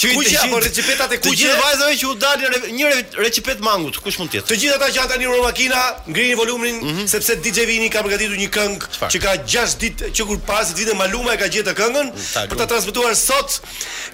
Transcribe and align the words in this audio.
Çuhet 0.00 0.16
të 0.20 0.30
gjitha 0.32 0.60
recipetat 0.64 1.12
e 1.12 1.16
kuqe. 1.20 1.44
Të 1.44 1.56
vajzave 1.60 1.96
që 2.00 2.06
u 2.08 2.14
dalin 2.16 2.66
një 2.72 2.92
recipet 3.20 3.58
mangut, 3.64 3.98
kush 4.00 4.16
mund 4.16 4.30
të 4.32 4.38
jetë? 4.38 4.48
Të 4.48 4.56
gjitha 4.62 4.76
ata 4.78 4.86
që 4.88 4.96
janë 4.96 5.10
tani 5.10 5.26
në 5.28 5.40
makina, 5.42 5.80
ngrihin 6.08 6.38
volumin 6.38 6.76
mm 6.76 6.92
-hmm. 6.92 7.08
sepse 7.12 7.36
DJ 7.44 7.66
Vini 7.68 7.90
ka 7.92 8.00
përgatitur 8.06 8.38
një 8.40 8.48
këngë 8.56 8.78
që 9.12 9.18
ka 9.24 9.32
6 9.54 9.76
ditë 9.82 10.08
që 10.16 10.26
kur 10.28 10.38
pas 10.46 10.66
ditë 10.68 10.78
vite 10.80 10.94
Maluma 11.02 11.34
e 11.34 11.38
ka 11.42 11.48
gjetë 11.54 11.74
këngën 11.80 12.08
mm, 12.12 12.48
për 12.50 12.56
ta 12.60 12.66
transmetuar 12.72 13.14
sot, 13.28 13.48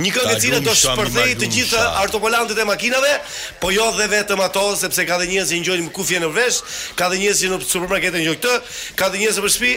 një 0.02 0.10
këngë 0.16 0.34
e 0.36 0.40
cila 0.42 0.58
do 0.66 0.70
të 0.70 0.80
shpërthejë 0.82 1.36
të 1.42 1.46
gjitha 1.54 1.82
artopolantët 2.02 2.58
e 2.58 2.64
makinave, 2.72 3.12
po 3.60 3.70
jo 3.76 3.86
dhe 3.98 4.06
vetëm 4.16 4.40
ato 4.46 4.64
sepse 4.82 5.06
ka 5.06 5.14
dhe 5.20 5.26
njerëz 5.30 5.50
që 5.52 5.56
ngjojnë 5.60 5.84
me 5.86 5.92
kufje 5.96 6.18
në 6.20 6.30
vesh, 6.38 6.58
ka 6.98 7.04
dhe 7.10 7.16
njerëz 7.22 7.38
që 7.42 7.48
në 7.52 7.56
supermarket 7.72 8.14
ngjojnë 8.14 8.40
këtë, 8.42 8.54
ka 8.98 9.04
dhe 9.10 9.16
njerëz 9.22 9.38
për 9.44 9.50
shtëpi, 9.54 9.72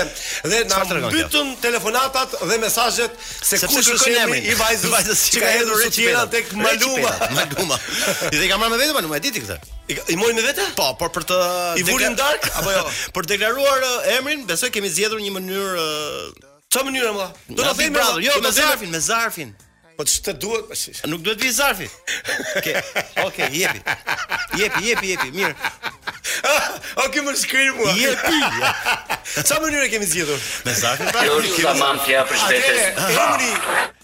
Dhe 0.52 0.58
në 0.68 0.80
më 0.84 1.12
bytëm 1.14 1.54
telefonatat 1.64 2.34
dhe 2.50 2.58
mesajet 2.60 3.14
Se 3.52 3.62
ku 3.64 3.72
të 3.80 3.96
shënë 4.02 4.26
e 4.36 4.42
i 4.52 4.56
vajzës 4.60 5.22
që 5.38 5.44
ka 5.46 5.52
hedhur 5.54 5.80
rëqë 5.80 5.94
që 5.96 6.02
jena 6.10 6.26
tek 6.34 6.52
maluma 6.60 7.14
Maluma 7.38 7.78
Dhe 8.36 8.42
i 8.44 8.50
ka 8.52 8.58
marrë 8.60 8.74
me 8.76 8.80
vete, 8.82 8.96
pa 8.98 9.04
nuk 9.06 9.14
me 9.16 9.22
diti 9.24 9.44
këtë 9.46 10.12
I 10.12 10.18
mojnë 10.20 10.36
me 10.42 10.44
vete? 10.50 10.66
Po, 10.76 10.90
por 11.00 11.14
për 11.16 11.30
të... 11.32 11.38
I 11.80 11.86
vurin 11.88 12.18
dark? 12.20 12.50
Apo 12.60 12.74
jo 12.76 12.82
Por 13.16 13.24
të 13.24 13.38
deklaruar 13.38 13.86
eh, 13.88 14.18
emrin, 14.18 14.44
besoj 14.52 14.68
kemi 14.76 14.92
zjedhur 14.92 15.24
një 15.24 15.32
mënyrë... 15.40 15.88
Ço 16.68 16.84
eh, 16.84 16.90
mënyrë 16.90 17.16
më? 17.16 17.30
Do 17.56 17.64
ta 17.64 18.06
Jo, 18.28 18.36
me 18.44 18.52
zarfin, 18.60 18.92
me 18.98 19.02
zarfin. 19.08 19.56
Po 19.98 20.06
ç'të 20.06 20.34
duhet? 20.38 20.70
Po 21.02 21.10
Nuk 21.10 21.24
duhet 21.26 21.42
vi 21.42 21.50
zarfi. 21.52 21.88
Okej, 21.90 22.76
okay. 22.78 22.80
okej, 22.82 23.24
okay, 23.26 23.48
jepi. 23.60 24.62
Jepi, 24.62 24.84
jepi, 24.86 25.10
jepi, 25.12 25.32
mirë. 25.34 25.54
Ah, 26.46 26.68
okej, 27.08 27.24
më 27.26 27.34
shkrim 27.42 27.80
mua. 27.82 27.96
Jepi. 27.98 28.38
Sa 29.50 29.58
mënyrë 29.64 29.90
kemi 29.96 30.06
zgjedhur? 30.12 30.44
Me 30.70 30.76
zarfi 30.78 31.10
Jo, 31.26 31.40
ju 31.42 31.66
jam 31.66 31.82
mam 31.82 31.98
tia 32.06 32.22
për 32.30 32.44
shtetet. 32.46 33.04
Emri, 33.10 33.52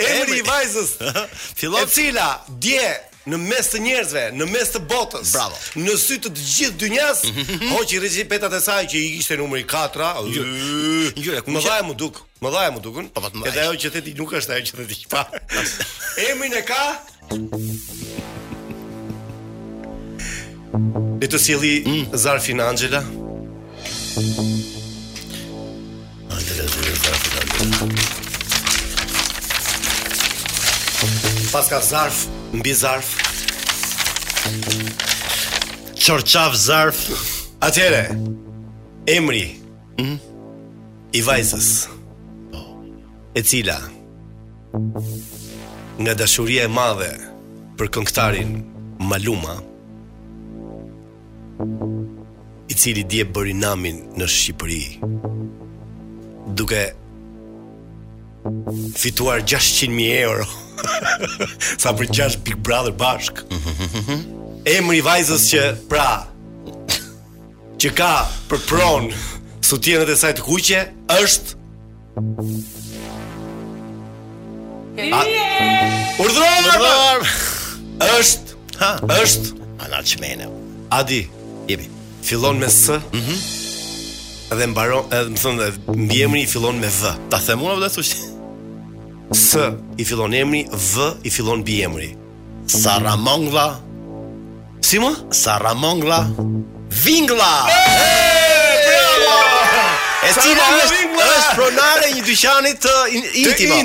emri 0.10 0.42
i 0.42 0.48
vajzës. 0.50 0.96
Fillon. 1.62 1.86
cila 1.94 2.30
dje 2.66 2.88
në 3.28 3.38
mes 3.40 3.70
të 3.72 3.80
njerëzve, 3.80 4.24
në 4.36 4.48
mes 4.52 4.72
të 4.74 4.82
botës. 4.90 5.32
Bravo. 5.34 5.58
Në 5.80 5.96
sy 6.02 6.18
të 6.24 6.32
gjithë 6.36 6.80
dynjas, 6.82 7.22
mhm. 7.30 7.72
hoqi 7.74 8.00
rrezipetat 8.04 8.54
e 8.54 8.60
saj 8.64 8.86
që 8.92 9.00
i 9.04 9.10
kishte 9.18 9.38
numri 9.40 9.64
4. 9.64 10.12
Jo, 10.34 11.40
më 11.54 11.64
dha 11.68 11.78
më 11.88 11.98
duk, 12.00 12.20
më 12.44 12.52
dha 12.54 12.68
po, 12.68 12.74
po, 12.76 12.76
më 12.76 12.84
dukun. 12.84 13.12
Edhe 13.48 13.64
ajo 13.64 13.80
që 13.80 13.94
theti 13.96 14.16
nuk 14.20 14.36
është 14.40 14.58
ajo 14.60 14.70
që 14.72 14.84
theti 14.84 15.12
pa. 15.12 15.24
Emrin 16.30 16.56
e 16.60 16.64
ka 16.68 16.86
Le 21.24 21.28
të 21.32 21.40
sjelli 21.40 21.74
mm. 21.88 22.18
Zarfin 22.20 22.60
Angela. 22.60 23.00
Angela 26.34 26.66
Angela. 26.66 27.92
Pas 31.54 31.70
ka 31.70 31.80
zarf 31.86 32.26
mbi 32.54 32.74
zarf. 32.76 33.10
Çorçav 36.00 36.54
zarf. 36.54 37.10
Atyre. 37.62 38.10
Emri. 39.08 39.48
Mhm. 40.00 40.16
I 41.14 41.22
vajzës. 41.28 41.70
Po. 42.52 42.62
E 43.40 43.44
cila 43.44 43.78
nga 46.02 46.14
dashuria 46.20 46.64
e 46.68 46.70
madhe 46.78 47.12
për 47.78 47.88
këngëtarin 47.94 48.52
Maluma 49.10 49.54
i 52.74 52.74
cili 52.74 53.04
dje 53.12 53.28
bëri 53.34 53.54
namin 53.60 54.02
në 54.18 54.28
Shqipëri 54.34 54.82
duke 56.58 56.82
fituar 59.02 59.46
600.000 59.46 60.08
euro 60.26 60.50
Sa 61.80 61.92
për 61.98 62.10
6 62.16 62.38
Big 62.46 62.58
Brother 62.64 62.94
bashk. 62.96 63.42
Emri 64.68 65.02
vajzës 65.04 65.46
që 65.52 65.64
pra 65.92 66.06
që 67.84 67.90
ka 67.98 68.12
për 68.52 68.62
pron 68.70 69.10
sutjenet 69.66 70.08
e 70.08 70.16
saj 70.16 70.34
të 70.38 70.46
kuqe 70.46 70.80
është 71.12 72.22
Urdhëron 76.24 76.70
apo 76.76 76.94
është 78.20 78.60
ha 78.80 78.94
është 79.20 79.60
Anaçmene. 79.84 80.48
Adi, 80.96 81.26
jepi. 81.68 81.90
Fillon 82.24 82.60
me 82.62 82.70
s. 82.72 82.88
Mhm. 83.14 83.36
Mm 83.36 83.60
dhe 84.54 84.68
mbaron, 84.70 85.08
edhe 85.10 85.32
më 85.34 85.40
thonë, 85.42 85.68
mbiemri 85.98 86.44
fillon 86.46 86.78
me 86.78 86.86
v. 86.94 87.14
Ta 87.34 87.40
them 87.42 87.64
unë 87.66 87.72
apo 87.74 87.82
do 87.82 87.88
të 87.88 87.96
thosh? 87.96 88.33
S 89.34 89.58
i 89.98 90.06
fillon 90.06 90.34
emri, 90.34 90.64
V 90.72 91.12
i 91.24 91.30
fillon 91.30 91.64
biemri. 91.66 92.14
Saramongla. 92.70 93.68
Si 94.80 95.00
më? 95.02 95.10
Saramongla. 95.34 96.20
Vingla. 97.04 97.54
E 100.24 100.30
cila 100.40 100.68
është 100.86 101.24
është 101.24 101.56
pronare 101.58 102.12
një 102.14 102.22
dyqani 102.28 102.76
të 102.84 102.94
intimo. 103.42 103.80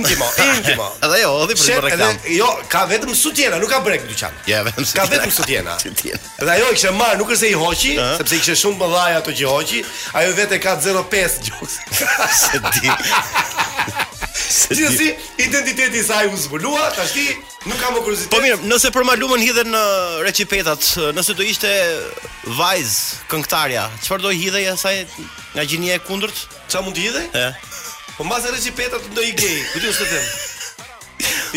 Intimo, 0.45 0.87
Edhe 1.07 1.17
jo, 1.25 1.33
edhe 1.43 1.57
për 1.57 1.63
shet, 1.65 1.81
reklam. 1.83 2.21
jo, 2.37 2.47
ka 2.71 2.85
vetëm 2.93 3.15
sutjena, 3.19 3.59
nuk 3.63 3.73
ka 3.73 3.81
brek 3.83 4.05
dyqan. 4.11 4.37
Ja, 4.47 4.61
vetëm 4.69 4.85
sutjena. 4.85 5.01
Ka 5.09 5.11
vetëm 5.11 5.35
sutjena. 5.39 5.79
sutjena. 5.85 6.21
Edhe 6.45 6.55
ajo 6.59 6.69
i 6.69 6.77
kishte 6.77 6.93
marr, 6.99 7.17
nuk 7.19 7.33
është 7.35 7.43
se 7.47 7.51
i 7.57 7.59
hoqi, 7.59 7.97
sepse 8.21 8.37
i 8.37 8.39
kishte 8.43 8.61
shumë 8.63 8.79
bëdhaja 8.85 9.19
ato 9.25 9.35
që 9.41 9.51
hoqi. 9.51 9.83
Ajo 10.21 10.37
vetë 10.39 10.61
ka 10.69 10.77
0.5 10.85 11.43
gjuks. 11.49 11.81
Se 12.43 12.63
di. 12.77 14.17
Se 14.49 14.75
si 14.75 15.15
identiteti 15.39 15.99
i 15.99 16.03
saj 16.03 16.27
u 16.27 16.37
zbulua, 16.37 16.91
tash 16.97 17.13
ti 17.13 17.37
nuk 17.67 17.77
kam 17.83 17.95
kuriozitet. 18.05 18.31
Po 18.33 18.39
mirë, 18.43 18.61
nëse 18.71 18.91
për 18.95 19.05
malumën 19.09 19.43
hidhen 19.43 19.71
në 19.75 19.83
recipetat, 20.25 20.85
nëse 21.17 21.35
do 21.39 21.45
ishte 21.47 21.73
vajz 22.59 22.95
këngëtarja, 23.33 23.89
çfarë 24.07 24.25
do 24.27 24.33
hidhej 24.35 24.69
asaj 24.75 24.95
nga 25.57 25.65
gjinia 25.69 25.99
e 25.99 26.05
kundërt? 26.07 26.45
Çfarë 26.71 26.87
mund 26.87 26.97
të 27.01 27.07
hidhej? 27.09 27.49
Po 28.17 28.27
mbas 28.29 28.47
recipetat 28.55 29.11
do 29.17 29.27
i 29.27 29.35
gej. 29.39 29.59
Ku 29.75 29.83
ti 29.83 29.93
them? 30.05 30.31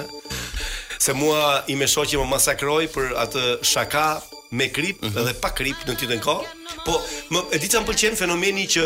se 0.99 1.15
mua 1.15 1.63
i 1.71 1.77
më 1.79 1.87
shoqë 1.93 2.19
më 2.21 2.27
masakroi 2.33 2.89
për 2.93 3.13
atë 3.25 3.45
shaka 3.65 4.05
me 4.51 4.69
krip 4.73 5.03
mm 5.03 5.11
-hmm. 5.11 5.25
dhe 5.27 5.35
pa 5.41 5.51
krip 5.55 5.77
në 5.89 5.95
titën 6.01 6.21
kohë. 6.21 6.45
Po 6.85 7.03
më 7.33 7.41
e 7.55 7.59
di 7.59 7.69
çan 7.69 7.85
pëlqen 7.87 8.17
fenomeni 8.23 8.67
që 8.75 8.83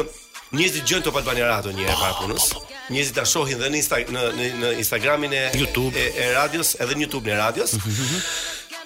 njerëzit 0.57 0.83
dëgjojnë 0.85 1.05
Top 1.05 1.17
Albania 1.17 1.47
Radio 1.47 1.71
një 1.73 1.85
herë 1.87 2.01
para 2.01 2.15
punës. 2.21 2.47
Njerëzit 2.93 3.15
ta 3.17 3.25
shohin 3.25 3.59
dhe 3.59 3.69
në 3.69 3.77
Insta 3.81 3.97
në 3.97 4.23
në, 4.39 4.45
në 4.63 4.69
Instagramin 4.83 5.33
e 5.33 5.45
YouTube 5.63 5.95
e, 6.03 6.05
e 6.23 6.25
radios, 6.35 6.69
edhe 6.81 6.95
në 6.95 7.01
YouTube 7.05 7.25
në 7.31 7.37
radios. 7.45 7.73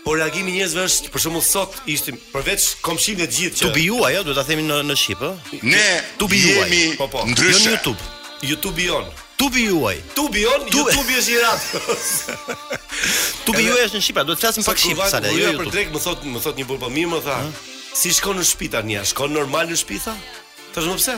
Po 0.04 0.14
reagimi 0.14 0.50
i 0.52 0.56
njerëzve 0.56 0.82
është 0.88 1.06
për 1.12 1.20
shembull 1.22 1.42
sot 1.54 1.72
ishte 1.92 2.10
përveç 2.34 2.62
komshinë 2.86 3.18
të 3.20 3.26
gjithë 3.34 3.56
që 3.58 3.62
Top 3.66 3.76
Ju 3.86 3.96
ajo 4.06 4.20
duhet 4.24 4.36
ta 4.38 4.44
themi 4.50 4.62
në 4.62 4.76
në 4.88 4.94
Shqip 5.02 5.20
ë. 5.28 5.32
Ne 5.74 5.90
Top 6.20 6.30
Ju 6.32 6.56
jemi 6.60 6.82
po, 7.00 7.06
po, 7.12 7.26
ndryshe 7.30 7.58
jo 7.58 7.66
në 7.66 7.70
YouTube. 7.74 8.02
YouTube-i 8.50 8.90
on. 8.98 9.04
Tubi 9.36 9.62
juaj. 9.66 10.00
Tubi 10.14 10.46
on, 10.48 10.64
tubi. 10.70 10.92
tubi 10.96 11.16
është 11.20 11.34
një 11.34 11.40
radhë. 11.44 12.36
tubi 13.46 13.64
juaj 13.66 13.82
është 13.88 13.98
në 14.00 14.04
Shqipëri, 14.06 14.26
duhet 14.30 14.38
të 14.40 14.44
flasim 14.46 14.64
pak 14.64 14.78
shqip 14.80 15.00
sa 15.12 15.18
ne. 15.20 15.32
Jo, 15.36 15.50
për 15.60 15.70
drek 15.74 15.90
më 15.92 16.00
thot, 16.06 16.22
më 16.24 16.40
thot 16.44 16.56
një 16.60 16.64
burr 16.70 16.80
po, 16.80 16.88
mirë 16.94 17.10
më 17.12 17.18
tha. 17.26 17.36
Ha? 17.42 17.64
Si 18.00 18.14
shkon 18.16 18.38
në 18.40 18.46
shtëpi 18.48 18.70
tani? 18.72 18.96
Shkon 19.12 19.34
normal 19.36 19.68
në 19.68 19.76
shtëpi 19.76 19.98
tha? 20.06 20.14
Tash 20.72 20.88
më 20.88 20.96
pse? 21.02 21.16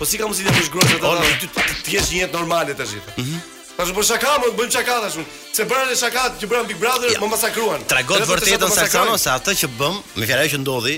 Po 0.00 0.08
si 0.08 0.18
ka 0.18 0.26
mundësi 0.26 0.48
të 0.48 0.54
mësh 0.56 0.70
grosha 0.72 0.98
ta? 0.98 1.12
Ti 1.38 1.50
ti 1.84 1.94
je 1.94 2.02
një 2.08 2.22
jetë 2.24 2.34
normale 2.38 2.74
tash. 2.74 2.96
Mhm. 3.22 3.38
Tash 3.78 3.92
po 3.96 4.04
shaka, 4.10 4.32
më 4.42 4.50
bëjmë 4.58 4.74
shaka 4.78 4.96
tash. 5.06 5.20
Se 5.54 5.68
bëra 5.70 5.86
dhe 5.92 6.00
shaka 6.02 6.26
që 6.42 6.50
bëra 6.50 6.64
Big 6.72 6.82
Brother, 6.82 7.14
më 7.22 7.30
masakruan. 7.36 7.86
Tregon 7.92 8.26
vërtetën 8.32 8.74
sa 8.80 8.88
kanë 8.90 9.14
ose 9.14 9.30
atë 9.36 9.54
që 9.62 9.70
bëm, 9.78 10.02
më 10.18 10.26
fjalë 10.32 10.50
që 10.56 10.60
ndodhi, 10.64 10.96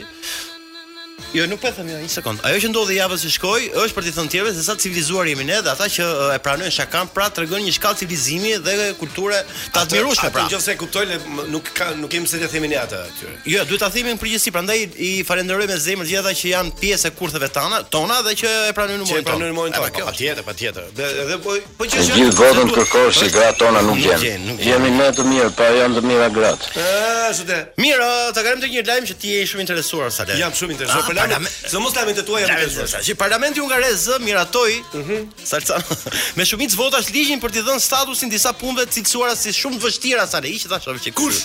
Jo, 1.34 1.46
nuk 1.48 1.60
po 1.64 1.70
them 1.72 1.86
jo, 1.88 1.96
një 1.96 2.10
sekond. 2.12 2.42
Ajo 2.44 2.58
që 2.60 2.68
ndodhi 2.68 2.98
javën 2.98 3.22
e 3.24 3.30
shkoi 3.32 3.68
është 3.80 3.94
për 3.96 4.04
të 4.04 4.10
thënë 4.18 4.30
tjerëve 4.34 4.50
se 4.52 4.62
sa 4.66 4.74
civilizuar 4.76 5.28
jemi 5.30 5.46
ne 5.48 5.60
dhe 5.64 5.72
ata 5.72 5.86
që 5.88 6.04
e 6.34 6.40
pranojnë 6.44 6.74
shakan 6.76 7.08
pra 7.14 7.30
tregojnë 7.32 7.64
një 7.64 7.70
shkallë 7.78 8.00
civilizimi 8.02 8.50
dhe 8.60 8.90
kulture 9.00 9.38
të 9.72 9.80
admirueshme 9.80 10.28
pra. 10.34 10.44
Atë 10.44 10.58
nëse 10.58 10.74
e 10.74 10.76
kuptojnë 10.82 11.16
nuk 11.54 11.70
ka 11.78 11.86
nuk 11.96 12.12
kemi 12.12 12.28
se 12.28 12.36
të 12.42 12.50
themi 12.52 12.68
ne 12.68 12.76
atë 12.82 12.98
aty. 13.06 13.32
Jo, 13.54 13.64
duhet 13.64 13.80
ta 13.80 13.88
themi 13.94 14.12
në 14.12 14.20
përgjithësi, 14.20 14.52
prandaj 14.52 14.82
i 14.92 15.10
falenderoj 15.28 15.70
me 15.72 15.78
zemër 15.86 16.10
gjithë 16.10 16.20
ata 16.20 16.34
që 16.42 16.52
janë 16.52 16.76
pjesë 16.82 17.08
e 17.08 17.16
kurtheve 17.16 17.48
tana, 17.56 17.80
tona 17.88 18.20
dhe 18.28 18.34
që 18.42 18.52
e 18.68 18.76
pranojnë 18.76 19.00
numrin. 19.00 19.24
Që 19.24 19.28
pranojnë 19.30 19.56
numrin 19.56 19.78
tona. 19.78 20.12
Patjetër, 20.12 20.44
patjetër. 20.44 20.92
Edhe 21.24 21.40
po 21.40 21.56
po 21.80 21.88
që 21.88 22.04
Gjithë 22.12 22.36
votën 22.42 22.76
kërkosh 22.76 23.22
që 23.22 23.30
gratë 23.32 23.62
tona 23.64 23.80
nuk 23.88 24.04
gjen. 24.04 24.52
Jemi 24.60 24.92
ne 24.98 25.08
të 25.16 25.24
mirë, 25.32 25.48
pa 25.56 25.72
janë 25.80 25.96
të 25.96 26.04
mira 26.12 26.28
gratë. 26.36 26.76
Ëh, 26.76 27.32
zotë. 27.40 27.62
Mirë, 27.80 28.12
ta 28.36 28.44
kalojmë 28.44 28.66
të 28.66 28.72
një 28.76 28.86
lajm 28.92 29.10
që 29.12 29.18
ti 29.24 29.34
je 29.38 29.48
shumë 29.54 29.64
interesuar 29.64 30.12
sa 30.12 30.28
le. 30.28 30.36
Jam 30.42 30.52
shumë 30.60 30.76
interesuar. 30.76 31.01
Por 31.06 31.14
po 31.16 31.18
lamë. 31.20 31.50
Se 31.70 31.80
mos 31.82 31.94
lamë 31.96 32.14
të 32.18 32.24
tuaja 32.28 32.48
më 32.50 33.02
Si 33.02 33.14
parlamenti 33.18 33.62
hungarez 33.62 34.04
miratoi, 34.22 34.80
mhm. 34.92 35.18
salca 35.42 35.78
me 36.38 36.46
shumicë 36.46 36.78
votash 36.78 37.10
ligjin 37.14 37.40
për 37.42 37.52
t'i 37.56 37.64
dhënë 37.66 37.82
statusin 37.82 38.30
disa 38.32 38.52
punëve 38.58 38.86
cilësuara 38.94 39.34
si 39.38 39.52
shumë 39.56 39.80
të 39.80 39.86
vështira 39.88 40.26
sa 40.30 40.40
le 40.44 40.52
hiq 40.52 40.68
tash 40.70 40.88
apo 40.88 41.00
çik. 41.02 41.16
Kush? 41.18 41.42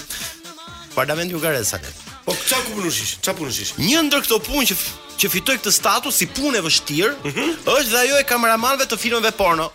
Parlamenti 0.95 1.33
hungarez 1.37 1.73
sa 1.73 1.81
le. 1.81 1.91
Po 2.25 2.35
çfarë 2.35 2.67
ku 2.67 2.77
punosh? 2.77 3.17
Çka 3.23 3.81
Një 3.81 4.01
ndër 4.09 4.25
këto 4.27 4.39
punë 4.45 4.67
që 4.71 4.77
që 5.17 5.31
fitoi 5.33 5.57
këtë 5.59 5.73
status 5.73 6.13
si 6.15 6.29
punë 6.29 6.59
e 6.61 6.65
vështirë, 6.67 7.13
mhm. 7.23 7.57
është 7.65 7.89
dhe 7.93 7.99
ajo 8.03 8.21
e 8.21 8.27
kameramanëve 8.33 8.85
të 8.91 8.99
filmeve 9.01 9.31
porno. 9.39 9.71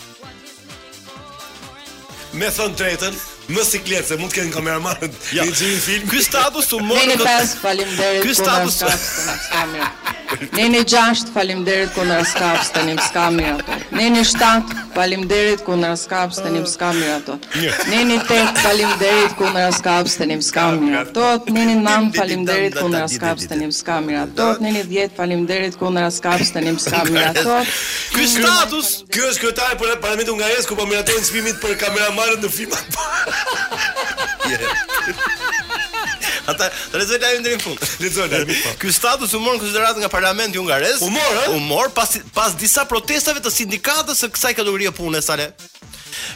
Me 2.32 2.48
thënë 2.48 2.78
tretën 2.80 3.18
Në 3.50 3.62
siklet 3.66 4.06
se 4.06 4.16
mund 4.20 4.30
të 4.30 4.38
kenë 4.42 4.52
kameramanët 4.54 5.14
ja. 5.34 5.44
në 5.48 5.54
një 5.56 5.78
film. 5.82 6.04
Ky 6.12 6.20
status 6.22 6.68
u 6.76 6.78
mori. 6.86 7.08
Ne 7.10 7.16
pas 7.22 7.56
faleminderit. 7.62 8.26
Ky 8.26 8.36
status. 8.38 9.24
Ne 10.56 10.68
në 10.72 10.82
6 10.88 11.32
faleminderit 11.34 11.90
kundër 11.96 12.22
skaps 12.30 12.70
tani 12.76 12.94
skami 13.04 13.48
ato. 13.50 13.78
Ne 13.98 14.10
7 14.28 14.91
Faleminderit 14.94 15.64
ku 15.64 15.72
na 15.72 15.94
skaps 15.96 16.36
tani 16.44 16.60
më 16.60 16.68
ska 16.68 16.90
mirë 16.92 17.12
ato. 17.16 17.34
Neni 17.88 18.18
tek 18.28 18.58
faleminderit 18.60 19.32
ku 19.40 19.48
na 19.54 19.70
skaps 19.72 20.18
tani 20.20 20.36
më 20.36 20.44
ska 20.44 20.62
mirë 20.76 20.98
ato. 21.08 21.26
Neni 21.56 21.76
nam 21.80 22.10
faleminderit 22.12 22.76
ku 22.76 22.88
na 22.92 23.06
skaps 23.14 23.48
tani 23.48 23.70
më 23.70 23.78
ska 23.78 23.94
mirë 24.04 24.20
ato. 24.26 24.48
Neni 24.60 24.84
10 24.90 25.16
faleminderit 25.16 25.80
ku 25.80 25.88
na 25.96 26.04
skaps 26.18 26.52
tani 26.52 26.76
më 26.76 26.80
ska 26.84 27.04
mirë 27.08 27.24
ato. 27.32 27.56
Ky 28.12 28.24
status, 28.36 28.86
ky 29.08 29.24
është 29.30 29.40
kryetari 29.46 29.80
për 29.80 29.96
parlamentin 30.04 30.36
ungarisë 30.36 30.68
ku 30.68 30.76
po 30.76 30.84
miratojnë 30.90 31.24
çmimit 31.30 31.62
për 31.64 31.72
kameramanët 31.86 32.44
në 32.44 32.52
filma. 32.60 32.84
Ata 36.46 36.70
lexoj 36.92 37.18
lajmin 37.22 37.42
deri 37.44 37.58
fund. 37.62 37.78
Lexoj 38.02 38.28
po. 38.28 38.70
Ky 38.82 38.90
status 38.92 39.30
u 39.36 39.42
mor 39.42 39.56
në 39.56 39.62
konsideratë 39.62 40.02
nga 40.02 40.08
parlamenti 40.10 40.58
hungarez. 40.58 40.98
U 41.06 41.10
mor, 41.12 41.36
u 41.54 41.60
mor 41.62 41.92
pas 41.94 42.16
pas 42.34 42.54
disa 42.58 42.84
protestave 42.88 43.42
të 43.44 43.52
sindikatës 43.52 44.24
së 44.24 44.30
kësaj 44.34 44.54
kategorie 44.58 44.90
punës 44.96 45.28
sale. 45.30 45.52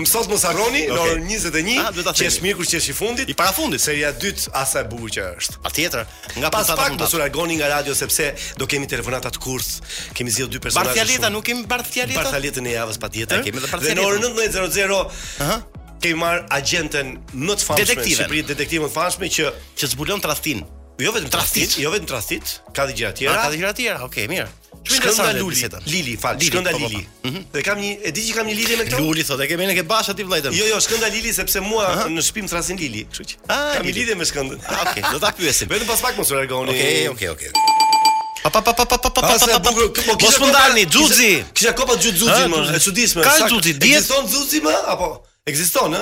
sot 0.04 0.28
mos 0.28 0.44
harroni 0.44 0.82
në 0.90 0.96
orën 1.00 1.22
21, 1.24 1.78
ah, 1.80 2.10
që 2.10 2.26
është 2.28 2.44
mirë 2.44 2.58
kur 2.58 2.68
qesh 2.68 2.88
i 2.92 2.94
fundit. 2.96 3.30
I 3.32 3.36
parafundit, 3.38 3.80
seria 3.80 4.10
e 4.12 4.18
dytë 4.20 4.50
asaj 4.60 4.82
e 4.84 4.88
bukur 4.90 5.12
që 5.14 5.24
është. 5.40 5.60
Patjetër, 5.64 6.04
nga 6.36 6.50
pas 6.52 6.68
pak 6.68 6.98
do 7.00 7.08
të 7.08 7.22
largoni 7.22 7.56
nga 7.62 7.70
radio 7.78 7.94
sepse 7.96 8.28
do 8.60 8.68
kemi 8.68 8.90
telefonata 8.90 9.32
të 9.32 9.40
kurs. 9.40 9.78
Kemi 10.16 10.34
zgjedhur 10.34 10.52
dy 10.52 10.60
personazhe. 10.66 10.90
Bartialeta 10.92 11.30
nuk 11.32 11.46
kemi 11.48 11.64
Bartialeta. 11.70 12.26
Bartialeta 12.26 12.66
në 12.66 12.74
javës 12.74 13.00
patjetër. 13.06 13.40
Eh? 13.40 13.46
Kemi 13.48 13.62
edhe 13.62 13.72
Bartialeta. 13.72 14.02
Në 14.02 14.12
orën 14.12 14.28
19:00, 14.28 15.00
aha, 15.46 15.58
kemi 16.04 16.20
marr 16.20 16.44
agentën 16.58 17.14
më 17.32 17.56
të 17.62 17.68
famshme, 17.70 18.10
Shqipëri 18.10 18.44
detektivën 18.52 18.92
famshme 18.92 19.32
që 19.32 19.52
që 19.80 19.92
zbulon 19.96 20.20
tradhtin. 20.20 20.60
Jo 21.00 21.10
vetëm 21.12 21.28
tradhtin, 21.32 21.68
jo 21.80 21.90
vetëm 21.92 22.08
tradhtit, 22.08 22.58
ka 22.72 22.86
dhe 22.88 22.94
gjëra 22.96 23.12
të 23.12 23.20
tjera. 23.22 23.40
Ka 23.42 23.48
dhe 23.52 23.58
gjëra 23.60 23.72
tjera. 23.76 23.98
Ah, 24.00 24.06
Okej, 24.08 24.28
mirë. 24.28 24.48
Shkënda 24.88 25.32
Luli, 25.40 25.66
Lili, 25.90 26.14
fal, 26.18 26.38
Shkënda 26.40 26.70
Lili. 26.76 27.06
Mm 27.22 27.30
-hmm. 27.32 27.44
Dhe 27.52 27.60
kam 27.62 27.78
një, 27.78 27.90
e 28.02 28.10
di 28.12 28.20
që 28.22 28.34
kam 28.36 28.46
një 28.46 28.54
lidhje 28.54 28.76
me 28.76 28.84
këtë? 28.86 28.98
Luli 29.00 29.22
thotë, 29.26 29.42
e 29.44 29.46
kemi 29.50 29.66
ne 29.66 29.74
ke 29.74 29.82
bash 29.82 30.10
aty 30.12 30.24
vëllai. 30.24 30.54
Jo, 30.58 30.64
jo, 30.72 30.78
Shkënda 30.80 31.08
Lili 31.10 31.32
sepse 31.34 31.60
mua 31.60 31.86
uh 31.88 31.96
-huh. 32.00 32.10
në 32.14 32.20
shtëpi 32.22 32.40
më 32.42 32.48
thrasin 32.48 32.76
Lili, 32.78 33.02
kështu 33.10 33.24
që. 33.28 33.36
Ah, 33.48 33.72
kam 33.76 33.86
lidhje 33.98 34.14
me 34.16 34.24
Shkëndën. 34.24 34.58
Ah, 34.68 34.86
okej, 34.90 35.02
do 35.12 35.18
ta 35.18 35.32
pyesim. 35.32 35.66
Vetëm 35.68 35.86
pas 35.92 36.00
pak 36.06 36.16
mos 36.18 36.30
reagoni. 36.38 36.70
Okej, 36.70 36.82
okay, 36.82 37.08
okej, 37.14 37.28
okej. 37.34 37.48
Okay. 37.52 38.42
Pa 38.42 38.50
pa 38.50 38.60
pa 38.62 38.72
pa 38.74 38.84
pa 38.86 38.98
pa 38.98 39.08
pa 39.10 39.20
pa 39.22 39.30
pa 39.38 39.60
pa. 39.60 39.70
Po, 39.70 40.14
mos 40.24 40.38
mundani, 40.40 40.82
Xuxi. 40.86 41.32
Kisha 41.54 41.72
kopa 41.74 41.94
Xuxi 42.02 42.24
më, 42.50 42.56
ah, 42.66 42.76
e 42.76 42.80
çuditshme. 42.86 43.20
Ka 43.26 43.32
Xuxi, 43.50 43.72
dihet. 43.82 44.02
Ti 44.06 44.12
thon 44.12 44.44
më 44.66 44.72
apo? 44.94 45.08
Ekziston, 45.46 45.92
ë? 45.94 45.98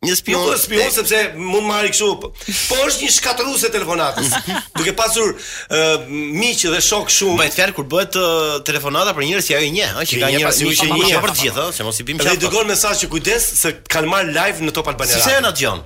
Një 0.05 0.13
spion. 0.19 0.45
Një 0.47 0.59
spion, 0.61 0.83
dhe... 0.85 0.93
sepse 0.95 1.17
mund 1.35 1.65
marri 1.67 1.89
këshu. 1.91 2.05
Po-, 2.21 2.29
po 2.37 2.77
është 2.87 3.03
një 3.03 3.09
shkatru 3.17 3.55
se 3.59 3.71
telefonatës. 3.73 4.29
Duke 4.77 4.93
pasur 4.95 5.33
uh, 5.33 6.05
miqë 6.39 6.71
dhe 6.71 6.79
shok 6.87 7.11
shumë. 7.11 7.39
Bajtë 7.41 7.57
fjarë, 7.59 7.75
kur 7.75 7.87
bëhet 7.91 8.15
uh, 8.21 8.53
telefonata 8.67 9.11
për 9.17 9.25
njërë 9.27 9.43
si 9.47 9.57
ajo 9.57 9.67
i 9.67 9.73
nje. 9.75 9.89
A, 9.91 10.05
që 10.07 10.21
ka 10.23 10.31
një 10.35 10.39
pasi 10.45 10.69
u 10.69 10.71
që 10.71 10.87
një. 10.93 11.09
Që 11.09 11.19
për 11.25 11.33
të 11.35 11.39
gjithë, 11.43 11.67
se 11.79 11.87
mos 11.89 11.99
i 12.03 12.07
pim 12.07 12.21
qatë. 12.23 12.29
Dhe 12.29 12.37
i 12.39 12.41
dëgonë 12.45 12.71
mesaj 12.71 12.93
që 13.01 13.11
kujdes 13.11 13.49
se 13.59 13.73
kanë 13.97 14.13
marrë 14.13 14.37
live 14.39 14.63
në 14.69 14.75
topat 14.77 15.01
banerat. 15.01 15.19
Si 15.19 15.33
se 15.33 15.35
e 15.35 15.43
në 15.43 15.51
gjion? 15.59 15.83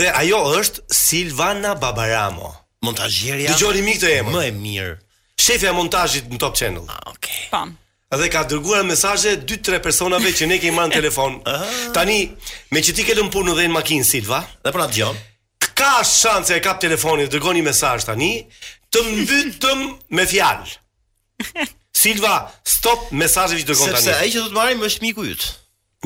Dhe 0.00 0.10
ajo 0.24 0.42
është 0.58 0.86
Silvana 1.04 1.76
Babaramo. 1.78 2.54
Montajirja. 2.88 3.54
Dë 3.54 3.62
gjori 3.62 3.86
mikë 3.86 4.02
të 4.06 4.12
e 4.16 4.20
më. 4.26 4.34
Më 4.40 4.44
e 4.48 4.52
mirë. 4.58 4.98
Shefja 5.44 5.74
montajit 5.76 6.30
në 6.32 6.40
top 6.42 6.56
channel. 6.56 6.86
Ah, 6.90 7.00
okay 7.12 7.50
dhe 8.18 8.28
ka 8.32 8.42
dërguar 8.48 8.84
mesazhe 8.86 9.34
dy 9.46 9.56
tre 9.64 9.80
personave 9.82 10.32
që 10.36 10.48
ne 10.50 10.58
kemi 10.62 10.74
marrë 10.78 10.92
në 10.92 10.98
telefon. 10.98 11.38
Tani, 11.96 12.18
me 12.74 12.82
që 12.84 12.94
ti 12.98 13.06
ke 13.06 13.16
lënë 13.18 13.32
punën 13.34 13.56
dhe 13.58 13.66
në 13.70 13.74
makinë 13.74 14.06
Silva, 14.08 14.42
dhe 14.64 14.74
pra 14.76 14.86
dëgjon. 14.90 15.18
Ka 15.74 15.94
shanse 16.06 16.54
e 16.54 16.62
kap 16.62 16.78
telefonin, 16.82 17.26
dërgoni 17.32 17.64
mesazh 17.66 18.06
tani, 18.06 18.30
të 18.94 19.00
mbytëm 19.08 19.80
me 20.14 20.26
fjalë. 20.30 20.68
Silva, 22.04 22.34
stop 22.68 23.08
mesazhet 23.16 23.64
që 23.64 23.68
dërgon 23.72 23.90
tani. 23.94 24.06
Sepse 24.06 24.18
ai 24.22 24.30
që 24.34 24.44
do 24.44 24.50
të 24.52 24.58
marrim 24.60 24.86
është 24.86 25.06
miku 25.08 25.26
yt. 25.32 25.48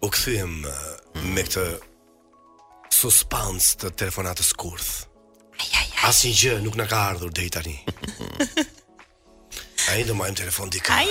u 0.00 0.08
këthim, 0.08 0.50
mm. 0.64 0.64
me 1.34 1.42
këtë 1.46 1.64
suspense 3.00 3.76
të 3.80 3.88
telefonatës 4.04 4.50
kurth. 4.58 4.90
Asnjë 6.08 6.30
gjë 6.40 6.54
nuk 6.64 6.74
na 6.80 6.86
ka 6.88 6.98
ardhur 7.10 7.32
deri 7.36 7.50
tani. 7.52 7.74
Ai 9.92 10.00
do 10.08 10.12
majm 10.16 10.36
telefon 10.38 10.68
dikë. 10.72 10.88
Ai 10.92 11.08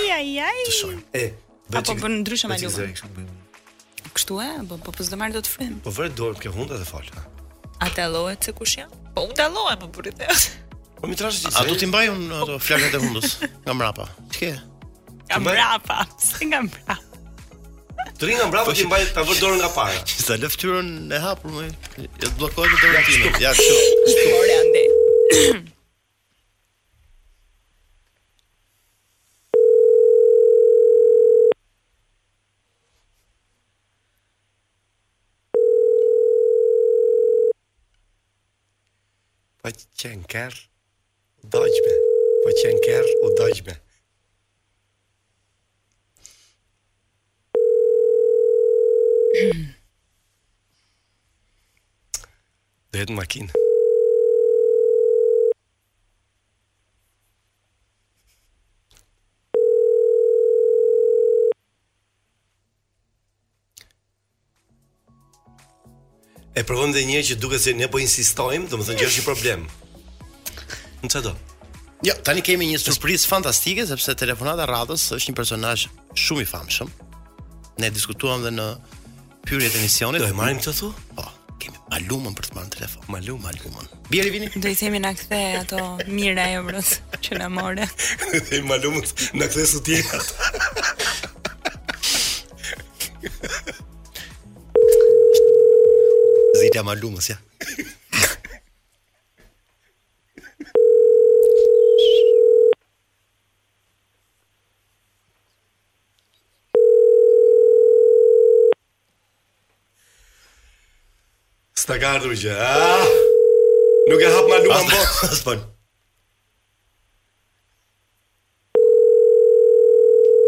Të 0.66 0.72
shojmë. 0.78 1.02
E, 1.18 1.20
bëj 1.70 1.76
çik. 1.86 1.96
në 1.98 2.02
bën 2.02 2.12
me 2.48 2.54
lumën. 2.64 3.30
Kështu 4.10 4.32
e, 4.42 4.44
po 4.68 4.74
po 4.82 4.90
pse 4.94 5.02
po 5.02 5.06
do 5.12 5.16
marr 5.20 5.32
dot 5.36 5.46
frym? 5.46 5.74
Po 5.84 5.90
vër 5.94 6.10
dorë 6.18 6.38
ke 6.42 6.48
hundë 6.54 6.74
të 6.82 6.86
falë. 6.90 7.20
A 7.80 7.82
të 7.94 8.00
allohet 8.08 8.40
se 8.44 8.50
kush 8.58 8.74
jam? 8.80 8.90
Po 9.14 9.20
unë 9.28 9.36
të 9.38 9.42
allohet, 9.50 9.78
po 9.80 9.86
për 10.00 10.04
i 10.10 10.12
të 10.22 10.26
Po 11.00 11.04
mi 11.10 11.14
trashe 11.18 11.38
që 11.44 11.48
A 11.60 11.62
do 11.68 11.74
t'i 11.80 11.86
mbaj 11.90 12.06
unë 12.16 12.32
ato 12.42 12.52
e 12.58 12.60
hundës? 13.04 13.30
Nga 13.68 13.72
mrapa. 13.78 14.04
Që 14.34 14.50
Nga 15.30 15.36
mrapa. 15.46 15.98
Se 16.20 16.36
nga 16.46 16.60
mrapa. 16.66 16.96
Tri 18.20 18.36
nga 18.36 18.44
mbrapa 18.52 18.68
po 18.68 18.76
ti 18.76 18.84
mbaj 18.84 19.04
ta 19.16 19.22
vë 19.24 19.34
dorën 19.40 19.56
nga 19.64 19.70
para. 19.72 19.96
Sa 20.26 20.36
lë 20.36 20.48
fytyrën 20.52 20.88
e 21.08 21.20
hapur 21.24 21.54
më. 21.56 21.70
E 22.04 22.08
të 22.20 22.34
bllokoj 22.36 22.68
të 22.68 22.76
dorën 22.76 23.08
time. 23.08 23.32
Ja 23.40 23.56
kështu. 23.56 23.76
Shkore 24.12 24.56
ande. 24.60 24.88
Po 39.60 39.70
që 39.96 40.16
në 40.20 40.28
kërë, 40.28 40.64
u 41.44 41.46
Po 42.52 42.56
që 42.56 42.72
në 42.72 42.80
kërë, 42.86 43.18
u 43.26 43.30
dojgjme. 43.40 43.80
Dhe 52.90 53.00
jetë 53.00 53.12
në 53.14 53.18
makinë. 53.20 53.50
E 66.50 66.62
provojmë 66.66 66.92
dhe 66.92 67.04
njëherë 67.08 67.24
që 67.30 67.36
duket 67.40 67.62
se 67.62 67.72
ne 67.78 67.86
po 67.88 68.00
insistojmë, 68.02 68.66
do 68.68 68.76
më 68.76 68.88
thënë 68.90 69.00
që 69.00 69.08
është 69.08 69.20
një 69.20 69.28
problem. 69.28 69.64
Në 71.00 71.08
çfarë 71.08 71.24
do? 71.30 71.36
Jo, 72.04 72.14
tani 72.26 72.42
kemi 72.44 72.66
një 72.74 72.80
surprizë 72.82 73.28
fantastike 73.30 73.88
sepse 73.88 74.14
telefonata 74.20 74.66
radhës 74.68 75.08
është 75.16 75.30
një 75.30 75.38
personazh 75.40 75.86
shumë 76.20 76.44
i 76.44 76.48
famshëm. 76.52 76.92
Ne 77.80 77.88
diskutuam 77.94 78.42
dhe 78.44 78.50
në 78.52 78.66
pyrjet 79.50 79.76
e 79.76 79.80
misionit. 79.82 80.20
Do 80.22 80.26
e 80.30 80.32
marim 80.38 80.58
të 80.62 80.72
thu? 80.78 80.88
Po, 81.18 81.24
kemi 81.62 81.78
malumën 81.90 82.34
për 82.38 82.44
të 82.48 82.52
marim 82.56 82.70
telefon. 82.74 83.00
Malumë, 83.16 83.42
malumën. 83.46 83.86
Bjeri 84.10 84.30
vini. 84.36 84.48
Do 84.54 84.66
i 84.70 84.76
themi 84.78 84.98
në 85.02 85.10
këthe 85.18 85.40
ato 85.64 85.78
mira 86.16 86.44
e 86.46 86.48
mërës 86.68 86.90
që 87.26 87.32
në 87.42 87.48
more. 87.56 87.84
Do 88.30 88.54
i 88.60 88.62
malumën 88.70 89.04
në 89.40 89.44
këthe 89.50 89.64
së 89.74 89.78
tjetë. 89.90 90.18
Zita 96.60 96.80
malumës, 96.86 97.26
ja. 97.34 97.38
Sta 111.90 111.96
ka 111.98 112.10
ardhur 112.14 112.36
që. 112.38 112.50
Ah! 112.54 113.00
Nuk 114.06 114.20
e 114.22 114.26
hap 114.30 114.44
ma 114.46 114.58
luan 114.62 114.84
bot. 114.86 115.24
Aspan. 115.26 115.58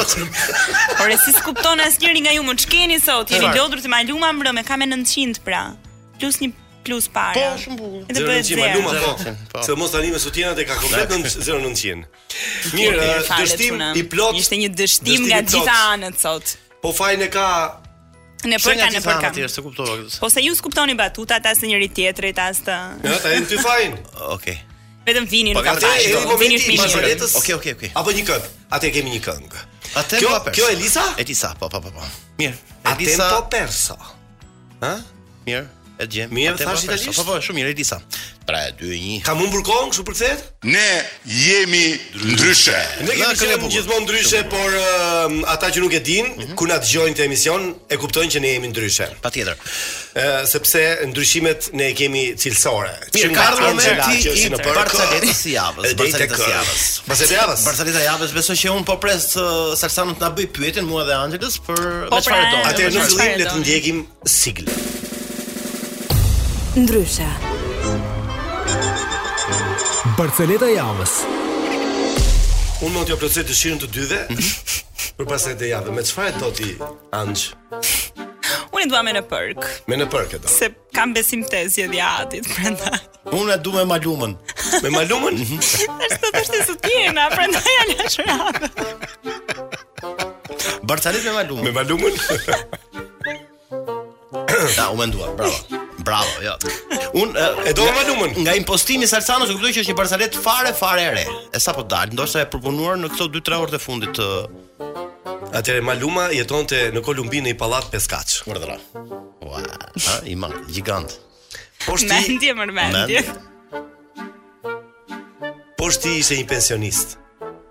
Por 1.02 1.10
e 1.12 1.17
si 1.26 1.34
kupton 1.41 1.82
asnjëri 1.89 2.22
nga 2.28 2.38
ju 2.38 2.45
më 2.45 2.58
ç'keni 2.63 3.02
sot? 3.02 3.34
Jeni 3.34 3.50
lodur 3.58 3.82
të 3.82 3.89
më 3.89 4.04
luma 4.13 4.30
E 4.62 4.63
kam 4.63 4.80
me 4.86 4.86
900 4.86 5.39
pra. 5.43 5.72
Plus 6.22 6.38
një 6.39 6.54
plus 6.89 7.06
para. 7.13 7.36
Po, 7.38 7.58
shumë 7.62 7.78
bukur. 7.78 8.06
Do 8.13 8.23
bëhet 8.25 8.47
zero. 8.47 9.12
Po. 9.54 9.62
Se 9.65 9.75
mos 9.78 9.91
tani 9.93 10.10
me 10.13 10.19
sutjenat 10.23 10.58
e 10.60 10.65
ka 10.69 10.78
komplet 10.82 11.13
0900. 11.45 12.08
Mirë, 12.73 13.04
uh, 13.04 13.36
dështim 13.38 13.84
i 13.99 14.04
plot. 14.12 14.38
Ishte 14.41 14.58
një 14.63 14.71
dështim 14.80 15.28
nga 15.30 15.43
gjitha 15.45 15.78
anët 15.93 16.17
sot. 16.23 16.56
Po 16.84 16.93
fajin 16.97 17.25
e 17.28 17.30
ka 17.34 17.45
Në 18.49 18.56
përka, 18.63 18.86
në 18.95 18.99
përka. 19.04 19.30
Shënja 19.36 19.47
të 19.58 19.62
kuptova 19.65 19.97
këtë. 19.99 20.17
Po 20.23 20.30
se 20.32 20.39
ju 20.45 20.54
s'kuptoni 20.56 20.93
batuta, 20.95 21.39
ta 21.43 21.52
se 21.60 21.67
njëri 21.67 21.89
tjetrit 21.95 22.38
ta 22.39 22.47
të. 22.56 22.78
Jo, 23.04 23.15
ta 23.23 23.34
e 23.36 23.41
në 23.43 23.49
ty 23.52 23.58
fajnë. 23.65 23.97
Oke. 24.34 24.54
Vetëm 25.10 25.25
vini 25.32 25.52
nuk 25.56 25.60
po, 25.60 25.65
ka 25.65 25.73
pashtë. 25.82 26.21
Po 26.30 26.38
vini 26.39 26.56
është 26.56 26.71
minjë. 26.71 27.28
Oke, 27.39 27.56
oke, 27.58 27.73
oke. 27.75 27.89
Apo 27.99 28.13
një 28.15 28.23
këngë. 28.30 28.54
Ate 28.78 28.91
kemi 28.95 29.12
një 29.17 29.19
këngë. 29.25 29.65
kjo, 30.13 30.32
Kjo 30.56 30.69
Elisa? 30.71 31.04
Etisa, 31.19 31.52
po, 31.60 31.67
po, 31.69 31.82
po. 31.84 31.91
po. 31.97 32.06
Mirë. 32.39 32.56
Elisa... 32.93 33.28
po 33.34 33.49
perso. 33.52 33.97
Ha? 34.86 34.93
Mirë. 35.47 35.67
E 35.99 36.07
të 36.07 36.15
gjem. 36.15 36.29
Mirë, 36.38 36.53
thash 36.62 36.85
italisht. 36.85 37.12
Po 37.17 37.25
po, 37.27 37.35
shumë 37.43 37.59
mirë, 37.59 37.71
Elisa. 37.75 37.97
Pra 38.47 38.62
2 38.71 38.88
1. 39.19 39.23
Kam 39.25 39.41
humbur 39.43 39.62
kohën 39.67 39.89
kështu 39.91 40.03
për 40.07 40.38
Ne 40.63 41.03
jemi 41.25 41.99
ndryshe. 42.15 42.75
Ne 43.03 43.17
kemi 43.17 43.35
qenë 43.39 43.69
gjithmonë 43.73 44.05
ndryshe, 44.05 44.39
por 44.51 44.73
um, 44.79 45.35
ata 45.51 45.67
që 45.71 45.83
nuk 45.83 45.93
e 45.95 45.99
dinë, 45.99 46.29
mhm. 46.39 46.53
kur 46.59 46.67
na 46.71 46.77
dëgjojnë 46.79 47.15
te 47.19 47.25
emision, 47.27 47.67
e 47.91 47.97
kuptojnë 47.99 48.31
që 48.33 48.41
ne 48.45 48.53
jemi 48.55 48.71
ndryshe. 48.71 49.07
Patjetër. 49.25 49.59
Ë 50.19 50.25
sepse 50.51 50.85
ndryshimet 51.12 51.69
ne 51.75 51.91
e 51.91 51.97
kemi 51.99 52.23
cilësore. 52.43 52.95
Mirë, 53.17 53.33
ka 53.35 53.45
ardhur 53.49 53.67
momenti 53.67 54.23
i 54.23 54.49
Barcelonës 54.55 55.43
së 55.43 55.53
javës, 55.57 55.97
Barcelonës 55.99 56.33
së 56.39 56.47
uh, 56.47 56.55
javës. 56.55 56.89
Barcelonës 57.09 57.31
së 57.33 57.38
javës. 57.41 57.67
Barcelonës 57.67 57.99
së 57.99 58.07
javës, 58.07 58.38
besoj 58.39 58.59
që 58.63 58.71
un 58.77 58.88
po 58.88 58.97
pres 59.03 59.29
uh, 59.35 59.75
Sarsanun 59.83 60.15
të 60.19 60.25
na 60.27 60.31
bëj 60.39 60.49
pyetjen 60.55 60.88
mua 60.89 61.03
dhe 61.09 61.19
Angelës 61.25 61.59
për 61.67 61.83
po 62.12 62.19
pra, 62.23 62.23
me 62.23 62.25
çfarë 62.25 62.49
do. 62.49 62.65
Atë 62.71 62.91
në 62.95 63.07
fillim 63.12 63.31
le 63.43 63.49
të 63.53 63.62
ndjekim 63.63 64.03
siglin 64.35 65.09
ndryshe. 66.77 67.25
Barceleta 70.17 70.67
javës. 70.69 71.13
Unë 72.86 72.93
mund 72.93 73.05
t'jo 73.10 73.17
plëcet 73.19 73.47
të 73.49 73.53
shirën 73.58 73.79
të 73.84 73.88
dyve, 73.95 74.19
mhm. 74.29 74.49
për 75.17 75.25
pasaj 75.29 75.53
të 75.60 75.65
javë, 75.73 75.89
me 75.97 76.01
qëfar 76.05 76.27
e 76.29 76.32
të 76.38 76.47
ti, 76.60 76.71
Unë 78.69 78.84
i 78.86 78.88
dua 78.89 79.01
me 79.03 79.12
në 79.12 79.23
përk. 79.27 79.62
Me 79.91 79.95
në 79.99 80.05
përk 80.13 80.32
e 80.38 80.39
do. 80.45 80.49
Se 80.53 80.67
kam 80.95 81.10
besim 81.13 81.41
të 81.51 81.60
zjedh 81.73 81.95
atit 82.05 82.45
prenda. 82.53 82.91
Unë 83.27 83.53
e 83.58 83.60
du 83.65 83.71
me 83.75 83.84
malumën. 83.89 84.34
Me 84.86 84.89
malumën? 84.93 85.36
Êshtë 85.36 85.55
mhm. 85.89 85.97
të 86.23 86.29
të 86.38 86.41
shtë 86.47 86.60
të 86.69 86.75
tjena, 86.86 87.23
prenda 87.34 87.60
janë 87.75 87.93
në 87.97 88.03
shërë 88.15 88.36
Barcelit 90.89 91.23
me 91.27 91.34
malumën. 91.41 91.63
Me 91.65 91.71
malumën? 91.75 92.15
da, 94.77 94.84
u 94.93 94.95
mendua, 94.99 95.27
bravo. 95.38 95.58
Bravo, 96.03 96.27
jo. 96.43 96.55
Un 97.13 97.35
e 97.65 97.71
do 97.73 97.83
ma 97.83 98.27
Nga 98.35 98.53
impostimi 98.55 99.03
i 99.03 99.07
Salsano, 99.07 99.45
kuptoj 99.49 99.71
që 99.75 99.79
është 99.83 99.91
një 99.91 99.97
parsalet 99.97 100.35
fare 100.39 100.71
fare 100.77 101.01
e 101.03 101.09
re. 101.15 101.23
E 101.53 101.59
sa 101.59 101.73
po 101.75 101.83
dal, 101.83 102.13
ndoshta 102.13 102.43
e 102.43 102.47
përpunuar 102.47 102.97
në 103.01 103.09
këto 103.13 103.27
2-3 103.35 103.59
orë 103.65 103.75
të 103.75 103.79
fundit 103.83 104.13
të 104.15 104.29
Atëre 105.59 105.81
Maluma 105.83 106.29
jetonte 106.31 106.79
në 106.93 107.01
Kolumbinë 107.03 107.49
në 107.51 107.55
Pallat 107.57 107.89
Peskaç. 107.91 108.39
Mordra. 108.47 108.77
ha, 110.05 110.15
i 110.25 110.35
mar 110.35 110.53
gigant. 110.71 111.17
Po 111.85 111.97
shti. 111.97 112.19
Mendje 112.27 112.53
më 112.53 112.67
mendje. 112.79 113.21
Po 115.77 115.91
shti 115.91 116.15
ishte 116.21 116.35
një 116.39 116.47
pensionist. 116.47 117.17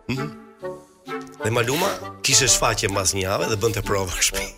Mhm. 0.09 0.29
Dhe 1.45 1.51
Maluma 1.51 1.91
kishte 2.23 2.49
shfaqje 2.51 2.91
mbas 2.93 3.15
një 3.15 3.23
javë 3.29 3.49
dhe 3.53 3.57
bënte 3.63 3.83
prova 3.83 4.11
në 4.13 4.27
shtëpi 4.31 4.58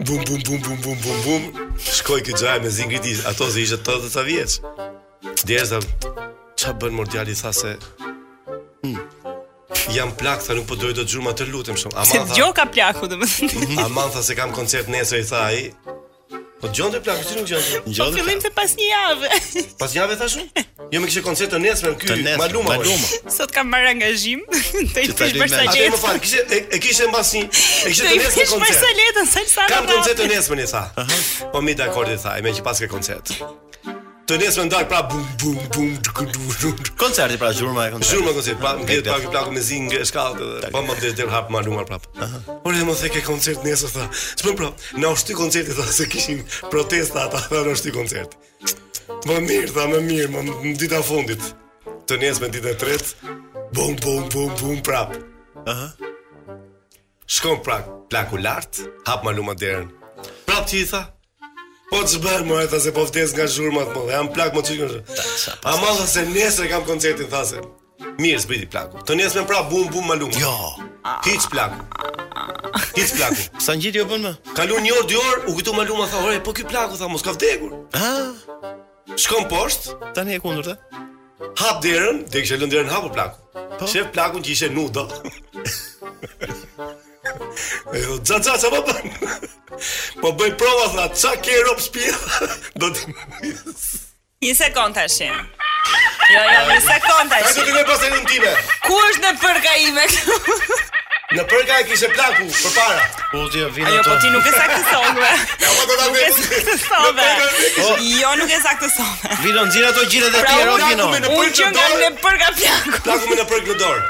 bum 0.00 0.18
bum 0.26 0.26
bum 0.28 0.60
bum 0.60 0.68
bum 0.84 0.98
bum 1.04 1.18
bum. 1.26 1.42
Shkoi 1.80 2.22
ky 2.22 2.32
xhaj 2.32 2.62
me 2.62 2.70
zingriti, 2.70 3.16
ato 3.26 3.50
se 3.50 3.60
ishte 3.62 3.76
80 3.84 4.10
ta 4.14 4.20
vjeç. 4.22 4.52
Djerza 5.46 5.78
ç'a 6.60 6.70
bën 6.80 6.90
mordiali 6.92 7.34
tha 7.34 7.52
se 7.52 7.76
hmm. 8.82 8.98
Jam 9.94 10.10
plak, 10.18 10.38
tha 10.46 10.54
nuk 10.54 10.66
po 10.68 10.76
dojë 10.80 10.94
do 11.00 11.04
të 11.06 11.10
gjurma 11.12 11.32
të 11.36 11.46
lutim 11.52 11.76
shumë 11.78 12.04
Se 12.08 12.18
tha, 12.18 12.34
gjo 12.34 12.48
ka 12.56 12.64
plaku 12.74 13.06
dhe 13.10 13.16
më 13.20 13.28
thënë 13.34 13.66
mhm, 13.66 13.78
Aman 13.84 14.08
tha 14.14 14.22
se 14.26 14.34
kam 14.38 14.50
koncert 14.56 14.88
nesër 14.88 15.22
i 15.22 15.26
tha 15.30 15.40
ai. 15.50 15.68
Po 16.62 16.66
gjondë 16.74 16.98
e 17.02 17.04
plaku, 17.04 17.22
që 17.28 17.34
nuk 17.38 17.50
gjondë? 17.52 18.00
Po 18.00 18.10
fillim 18.16 18.42
të 18.42 18.52
pas 18.58 18.76
një 18.80 18.88
javë. 18.92 19.32
Pas 19.84 19.92
një 19.94 20.02
javë 20.02 20.18
thashu? 20.22 20.46
Jo 20.96 21.02
më 21.04 21.10
kishë 21.10 21.24
koncert 21.26 21.50
të 21.52 21.58
nesër 21.60 21.94
këtu, 22.00 22.14
Maluma. 22.40 22.70
Maluma. 22.72 23.08
Sot 23.34 23.50
kam 23.52 23.68
marr 23.68 23.90
angazhim. 23.90 24.40
Të 24.48 25.02
i 25.04 25.10
fish 25.12 25.34
për 25.36 25.50
saletën. 25.52 25.66
Atë 25.68 25.90
më 25.92 25.98
fal, 26.00 26.20
kishë 26.24 26.44
e 26.56 26.78
kishë 26.80 27.08
mbasi, 27.10 27.42
e 27.42 27.90
kishë 27.90 28.06
të 28.06 28.12
nesër 28.14 28.14
koncert. 28.14 28.14
Të 28.14 28.16
i 28.16 28.32
fish 28.36 28.54
për 28.62 28.76
saletën, 28.78 29.28
sa 29.34 29.42
sa. 29.50 29.66
Kam 29.74 29.88
koncert 29.90 30.22
të 30.22 30.28
nesër 30.30 30.62
më 30.62 31.52
Po 31.52 31.62
mi 31.66 31.74
të 31.76 31.82
dakord 31.82 32.12
i 32.14 32.16
tha, 32.22 32.32
më 32.46 32.54
që 32.56 32.64
pas 32.64 32.80
ke 32.80 32.88
koncert. 32.88 33.34
Të 34.26 34.38
nesër 34.42 34.64
ndal 34.70 34.86
pra 34.90 35.02
bum 35.10 35.22
bum 35.44 35.58
bum 35.76 35.92
të 36.02 36.14
këtu. 36.16 36.72
Koncerti 37.02 37.36
pra 37.42 37.52
zhurma 37.60 37.90
e 37.90 37.92
koncert. 37.92 38.14
Zhurma 38.14 38.32
koncert, 38.38 38.58
pa 38.64 38.72
mbi 38.80 38.98
pak 39.10 39.28
i 39.28 39.30
plaku 39.36 39.52
me 39.54 39.62
zing 39.68 39.92
e 39.92 40.00
shkallë, 40.08 40.48
pa 40.64 40.72
po, 40.80 40.84
më 40.88 40.96
të 41.02 41.12
del 41.20 41.30
hap 41.34 41.52
Maluma 41.54 41.84
prap. 41.90 42.08
Po 42.16 42.56
Por 42.64 42.72
edhe 42.72 42.88
më 42.88 42.96
the 43.02 43.12
ke 43.18 43.22
koncert 43.28 43.68
nesër 43.68 43.92
tha. 44.00 44.08
S'po 44.32 44.56
prap. 44.58 44.82
Na 44.96 45.12
ushtë 45.12 45.36
koncerti 45.38 45.76
tha 45.78 45.86
se 45.92 46.08
kishin 46.10 46.40
protesta 46.72 47.28
ata, 47.28 47.44
tha 47.52 47.62
na 47.68 47.76
ushtë 47.76 47.94
koncerti. 47.94 48.85
Më 49.26 49.36
mirë, 49.44 49.70
tha, 49.74 49.84
më 49.90 49.98
mirë, 50.02 50.30
më 50.34 50.40
në 50.46 50.74
dita 50.80 50.98
fundit. 51.06 51.42
Të 52.06 52.16
njesë 52.22 52.42
me 52.42 52.48
dita 52.54 52.72
tret, 52.78 53.12
bum, 53.74 53.94
bum, 54.02 54.24
bum, 54.34 54.50
bum, 54.58 54.80
prap. 54.82 55.12
Aha. 55.66 55.92
Shkom 57.26 57.60
pra 57.66 57.80
plaku 58.10 58.38
lart, 58.42 58.80
hap 59.06 59.22
ma 59.24 59.32
luma 59.34 59.54
derën. 59.58 59.88
Prap 60.46 60.66
që 60.66 60.78
i 60.80 60.88
tha? 60.90 61.04
Po 61.90 62.02
të 62.02 62.16
zbërë, 62.16 62.46
më 62.50 62.58
e 62.66 62.70
tha, 62.72 62.80
se 62.82 62.94
po 62.96 63.06
vdes 63.06 63.34
nga 63.36 63.46
zhurmat, 63.50 63.92
më 63.94 64.08
dhe 64.08 64.16
jam 64.16 64.30
plak 64.34 64.54
më 64.56 64.64
të 64.66 64.76
në 64.76 64.88
shë. 65.38 65.54
A 65.70 65.76
ma 65.82 65.94
tha 66.00 66.06
se 66.16 66.26
e 66.66 66.70
kam 66.72 66.84
koncertin, 66.88 67.30
tha 67.30 67.44
se. 67.46 67.62
Mirë, 68.18 68.42
zbriti 68.42 68.66
plaku. 68.66 69.04
Të 69.06 69.14
njesë 69.18 69.40
me 69.42 69.46
pra 69.46 69.62
bum, 69.70 69.86
bum, 69.90 70.06
ma 70.08 70.14
luma. 70.18 70.34
Jo. 70.34 70.56
Hiç 71.30 71.46
plaku. 71.50 71.78
Hiç 72.98 73.14
plaku. 73.14 73.62
Sa 73.62 73.74
ngjit 73.78 74.02
jo 74.02 74.04
bën 74.10 74.20
më? 74.26 74.34
Kalu 74.58 74.82
një 74.82 74.98
orë, 74.98 75.06
dy 75.06 75.16
orë, 75.22 75.40
u 75.46 75.54
kujtu 75.54 75.78
ma 75.78 75.86
luma, 75.86 76.10
tha, 76.10 76.24
ore, 76.26 76.42
po 76.42 76.50
ky 76.52 76.66
plaku, 76.66 76.98
tha, 76.98 77.06
mos 77.10 77.22
ka 77.22 77.36
vdekur. 77.38 77.70
Ha? 77.94 78.12
Shkon 79.14 79.46
poshtë. 79.50 79.94
Tani 80.16 80.34
e 80.34 80.40
kundërta. 80.42 80.74
Hap 81.60 81.82
derën, 81.84 82.24
dhe 82.32 82.42
që 82.48 82.58
lënë 82.62 82.72
derën 82.74 82.90
hapu 82.90 83.10
plakun. 83.14 83.44
Po. 83.78 83.86
Shef 83.90 84.08
plakun 84.14 84.42
që 84.42 84.50
ishte 84.52 84.70
nudo. 84.72 85.06
Jo, 87.94 88.16
za 88.24 88.40
za 88.42 88.56
sa 88.58 88.68
vota. 88.72 88.96
Po, 88.96 89.28
po. 89.28 89.78
po 90.24 90.32
bëj 90.40 90.56
prova 90.58 90.88
tha, 90.96 91.06
ça 91.22 91.36
ke 91.38 91.54
rob 91.68 91.80
spija? 91.80 92.16
Do 92.82 92.90
të. 92.90 93.14
Një 94.42 94.54
sekond 94.58 94.98
tash. 94.98 95.20
Jo, 96.32 96.42
jo, 96.50 96.64
një 96.72 96.80
sekond 96.88 97.30
tash. 97.30 97.54
do 97.56 97.64
të 97.68 97.76
më 97.76 97.84
pasë 97.88 98.10
në 98.10 98.24
time. 98.32 98.56
Ku 98.88 98.98
është 99.12 99.24
në 99.24 99.34
përka 99.42 99.76
ime? 99.86 100.08
Në 101.34 101.42
përka 101.50 101.76
e 101.82 101.84
kishe 101.90 102.06
plaku, 102.14 102.44
për 102.54 102.74
para 102.74 103.06
Po 103.32 103.40
ti 103.50 103.58
e 103.58 103.66
vina 103.74 103.88
Ajo, 103.90 104.02
po 104.06 104.12
ti 104.22 104.28
nuk 104.30 104.44
e 104.46 104.50
sakë 104.54 104.76
të 104.78 104.92
sove 104.92 105.32
po 105.64 105.94
Nuk 105.98 106.20
e 106.22 106.28
sakë 106.36 106.68
të 106.68 106.76
sove 106.84 107.96
Jo, 108.12 108.30
nuk 108.38 108.52
e 108.54 108.60
sakë 108.62 108.82
të 108.84 108.90
sove 108.94 109.38
Vino, 109.42 109.64
në 109.66 109.74
zinë 109.74 109.88
ato 109.90 110.04
gjire 110.12 110.28
dhe 110.30 110.44
pra, 110.44 110.52
tjera 110.52 110.60
Pra, 110.60 110.76
unë 110.76 110.92
plaku 111.02 111.10
me 111.10 111.18
në 111.24 111.32
përka 111.32 111.66
në 111.66 111.82
dorë 111.82 113.02
Plaku 113.02 113.32
me 113.32 113.40
në 113.40 113.48
përkë 113.50 113.72
në 113.72 113.76
dorë 113.82 114.06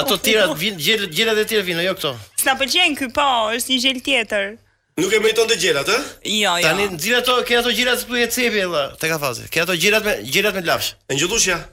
Ato 0.00 0.16
tjera, 0.24 0.48
gjire 0.56 1.08
dhe 1.36 1.44
tjera 1.50 1.66
vino, 1.68 1.84
jo 1.84 1.92
këto 2.00 2.14
S'na 2.40 2.56
përgjen 2.62 2.96
kë, 2.96 3.10
po, 3.12 3.28
është 3.60 3.74
një 3.74 3.80
gjel 3.84 4.00
tjetër 4.08 4.48
Nuk 4.96 5.12
e 5.12 5.20
mejton 5.20 5.44
të 5.52 5.60
gjelat, 5.60 5.90
eh? 5.92 6.00
Jo, 6.32 6.56
jo. 6.56 6.64
Tani 6.64 6.86
nxjerr 6.94 7.20
ato, 7.20 7.34
ke 7.44 7.58
ato 7.60 7.68
gjelat 7.76 8.00
të 8.00 8.08
bëhet 8.14 8.32
cepi 8.32 8.62
valla. 8.64 8.86
Te 8.96 9.10
ka 9.12 9.18
fazi. 9.20 9.44
ato 9.62 9.74
gjelat 9.76 10.04
me 10.08 10.14
gjelat 10.24 10.54
me 10.56 10.62
lafsh. 10.64 10.94
E 11.12 11.66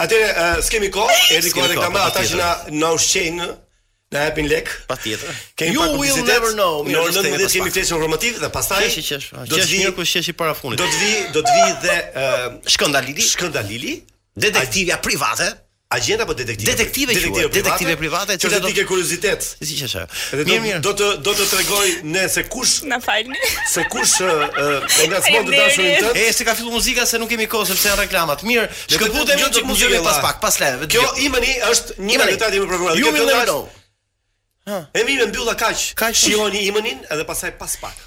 Atëre, 0.00 0.28
uh, 0.32 0.60
skemi 0.64 0.88
kohë, 0.94 1.16
erdhi 1.36 1.52
kohë 1.56 1.72
reklama, 1.74 2.06
ata 2.08 2.22
që 2.24 2.38
na 2.40 2.50
na 2.80 2.92
ushqejnë, 2.96 3.40
na 3.40 4.16
në 4.16 4.22
hapin 4.26 4.48
lek. 4.50 4.70
Patjetër. 4.90 5.40
Kemi 5.60 5.76
you 5.76 5.98
will 6.00 6.20
never 6.30 6.54
know. 6.60 6.82
Mirë, 6.86 7.22
ne 7.22 7.32
do 7.36 7.46
të 7.46 7.50
kemi 7.58 7.72
flesë 7.74 7.96
informativ 7.98 8.40
dhe 8.42 8.50
pastaj 8.54 8.80
qesh 8.86 9.10
qesh. 9.12 9.28
Do 9.34 9.42
ah, 9.44 9.48
të 9.52 9.68
vijë 9.74 9.92
kush 9.98 10.16
qesh 10.16 10.32
i 10.32 10.36
para 10.40 10.56
funit. 10.58 10.80
Do 10.80 10.88
të 10.88 11.02
vi, 11.04 11.12
do 11.36 11.44
të 11.46 11.56
vi 11.56 11.66
dhe 11.84 11.98
uh, 12.12 12.46
Shkëndalili. 12.74 13.26
Shkëndalili, 13.28 13.98
detektivja 14.48 14.96
private. 15.04 15.52
Agjenta 15.92 16.24
po 16.26 16.36
detektive. 16.38 16.70
Detektive 16.70 17.14
që 17.18 17.30
quhet, 17.34 17.48
detektive 17.50 17.94
private, 17.98 18.36
Që 18.38 18.48
do 18.54 18.60
të 18.62 18.68
ketë 18.76 18.84
kuriozitet. 18.86 19.46
Si 19.58 19.74
që 19.74 19.88
është. 19.88 20.38
Do 20.46 20.58
Mirë, 20.62 20.76
do 20.86 20.92
të 20.94 21.06
do 21.26 21.32
të 21.34 21.46
tregoj 21.50 21.88
ne 22.14 22.22
se 22.30 22.44
kush 22.46 22.84
na 22.86 23.00
falni. 23.02 23.40
Se 23.72 23.82
kush 23.90 24.20
e 24.22 25.06
nga 25.10 25.18
s'mon 25.24 25.48
të 25.48 25.50
dashurin 25.50 25.90
i 25.90 26.04
tët. 26.04 26.20
se 26.38 26.46
ka 26.46 26.54
filluar 26.54 26.76
muzika 26.76 27.06
se 27.10 27.18
nuk 27.18 27.26
kemi 27.32 27.48
kohë 27.50 27.72
sepse 27.72 27.90
janë 27.90 28.04
reklamat. 28.04 28.44
Mirë, 28.46 28.68
shkëputemi 28.86 29.34
me 29.34 29.42
jo, 29.42 29.48
çik 29.56 29.64
jo, 29.66 29.70
muzikë 29.72 29.96
jo, 29.98 30.02
pas 30.06 30.20
pak, 30.28 30.38
pas 30.46 30.58
leve. 30.62 30.86
Kjo 30.94 31.02
imani 31.26 31.56
është 31.72 31.96
një 31.98 32.28
detaj 32.30 32.52
i 32.54 32.60
provuar. 32.70 32.94
Ju 33.00 33.10
më 33.16 33.24
lëndoj. 33.32 33.74
Ha. 34.70 34.78
E 34.94 35.04
mirë 35.10 35.26
mbyllla 35.32 35.56
kaq. 35.58 35.88
Kaq 35.98 36.14
shihoni 36.22 36.62
imanin 36.70 37.02
edhe 37.10 37.26
pasaj 37.32 37.50
pas 37.58 37.74
pak. 37.82 37.98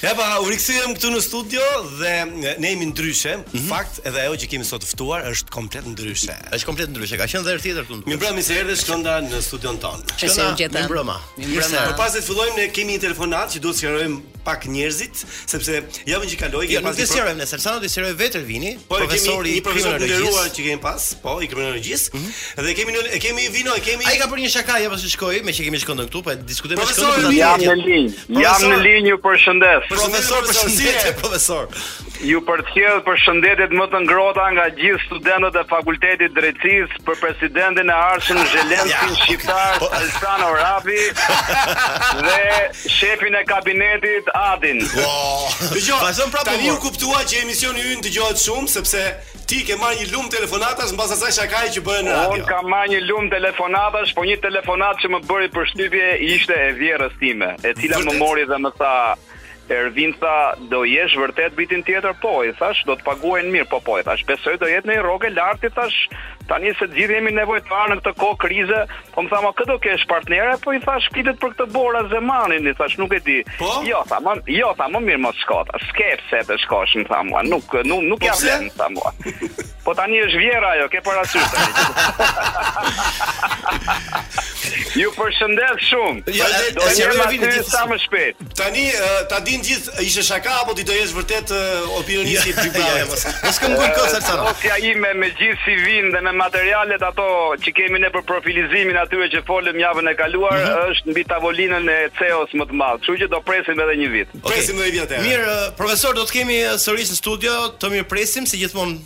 E 0.00 0.08
pa, 0.16 0.22
u 0.40 0.46
rikësujem 0.48 0.94
këtu 0.96 1.10
në 1.12 1.18
studio 1.20 1.64
dhe 1.98 2.12
ne 2.32 2.70
jemi 2.72 2.86
ndryshe, 2.90 3.34
mm 3.36 3.42
-hmm. 3.52 3.66
fakt 3.68 4.00
edhe 4.08 4.20
ajo 4.22 4.36
që 4.40 4.46
kemi 4.50 4.64
sot 4.64 4.82
ftuar 4.88 5.20
është 5.30 5.50
komplet 5.52 5.84
ndryshe. 5.86 6.32
Është 6.50 6.66
komplet 6.66 6.88
ndryshe, 6.90 7.18
ka 7.20 7.28
qenë 7.28 7.44
dherë 7.44 7.60
tjetër 7.62 7.84
këtu 7.84 7.98
në 8.00 8.06
Mi 8.08 8.16
mbrëmë 8.16 8.42
se 8.42 8.54
erdhe 8.60 8.76
shkonda 8.76 9.20
në 9.20 9.40
studion 9.44 9.76
tonë. 9.76 10.02
Shkonda, 10.16 10.48
mi 10.48 10.86
mbrëma. 10.88 11.16
Mi 11.36 11.44
mbrëma. 11.44 11.44
Mirëse, 11.44 11.86
për 11.92 11.96
pas 11.96 12.16
e 12.16 12.20
të 12.20 12.26
fillojmë, 12.28 12.56
ne 12.56 12.68
kemi 12.76 12.92
një 12.96 13.00
telefonat 13.00 13.48
që 13.52 13.58
duhet 13.60 13.78
sjerojmë 13.78 14.16
pak 14.44 14.64
njerëzit, 14.66 15.16
sepse 15.52 15.72
javën 16.06 16.28
që 16.32 16.36
kaloj, 16.40 16.64
jo, 16.66 16.68
kemi 16.68 16.82
pas. 16.82 16.96
Jo, 16.98 16.98
nuk 16.98 16.98
do 17.06 17.14
sjerojmë, 17.14 17.46
sepse 17.46 17.68
të 17.84 17.88
sjeroj 17.88 18.12
vetë 18.22 18.40
vini, 18.46 18.72
po, 18.88 18.94
profesori 18.98 19.50
i 19.58 19.60
kriminologjisë 19.62 20.50
që 20.56 20.62
kemi 20.66 20.80
pas, 20.82 21.02
po, 21.22 21.36
i 21.44 21.46
kriminologjisë. 21.46 22.06
Mhm. 22.16 22.28
Dhe 22.66 22.74
kemi 22.78 22.90
në, 22.92 22.98
e 23.12 23.18
kemi 23.22 23.46
vino, 23.54 23.76
e 23.78 23.84
kemi 23.86 24.02
Ai 24.08 24.18
ka 24.18 24.26
për 24.32 24.38
një 24.42 24.48
shaka, 24.56 24.78
ja 24.82 24.90
pas 24.90 25.00
shkoi, 25.14 25.44
me 25.46 25.52
që 25.52 25.64
kemi 25.64 25.78
shkonda 25.84 26.06
këtu, 26.10 26.18
po 26.26 26.30
diskutojmë 26.34 26.80
shkonda. 26.90 27.22
Profesori, 27.22 27.38
jam 27.38 27.60
në 27.60 27.76
linjë. 27.86 28.42
Jam 28.46 28.60
në 28.72 28.78
linjë, 28.88 29.08
ju 29.14 29.18
përshëndes. 29.28 29.81
Profesor 29.90 30.44
për 30.46 30.56
shëndetje, 30.58 31.12
profesor. 31.18 31.70
Ju 32.22 32.38
përthjell 32.46 33.00
për 33.06 33.18
shëndetet 33.24 33.72
më 33.74 33.86
të 33.90 34.00
ngrohta 34.04 34.44
nga 34.54 34.66
gjithë 34.78 35.06
studentët 35.08 35.56
e 35.58 35.62
Fakultetit 35.72 36.34
Drejtësisë 36.36 37.00
për 37.06 37.18
presidentin 37.22 37.90
e 37.90 37.96
arshën 38.12 38.38
Zelenskin 38.52 39.16
shqiptar 39.24 39.80
po- 39.82 39.88
Alsan 39.98 40.44
Orapi 40.46 41.00
dhe 42.26 42.44
shefin 42.94 43.34
e 43.34 43.42
kabinetit 43.48 44.30
Adin. 44.38 44.84
Dgjoj, 44.84 45.98
wow. 45.98 46.24
prapë. 46.36 46.46
Ta 46.46 46.58
u 46.74 46.78
kuptua 46.84 47.24
që 47.26 47.42
emisioni 47.42 47.88
ynë 47.96 48.06
dëgohet 48.06 48.38
shumë 48.44 48.70
sepse 48.76 49.02
ti 49.50 49.64
ke 49.66 49.74
marrë 49.82 50.04
një 50.04 50.10
lumë 50.14 50.30
telefonatash 50.36 50.94
basa 50.98 51.18
asaj 51.18 51.34
shakaj 51.40 51.66
që 51.74 51.84
bën 51.88 52.12
radio. 52.14 52.38
Unë 52.38 52.46
kam 52.52 52.70
marrë 52.70 52.94
një 52.94 53.02
lumë 53.10 53.32
telefonatash, 53.34 54.14
po 54.14 54.28
një 54.30 54.38
telefonat 54.46 55.02
që 55.02 55.12
më 55.16 55.22
bëri 55.26 55.50
përshtypje 55.58 56.14
ishte 56.36 56.60
e 56.70 56.72
vjerrës 56.78 57.18
time, 57.20 57.52
e 57.66 57.74
cila 57.82 58.04
më 58.06 58.18
mori 58.22 58.46
dhe 58.46 58.62
më 58.66 58.70
tha 58.78 58.94
Ervin 59.70 60.14
tha, 60.18 60.34
do 60.70 60.82
jesh 60.84 61.14
vërtet 61.18 61.54
bitin 61.56 61.82
tjetër? 61.86 62.14
Po, 62.20 62.42
i 62.44 62.50
thash, 62.58 62.82
do 62.88 62.94
të 62.98 63.02
paguajnë 63.06 63.50
mirë, 63.54 63.68
po 63.70 63.78
po, 63.84 63.98
i 64.00 64.02
thash, 64.04 64.24
besoj 64.26 64.56
do 64.58 64.66
jetë 64.68 64.86
në 64.88 64.94
një 64.96 65.02
rrogë 65.06 65.30
lartë, 65.36 65.66
i 65.68 65.72
thash, 65.76 65.98
tani 66.50 66.70
se 66.78 66.84
gjithë 66.90 67.14
jemi 67.14 67.32
nevojtar 67.36 67.88
në 67.92 67.96
këtë 68.00 68.14
kohë 68.18 68.40
krize, 68.42 68.80
po 69.14 69.18
më 69.26 69.30
thama, 69.32 69.52
këtë 69.58 69.70
do 69.70 69.76
kesh 69.86 70.04
partnera, 70.10 70.56
po 70.64 70.70
i 70.74 70.80
thash, 70.82 71.06
pitet 71.14 71.36
për 71.42 71.50
këtë 71.54 71.64
bora 71.76 72.02
zemanin, 72.10 72.64
i 72.66 72.74
thash, 72.78 72.96
nuk 72.98 73.14
e 73.14 73.20
di. 73.26 73.38
Po? 73.60 73.70
Jo, 73.86 74.02
tha, 74.10 74.18
më, 74.26 74.32
jo, 74.50 74.68
tha, 74.80 74.86
më 74.90 74.98
mirë 75.06 75.22
më 75.22 75.30
shkota, 75.44 75.74
skep 75.92 76.20
se 76.32 76.40
të 76.50 76.54
shkosh, 76.64 76.94
më 76.98 77.06
thama, 77.12 77.38
nuk, 77.46 77.66
nuk, 77.86 78.02
nuk 78.10 78.18
po 78.18 78.26
jam 78.32 78.38
lenë, 78.42 78.66
më 78.66 78.74
thamua. 78.80 79.10
Po 79.86 79.90
tani 79.98 80.18
është 80.26 80.42
vjera 80.42 80.70
jo, 80.82 80.86
ke 80.92 80.98
parasyrë, 81.06 81.50
Ju 84.96 85.10
përshëndet 85.16 85.80
shumë. 85.88 86.32
Ja, 86.36 86.46
do 86.76 86.84
të 86.84 86.92
jemi 86.98 87.14
vitin 87.26 87.50
gjithë 87.50 87.70
sa 87.72 87.82
më 87.90 87.96
shpejt. 88.04 88.42
Tani 88.58 88.84
ta 89.30 89.38
din 89.46 89.62
gjithë 89.64 90.04
ishe 90.06 90.22
shaka 90.26 90.52
apo 90.60 90.74
ti 90.78 90.84
do 90.86 90.94
jesh 90.94 91.14
vërtet 91.16 91.50
opinionisti 91.98 92.52
i 92.52 92.54
Gjibrit. 92.66 93.14
Mos 93.46 93.58
kem 93.58 93.74
gjë 93.78 93.88
kosa 93.96 94.20
sa. 94.22 94.36
Mosja 94.44 94.76
ime 94.92 95.12
me 95.18 95.30
gjithë 95.34 95.58
si 95.64 95.74
vinë 95.82 96.12
dhe 96.14 96.20
me 96.28 96.34
materialet 96.38 97.02
ato 97.08 97.26
që 97.64 97.74
kemi 97.80 98.02
ne 98.04 98.12
për 98.14 98.24
profilizimin 98.28 99.00
aty 99.02 99.24
që 99.36 99.42
folëm 99.50 99.80
javën 99.82 100.12
e 100.12 100.14
kaluar 100.20 100.56
mm 100.58 100.66
-hmm. 100.66 100.94
është 100.94 101.08
mbi 101.16 101.22
tavolinën 101.32 101.84
e 101.96 101.98
CEO-s 102.20 102.52
më 102.60 102.64
të 102.70 102.74
madh. 102.82 102.96
Kështu 103.02 103.16
që 103.24 103.30
do 103.34 103.38
presim 103.48 103.80
edhe 103.86 103.94
një 104.02 104.08
vit. 104.14 104.28
Okay. 104.34 104.52
Presim 104.52 104.76
edhe 104.78 104.90
një 104.90 104.94
vit. 104.98 105.16
Mirë, 105.26 105.56
profesor, 105.80 106.10
do 106.14 106.22
të 106.28 106.32
kemi 106.38 106.56
sërish 106.84 107.10
në 107.16 107.18
studio, 107.24 107.54
të 107.80 107.84
mirë 107.96 108.08
presim 108.14 108.44
si 108.50 108.56
gjithmonë. 108.62 108.96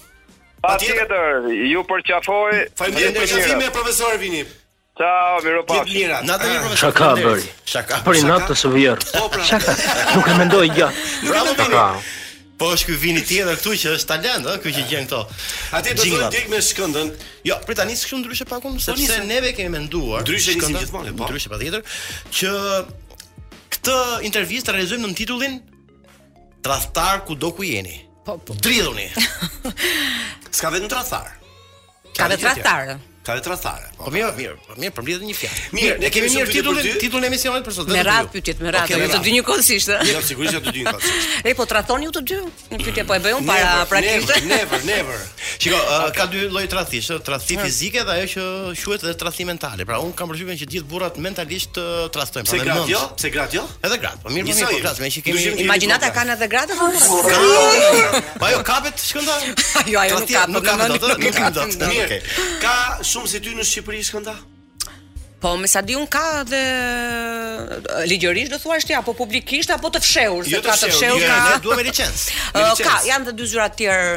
Patjetër, 0.66 1.32
ju 1.72 1.80
përqafoj. 1.90 2.52
Faleminderit, 2.78 3.28
shafim 3.30 3.58
me 3.62 3.68
profesor 3.78 4.12
Vini. 4.22 4.44
Ciao, 4.96 5.42
miro 5.42 5.62
pa. 5.68 5.76
Na 6.24 6.36
do 6.40 6.48
një 6.48 6.56
ah. 6.56 6.60
profesor. 6.60 6.78
Çka 6.80 7.08
bëri? 7.20 7.50
Çka? 7.68 7.96
Për 8.06 8.18
natë 8.30 8.54
së 8.56 8.70
vjerë. 8.72 9.06
Çka? 9.06 9.20
Po, 9.20 9.26
pra. 9.34 9.74
Nuk 10.16 10.28
e 10.32 10.36
mendoj 10.40 10.70
gjë. 10.72 10.86
Bravo 11.28 11.52
ti. 11.60 11.64
Po 12.56 12.68
është 12.72 12.88
ky 12.88 12.94
vini 13.02 13.20
tjetër 13.28 13.58
këtu 13.60 13.74
që 13.82 13.90
është 13.98 14.08
talent, 14.08 14.46
ëh, 14.48 14.54
kjo 14.64 14.70
që 14.72 14.84
gjen 14.92 15.04
këto. 15.10 15.18
Atë 15.76 15.92
do 15.98 16.00
të 16.00 16.12
thonë 16.14 16.30
dik 16.32 16.46
me 16.48 16.60
Shkëndën. 16.64 17.10
Jo, 17.44 17.58
pritani 17.68 17.96
Shkëndën 18.00 18.24
ndryshe 18.24 18.46
pa 18.48 18.56
ku, 18.64 18.72
sepse 18.80 19.18
neve 19.28 19.50
kemi 19.58 19.68
menduar. 19.74 20.22
Ndryshe 20.24 20.54
nisi 20.56 20.78
gjithmonë, 20.78 21.12
po. 21.20 21.28
Ndryshe 21.28 21.52
patjetër 21.52 21.84
që 22.38 22.54
këtë 23.74 23.96
intervistë 24.30 24.72
realizojmë 24.78 25.10
në 25.12 25.18
titullin 25.20 25.58
Tradhtar 26.64 27.20
ku 27.28 27.36
do 27.36 27.52
ku 27.52 27.68
jeni. 27.68 28.00
Po, 28.24 28.38
po. 28.40 28.56
Dridhuni. 28.64 29.10
Ska 30.56 30.72
vetëm 30.72 30.88
tradhtar. 30.88 31.28
Ka 32.16 32.30
vetë 32.32 32.46
tradhtar. 32.46 32.96
Ka 33.26 33.34
letra 33.34 33.56
thare. 33.58 33.82
Po 33.98 34.06
mirë, 34.14 34.28
mirë, 34.38 34.52
po 34.62 34.74
mirë, 34.78 34.92
përmbledh 34.94 35.22
po 35.24 35.26
një 35.26 35.34
fjalë. 35.34 35.62
Mirë, 35.74 35.94
ne 35.98 36.08
kemi 36.14 36.28
mirë 36.30 36.52
titullin, 36.52 36.84
titullin 37.02 37.26
e 37.26 37.30
emisionit 37.32 37.64
për 37.66 37.74
sot. 37.74 37.88
Me 37.90 38.04
radhë 38.06 38.28
pyetjet, 38.36 38.60
me 38.62 38.70
radhë, 38.70 39.00
do 39.02 39.08
të 39.10 39.18
dy 39.24 39.32
një 39.34 39.42
kohësisht. 39.48 39.90
Jo, 40.06 40.20
sigurisht 40.22 40.54
do 40.54 40.68
dy 40.70 40.84
një 40.84 40.92
kohësisht. 40.94 41.34
Ej, 41.50 41.56
po 41.58 41.66
tradhoni 41.66 42.06
u 42.06 42.12
të 42.14 42.22
dy. 42.28 42.36
Një 42.70 42.78
pyetje 42.84 43.04
po 43.08 43.16
e 43.16 43.18
bëjon 43.24 43.48
para 43.48 43.80
praktikë. 43.90 44.38
Never, 44.52 44.78
never. 44.86 45.18
Shiko, 45.58 45.80
ka 46.14 46.28
dy 46.30 46.44
lloj 46.52 46.68
tradhish, 46.70 47.08
tradhi 47.26 47.58
fizike 47.64 48.04
dhe 48.06 48.14
ajo 48.22 48.30
që 48.78 48.86
quhet 48.86 49.06
edhe 49.08 49.16
tradhi 49.18 49.48
mentale. 49.50 49.82
Pra 49.90 49.98
un 50.06 50.14
kam 50.14 50.30
përgjithësuar 50.30 50.62
që 50.62 50.68
të 50.70 50.76
gjithë 50.76 50.90
burrat 50.94 51.18
mentalisht 51.26 51.74
të 51.80 51.88
tradhojnë. 52.14 52.46
Pra, 52.46 52.46
se 52.52 52.62
gratë, 52.62 52.86
jo, 52.94 53.02
se 53.26 53.32
gratë, 53.34 53.58
jo. 53.58 53.66
Edhe 53.90 53.98
gratë. 54.04 54.22
Po 54.28 54.34
mirë, 54.36 54.52
po 54.52 54.58
mirë, 54.60 54.70
po 54.70 54.82
flas 54.86 55.02
me 55.02 55.10
që 55.16 55.24
kemi 55.26 55.48
imagjinata 55.66 56.12
po, 56.12 56.16
kanë 56.20 56.36
edhe 56.38 56.50
gratë 56.52 56.78
apo? 56.78 58.45
kapet 58.66 58.96
shkënda? 58.98 59.36
jo, 59.86 59.94
ajo 60.02 60.18
nuk 60.50 60.58
kapet. 60.58 60.58
Nuk 60.58 60.66
po 60.66 60.66
kapet 60.66 60.90
dot. 60.98 61.14
Nuk 61.14 61.22
kapet 61.30 61.54
dot. 61.56 61.70
Mirë. 61.90 62.18
Ka 62.64 62.76
shumë 63.12 63.26
si 63.34 63.38
ty 63.44 63.50
në 63.56 63.62
Shqipëri 63.70 64.02
shkënda? 64.10 64.34
Po, 65.40 65.50
me 65.60 65.66
sa 65.70 65.82
di 65.84 65.92
un 65.94 66.06
ka 66.10 66.42
dhe 66.48 66.62
ligjërisht 68.08 68.50
do 68.54 68.58
thuash 68.62 68.86
ti 68.88 68.94
apo 68.96 69.12
publikisht 69.14 69.68
apo 69.74 69.88
të 69.92 69.98
fshehur 70.02 70.42
se 70.48 70.54
jo 70.54 70.60
të 70.64 70.68
ka 70.72 70.76
të 70.80 70.86
fshehur 70.94 71.20
jo, 71.20 71.26
ka. 71.28 71.28
Ne 71.50 71.54
duam 71.62 71.80
licencë. 71.86 72.24
Ka, 72.80 72.94
janë 73.06 73.24
dhe 73.28 73.34
dy 73.36 73.42
zyra 73.52 73.66
të 73.70 73.76
tjerë 73.82 74.10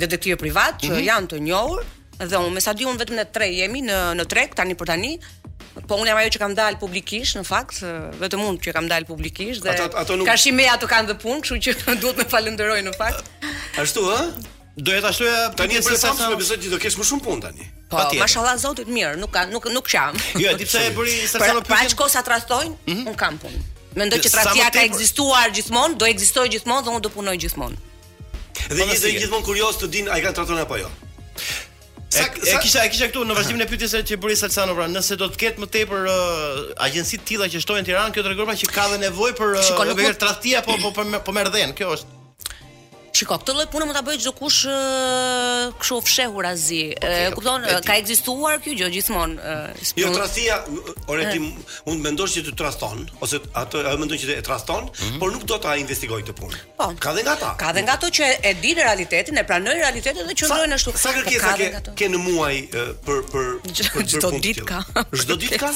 detektive 0.00 0.36
privat 0.40 0.74
që 0.86 0.94
mhm. 0.94 1.02
janë 1.10 1.28
të 1.34 1.38
njohur 1.50 1.82
dhe 2.14 2.38
un 2.46 2.54
me 2.54 2.60
sa 2.62 2.70
di 2.78 2.84
un 2.86 2.94
vetëm 3.00 3.18
ne 3.18 3.26
tre 3.34 3.48
jemi 3.58 3.80
në 3.88 3.98
në 4.20 4.24
tani 4.54 4.74
për 4.78 4.86
tani 4.94 5.12
Po 5.88 5.96
unë 5.98 6.10
jam 6.12 6.18
ajo 6.20 6.30
që 6.36 6.40
kam 6.40 6.52
dalë 6.54 6.78
publikisht, 6.78 7.34
në 7.36 7.42
fakt, 7.48 7.80
vetëm 8.20 8.42
unë 8.46 8.60
që 8.62 8.74
kam 8.76 8.86
dalë 8.90 9.08
publikisht 9.08 9.64
dhe 9.64 9.72
ato, 9.72 9.88
ato 10.04 10.16
nuk... 10.20 10.28
ka 10.30 10.36
shime 10.38 10.68
ato 10.70 10.86
kanë 10.90 11.10
dhe 11.10 11.16
punë, 11.18 11.40
kështu 11.42 11.58
që 11.90 11.94
duhet 12.04 12.20
me 12.22 12.26
falenderoj 12.30 12.76
në 12.86 12.92
fakt. 12.98 13.26
Ashtu 13.82 14.04
ë? 14.06 14.20
Do 14.74 14.90
jeta 14.94 15.10
shtoja 15.14 15.50
tani 15.58 15.80
për 15.82 15.98
sa 15.98 16.12
të 16.18 16.30
bëj 16.38 16.60
ti 16.64 16.70
do 16.70 16.78
kesh 16.82 16.94
më 16.98 17.08
shumë 17.10 17.24
punë 17.26 17.44
tani. 17.46 17.66
Po, 17.90 17.98
Patjetër. 17.98 18.22
Mashallah 18.22 18.56
zotit 18.62 18.88
mirë, 18.90 19.18
nuk 19.22 19.34
ka 19.34 19.44
nuk 19.50 19.66
nuk 19.74 19.90
çam. 19.90 20.14
Jo, 20.42 20.54
di 20.58 20.66
pse 20.70 20.84
e 20.92 20.94
bëri 20.96 21.18
pra 21.24 21.42
sa 21.42 21.42
sa 21.42 21.58
më 21.58 21.66
pyetën. 21.66 21.68
Pra 21.72 21.82
çka 21.92 22.00
kosa 22.04 22.22
trastojnë, 22.30 22.78
mhm. 22.90 23.04
un 23.10 23.18
kam 23.18 23.38
punë. 23.42 23.62
Mendoj 23.98 24.22
që 24.28 24.32
tradhia 24.38 24.70
ka 24.74 24.82
ekzistuar 24.92 25.50
gjithmonë, 25.58 25.98
do 26.00 26.06
ekzistojë 26.10 26.54
gjithmonë 26.56 26.86
dhe 26.86 26.94
unë 26.96 27.04
do 27.08 27.12
punoj 27.18 27.36
gjithmonë. 27.42 27.78
Dhe 28.70 28.90
një 28.94 28.96
do 29.04 29.12
gjithmonë 29.20 29.46
kurioz 29.52 29.78
të 29.82 29.90
din 29.94 30.10
ai 30.10 30.22
ka 30.24 30.34
traton 30.38 30.58
apo 30.62 30.78
jo. 30.80 30.90
E, 32.14 32.14
sa, 32.16 32.54
e 32.56 32.58
kisha 32.62 32.84
e 32.86 32.90
kisha 32.94 33.06
këtu 33.10 33.24
në 33.26 33.34
vazhdimin 33.34 33.64
e 33.64 33.66
pyetjes 33.70 33.94
së 33.96 34.00
që 34.12 34.18
bëri 34.22 34.36
Salsano 34.38 34.76
pra, 34.78 34.86
nëse 34.92 35.16
do 35.18 35.26
të 35.34 35.40
ketë 35.44 35.64
më 35.64 35.68
tepër 35.74 36.06
uh, 36.06 36.62
agjenci 36.86 37.18
të 37.22 37.28
tilla 37.32 37.48
që 37.50 37.62
shtojnë 37.64 37.82
në 37.82 37.88
Tiranë, 37.90 38.14
kjo 38.14 38.24
tregon 38.28 38.50
pra 38.52 38.56
që 38.60 38.70
ka 38.70 38.86
dhe 38.92 39.00
nevojë 39.08 39.38
për 39.40 39.54
uh, 39.58 39.62
shikon, 39.66 39.90
nuk... 39.90 40.04
tradhtia 40.22 40.62
po 40.68 40.78
po 40.86 40.94
po, 41.00 41.08
po 41.26 41.40
kjo 41.80 41.90
është. 41.98 42.20
Shikoj, 43.14 43.36
këtë 43.38 43.54
lloj 43.54 43.64
pune 43.70 43.86
mund 43.86 43.94
ta 43.96 44.00
bëjë 44.02 44.18
çdo 44.24 44.32
kush 44.34 44.64
kështu 45.80 45.98
fshehur 46.06 46.46
azi. 46.48 46.78
E 46.98 47.10
kupton, 47.36 47.62
ka 47.86 47.94
ekzistuar 48.00 48.56
kjo 48.64 48.72
gjë 48.80 48.88
gjithmonë. 48.96 49.52
Jo 50.02 50.08
tradhia, 50.16 50.56
ore 51.14 51.28
ti 51.30 51.38
mund 51.44 52.02
mendosh 52.02 52.34
që 52.40 52.42
të 52.48 52.54
tradhton 52.58 53.04
ose 53.22 53.38
atë 53.62 53.84
ajo 53.84 54.00
mendon 54.02 54.18
që 54.18 54.32
të 54.32 54.38
tradhton, 54.48 54.90
mhm. 54.98 55.20
por 55.22 55.30
nuk 55.36 55.46
do 55.52 55.60
ta 55.62 55.76
investigoj 55.78 56.24
këtë 56.24 56.36
punë. 56.40 56.60
Po. 56.80 56.88
Ka 57.04 57.14
dhe 57.14 57.22
nga 57.28 57.36
ata. 57.38 57.52
Ka 57.62 57.70
dhe 57.76 57.84
nga 57.86 57.94
ato 58.00 58.10
që 58.18 58.32
e 58.50 58.54
dinë 58.64 58.82
realitetin, 58.88 59.38
e 59.38 59.46
pranojnë 59.50 59.78
realitetin 59.84 60.26
dhe 60.32 60.36
qëndrojnë 60.42 60.78
ashtu. 60.80 60.96
Sa 61.04 61.14
kërkesa 61.14 61.54
ke 61.62 61.94
ke 62.00 62.10
në 62.10 62.22
muaj 62.26 62.52
për 63.06 63.24
për 63.30 63.50
çdo 64.16 64.34
ditë 64.50 64.66
ka. 64.74 64.82
Çdo 65.22 65.38
ditë 65.44 65.62
ka? 65.62 65.70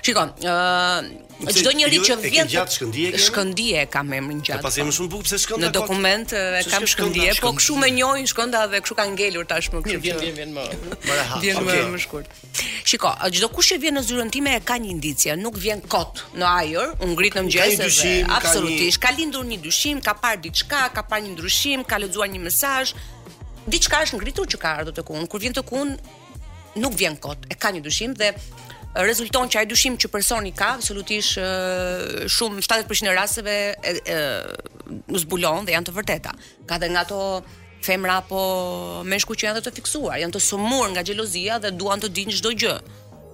Shiko, 0.05 0.23
uh, 0.47 1.49
çdo 1.59 1.71
njeri 1.75 1.97
që 2.05 2.15
vjen 2.23 2.47
te 2.47 2.53
gjatë 2.55 2.73
shkëndije, 2.77 3.11
shkëndije 3.25 3.77
e 3.83 3.87
kam 3.93 4.11
emrin 4.15 4.39
gjatë. 4.45 4.63
Pastaj 4.63 4.85
më 4.87 4.93
shumë 4.95 5.11
bukur 5.11 5.27
pse 5.27 5.39
shkënda. 5.43 5.67
Në 5.67 5.71
dokument 5.75 6.33
e 6.33 6.61
kam 6.71 6.85
shkëndije, 6.87 7.35
po 7.43 7.51
kshu 7.57 7.75
më 7.81 7.89
njohin 7.97 8.29
shkënda 8.31 8.63
dhe 8.71 8.81
kshu 8.85 8.95
ka 8.97 9.05
ngelur 9.13 9.45
tashmë 9.51 9.83
kështu. 9.85 10.01
Vjen 10.03 10.23
vjen 10.23 10.37
vjen 10.39 10.55
më. 10.55 10.67
Vjen 11.43 11.67
më 11.67 11.79
më 11.93 12.01
shkurt. 12.05 12.39
Shiko, 12.89 13.11
çdo 13.35 13.49
kush 13.53 13.73
që 13.73 13.79
vjen 13.83 13.99
në 13.99 14.05
zyrën 14.07 14.31
time 14.33 14.55
e 14.57 14.63
ka 14.65 14.79
një 14.79 14.89
indicie, 14.95 15.35
nuk 15.39 15.59
vjen 15.59 15.83
kot 15.91 16.23
në 16.39 16.47
ajër, 16.63 16.95
u 17.03 17.11
ngrit 17.13 17.37
në 17.37 17.45
mëngjes 17.47 17.83
dhe 17.99 18.13
absolutisht 18.39 19.01
ka 19.03 19.11
lindur 19.19 19.45
një 19.45 19.59
dyshim, 19.63 19.99
ka 20.03 20.15
parë 20.19 20.47
diçka, 20.47 20.87
ka 20.95 21.03
parë 21.07 21.27
një 21.27 21.35
ndryshim, 21.35 21.83
ka 21.87 21.99
lexuar 22.01 22.31
një 22.31 22.41
mesazh, 22.47 22.95
diçka 23.69 23.99
është 24.07 24.17
ngritur 24.17 24.47
që 24.49 24.57
ka 24.63 24.73
ardhur 24.81 24.95
tek 24.97 25.11
unë. 25.13 25.27
Kur 25.29 25.43
vjen 25.43 25.53
tek 25.59 25.69
unë, 25.77 26.01
nuk 26.75 26.93
vjen 26.97 27.17
kot, 27.19 27.37
e 27.49 27.55
ka 27.57 27.71
një 27.73 27.81
dyshim 27.85 28.13
dhe 28.17 28.31
rezulton 28.99 29.49
që 29.49 29.59
ai 29.61 29.67
dyshim 29.69 29.97
që 30.01 30.09
personi 30.13 30.51
ka 30.57 30.73
absolutisht 30.77 31.37
shumë 32.33 32.63
70% 32.65 33.09
e 33.11 33.15
rasteve 33.15 33.53
e, 33.85 34.21
zbulon 35.23 35.67
dhe 35.67 35.75
janë 35.75 35.89
të 35.91 35.97
vërteta. 35.97 36.33
Ka 36.69 36.79
dhe 36.81 36.89
nga 36.91 37.03
ato 37.05 37.21
femra 37.85 38.19
apo 38.23 38.41
meshkuj 39.07 39.37
që 39.39 39.47
janë 39.49 39.59
dhe 39.59 39.65
të 39.69 39.75
fiksuar, 39.79 40.17
janë 40.25 40.35
të 40.35 40.41
sumur 40.43 40.89
nga 40.93 41.05
xhelozia 41.05 41.59
dhe 41.63 41.73
duan 41.77 42.01
të 42.01 42.09
dinë 42.17 42.39
çdo 42.41 42.55
gjë. 42.65 42.79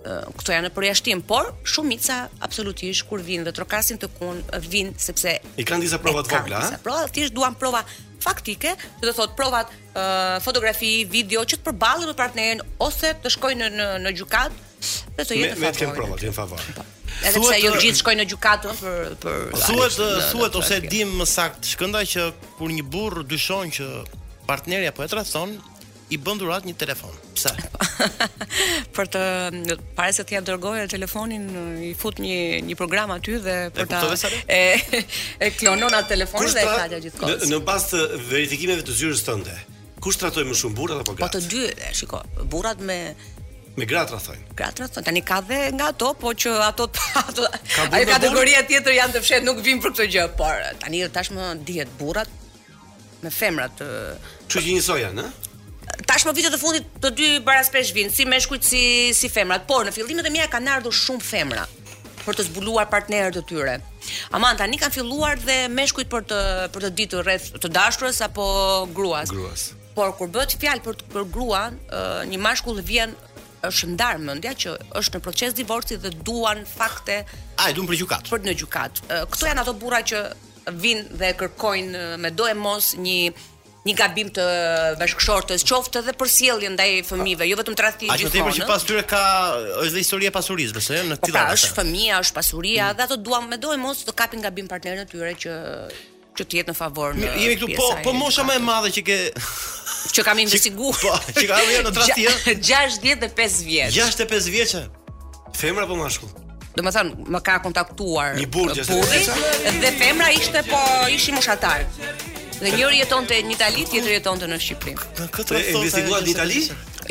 Këto 0.06 0.54
janë 0.54 0.68
në 0.68 0.74
përjashtim, 0.76 1.24
por 1.26 1.48
shumica 1.66 2.28
absolutisht 2.46 3.08
kur 3.10 3.24
vinë 3.26 3.48
dhe 3.48 3.56
trokasin 3.58 3.98
të 3.98 4.12
kun, 4.20 4.44
vinë 4.70 4.94
sepse... 5.02 5.40
I 5.58 5.66
kanë 5.66 5.82
disa 5.88 5.98
provat 5.98 6.28
vogla, 6.30 6.60
ha? 6.62 6.68
Disa 6.68 6.78
provat, 6.84 7.18
duan 7.34 7.56
prova 7.58 7.82
faktike, 8.26 8.74
që 9.02 9.06
të 9.10 9.14
thot 9.20 9.36
provat 9.38 9.70
uh, 9.72 10.40
fotografi, 10.44 10.98
video 11.10 11.44
që 11.46 11.60
të 11.62 11.68
përballen 11.68 12.10
me 12.10 12.16
partnerin 12.18 12.64
ose 12.84 13.14
të 13.22 13.32
shkojnë 13.38 13.70
në 13.76 13.88
në 14.06 14.16
gjukat, 14.20 14.58
dhe 15.18 15.24
të 15.26 15.38
jetë 15.42 15.58
favorit. 15.58 15.64
Me 15.66 15.74
të 15.76 15.84
kem 15.84 15.94
provat 15.98 16.26
në 16.26 16.34
favor. 16.40 16.66
Po. 16.80 16.88
Edhe 17.26 17.44
pse 17.44 17.60
jo 17.62 17.76
gjithë 17.78 18.02
shkojnë 18.02 18.22
në 18.22 18.28
gjukat 18.34 18.68
për 18.68 19.00
për 19.24 19.40
po, 19.54 19.64
thuhet 19.70 20.02
thuhet 20.34 20.60
ose 20.62 20.82
dim 20.92 21.14
më 21.22 21.30
sakt 21.36 21.70
shkënda 21.76 22.02
që 22.14 22.28
kur 22.58 22.74
një 22.74 22.88
burr 22.96 23.22
dyshon 23.30 23.72
që 23.78 23.92
partnerja 24.50 24.92
po 24.96 25.06
e 25.06 25.10
trathon, 25.12 25.56
i 26.10 26.18
bën 26.22 26.38
durat 26.40 26.66
një 26.68 26.76
telefon. 26.78 27.14
Pse? 27.36 27.50
për 28.96 29.10
të 29.16 29.22
para 29.98 30.12
se 30.14 30.26
të 30.28 30.36
ia 30.38 30.42
dërgoja 30.46 30.86
telefonin, 30.92 31.48
i 31.88 31.94
fut 31.98 32.20
një 32.22 32.38
një 32.68 32.76
program 32.78 33.14
aty 33.16 33.40
dhe 33.44 33.56
për 33.76 33.88
ta 33.90 34.02
e 34.06 34.60
e, 34.76 35.06
e 35.42 35.50
klonon 35.56 35.94
atë 35.98 36.12
telefonin 36.16 36.54
dhe 36.54 36.64
e 36.66 36.68
ka 36.68 36.76
pra- 36.78 36.92
dia 36.94 37.00
gjithkohë. 37.06 37.38
Në, 37.42 37.48
në 37.54 37.62
pas 37.70 37.88
të 37.92 38.04
verifikimeve 38.30 38.86
të 38.86 38.98
zyrës 39.02 39.26
tënde, 39.28 39.56
kush 40.04 40.20
tratoi 40.22 40.46
më 40.46 40.60
shumë 40.60 40.78
burrat 40.78 41.02
apo 41.02 41.18
gratë? 41.18 41.26
Po 41.26 41.32
të 41.34 41.50
dy, 41.82 41.96
shikoj, 42.00 42.46
burrat 42.54 42.82
me 42.86 43.00
me 43.76 43.84
gratë 43.90 44.16
thonë. 44.24 44.54
Gratë 44.56 44.86
thonë. 44.94 45.02
Tani 45.04 45.22
ka 45.28 45.42
dhe 45.44 45.58
nga 45.76 45.90
ato, 45.92 46.14
po 46.20 46.32
që 46.32 46.54
ato 46.70 46.86
ato 47.26 47.50
ka 47.76 47.90
kategori 47.92 48.54
tjetër 48.70 48.94
janë 49.02 49.18
të 49.18 49.24
fshehtë, 49.26 49.46
nuk 49.50 49.58
vin 49.66 49.82
për 49.84 49.98
këtë 49.98 50.12
gjë, 50.14 50.30
por 50.40 50.62
tani 50.84 51.02
tashmë 51.18 51.50
dihet 51.68 51.90
burrat 52.00 52.30
me 53.26 53.34
femrat. 53.34 53.82
Çuçi 54.48 54.78
një 54.78 54.86
soja, 54.86 55.10
ëh? 55.12 55.45
tashmë 56.10 56.32
vitet 56.38 56.56
e 56.56 56.60
fundit 56.62 56.88
të 57.04 57.12
dy 57.18 57.28
baraspesh 57.46 57.92
vinë 57.96 58.14
si 58.14 58.26
meshkujt 58.30 58.66
si 58.66 58.82
si 59.18 59.30
femrat, 59.32 59.66
por 59.70 59.86
në 59.88 59.94
fillimet 59.96 60.28
e 60.30 60.34
mia 60.34 60.48
kanë 60.52 60.74
ardhur 60.78 60.94
shumë 60.96 61.24
femra 61.26 61.66
për 62.26 62.40
të 62.40 62.46
zbuluar 62.48 62.88
partnerët 62.90 63.36
të 63.38 63.44
tyre. 63.46 63.76
Aman 64.34 64.58
tani 64.58 64.80
kanë 64.82 64.96
filluar 64.96 65.38
dhe 65.44 65.60
meshkujt 65.70 66.10
për 66.10 66.24
të 66.32 66.40
për 66.74 66.88
të 66.88 66.92
ditur 66.98 67.28
rreth 67.28 67.52
të 67.62 67.70
dashurës 67.76 68.22
apo 68.26 68.48
gruas. 68.98 69.30
Gruas. 69.34 69.68
Por 69.96 70.12
kur 70.18 70.32
bëhet 70.34 70.58
fjalë 70.60 70.84
për 70.88 71.02
për 71.14 71.30
gruan, 71.32 71.78
një 72.32 72.40
mashkull 72.42 72.82
vjen 72.86 73.14
është 73.70 73.92
ndarë 73.94 74.24
mendja 74.26 74.54
që 74.62 74.74
është 75.00 75.18
në 75.20 75.24
proces 75.26 75.54
divorci 75.58 76.00
dhe 76.02 76.12
duan 76.26 76.66
fakte. 76.68 77.20
Ai 77.62 77.74
duan 77.78 77.88
për 77.92 78.02
gjykat. 78.02 78.32
Për 78.34 78.44
në 78.48 78.58
gjykat. 78.62 79.04
Këto 79.32 79.48
janë 79.52 79.62
ato 79.64 79.78
burra 79.84 80.02
që 80.10 80.26
vin 80.82 81.06
dhe 81.22 81.30
kërkojnë 81.40 82.04
me 82.26 82.34
do 82.34 82.50
e 82.50 82.58
mos 82.58 82.96
një 83.06 83.22
një 83.86 83.94
gabim 83.98 84.30
të 84.34 84.46
bashkëshortës, 85.00 85.62
qoftë 85.70 86.02
edhe 86.02 86.14
për 86.18 86.30
sjellje 86.34 86.72
ndaj 86.74 86.90
fëmijëve, 87.06 87.46
jo 87.52 87.58
vetëm 87.60 87.76
tradhti 87.78 88.10
gjithmonë. 88.10 88.34
A 88.34 88.50
do 88.50 88.50
të 88.50 88.58
që 88.64 88.70
pas 88.72 88.86
tyre 88.90 89.04
ka 89.10 89.22
është 89.84 89.94
dhe 89.94 90.02
historia 90.02 90.32
pasurisë, 90.34 90.82
jo 90.82 91.06
në 91.12 91.18
të 91.22 91.30
Po, 91.30 91.34
pra, 91.36 91.44
është 91.54 91.72
fëmia, 91.78 92.18
është 92.26 92.38
pasuria, 92.40 92.88
mm. 92.90 92.98
dhe 92.98 93.06
ato 93.06 93.18
duam 93.22 93.46
me 93.52 93.60
dojë 93.62 93.78
mos 93.84 94.02
të 94.08 94.16
kapin 94.18 94.42
gabim 94.48 94.70
partnerën 94.72 95.04
e 95.04 95.06
tyre 95.12 95.36
që 95.46 95.58
që 96.36 96.44
të 96.52 96.58
jetë 96.60 96.74
në 96.74 96.76
favor 96.76 97.14
në. 97.16 97.30
Jemi 97.40 97.54
këtu, 97.62 97.70
po, 97.78 97.86
po 98.04 98.12
mosha 98.18 98.44
më 98.44 98.58
e 98.60 98.64
madhe 98.66 98.90
që 98.98 99.04
ke 99.08 99.20
që 100.18 100.26
kam 100.28 100.42
investiguar. 100.44 100.98
Po, 101.00 101.14
që 101.40 101.48
kam 101.52 101.70
në 101.86 101.94
tradhti. 101.96 102.26
5 103.40 103.62
vjeç. 103.70 104.02
65 104.02 104.50
vjeç. 104.52 104.76
Femra 105.56 105.86
apo 105.88 105.96
mashkull? 106.00 106.34
Do 106.76 106.84
më 106.84 106.92
më 107.32 107.40
ka 107.46 107.62
kontaktuar 107.64 108.34
një 108.36 108.50
burgjës, 108.52 108.90
dhe 109.80 109.92
femra 109.96 110.28
ishte 110.36 110.66
po 110.68 110.82
ishi 111.14 111.32
mushatar. 111.32 111.86
Dhe 112.62 112.72
njëri 112.72 112.98
jetonte 113.02 113.36
në 113.44 113.52
Itali, 113.56 113.84
tjetri 113.90 114.14
jetonte 114.16 114.48
në 114.48 114.58
Shqipëri. 114.64 114.94
Këtë 115.34 115.58
e 115.60 115.64
investigua 115.76 116.20
në 116.24 116.32
Itali? 116.34 116.62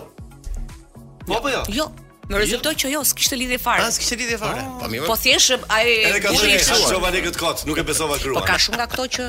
Po 1.28 1.42
po 1.42 1.50
jo. 1.52 1.64
Jo. 1.74 1.90
Më 2.30 2.38
rezultoi 2.44 2.76
që 2.78 2.90
jo, 2.94 3.00
s'kishte 3.10 3.34
lidhje 3.40 3.58
fare. 3.58 3.82
As 3.82 3.88
ah, 3.90 3.94
s'kishte 3.96 4.16
lidhje 4.20 4.36
fare. 4.38 4.62
Po 4.80 4.86
mirë. 4.94 5.08
Po 5.10 5.16
thjesht 5.18 5.64
ai 5.74 6.12
ishte 6.12 6.30
i 6.54 6.58
shkuar. 6.62 6.84
Shova 6.92 7.10
ne 7.16 7.24
kët 7.26 7.40
kot, 7.42 7.64
nuk 7.66 7.80
e 7.82 7.86
besova 7.88 8.20
gruan. 8.22 8.38
Po 8.38 8.44
ka 8.46 8.60
shumë 8.62 8.78
nga 8.78 8.86
këto 8.92 9.06
që 9.16 9.24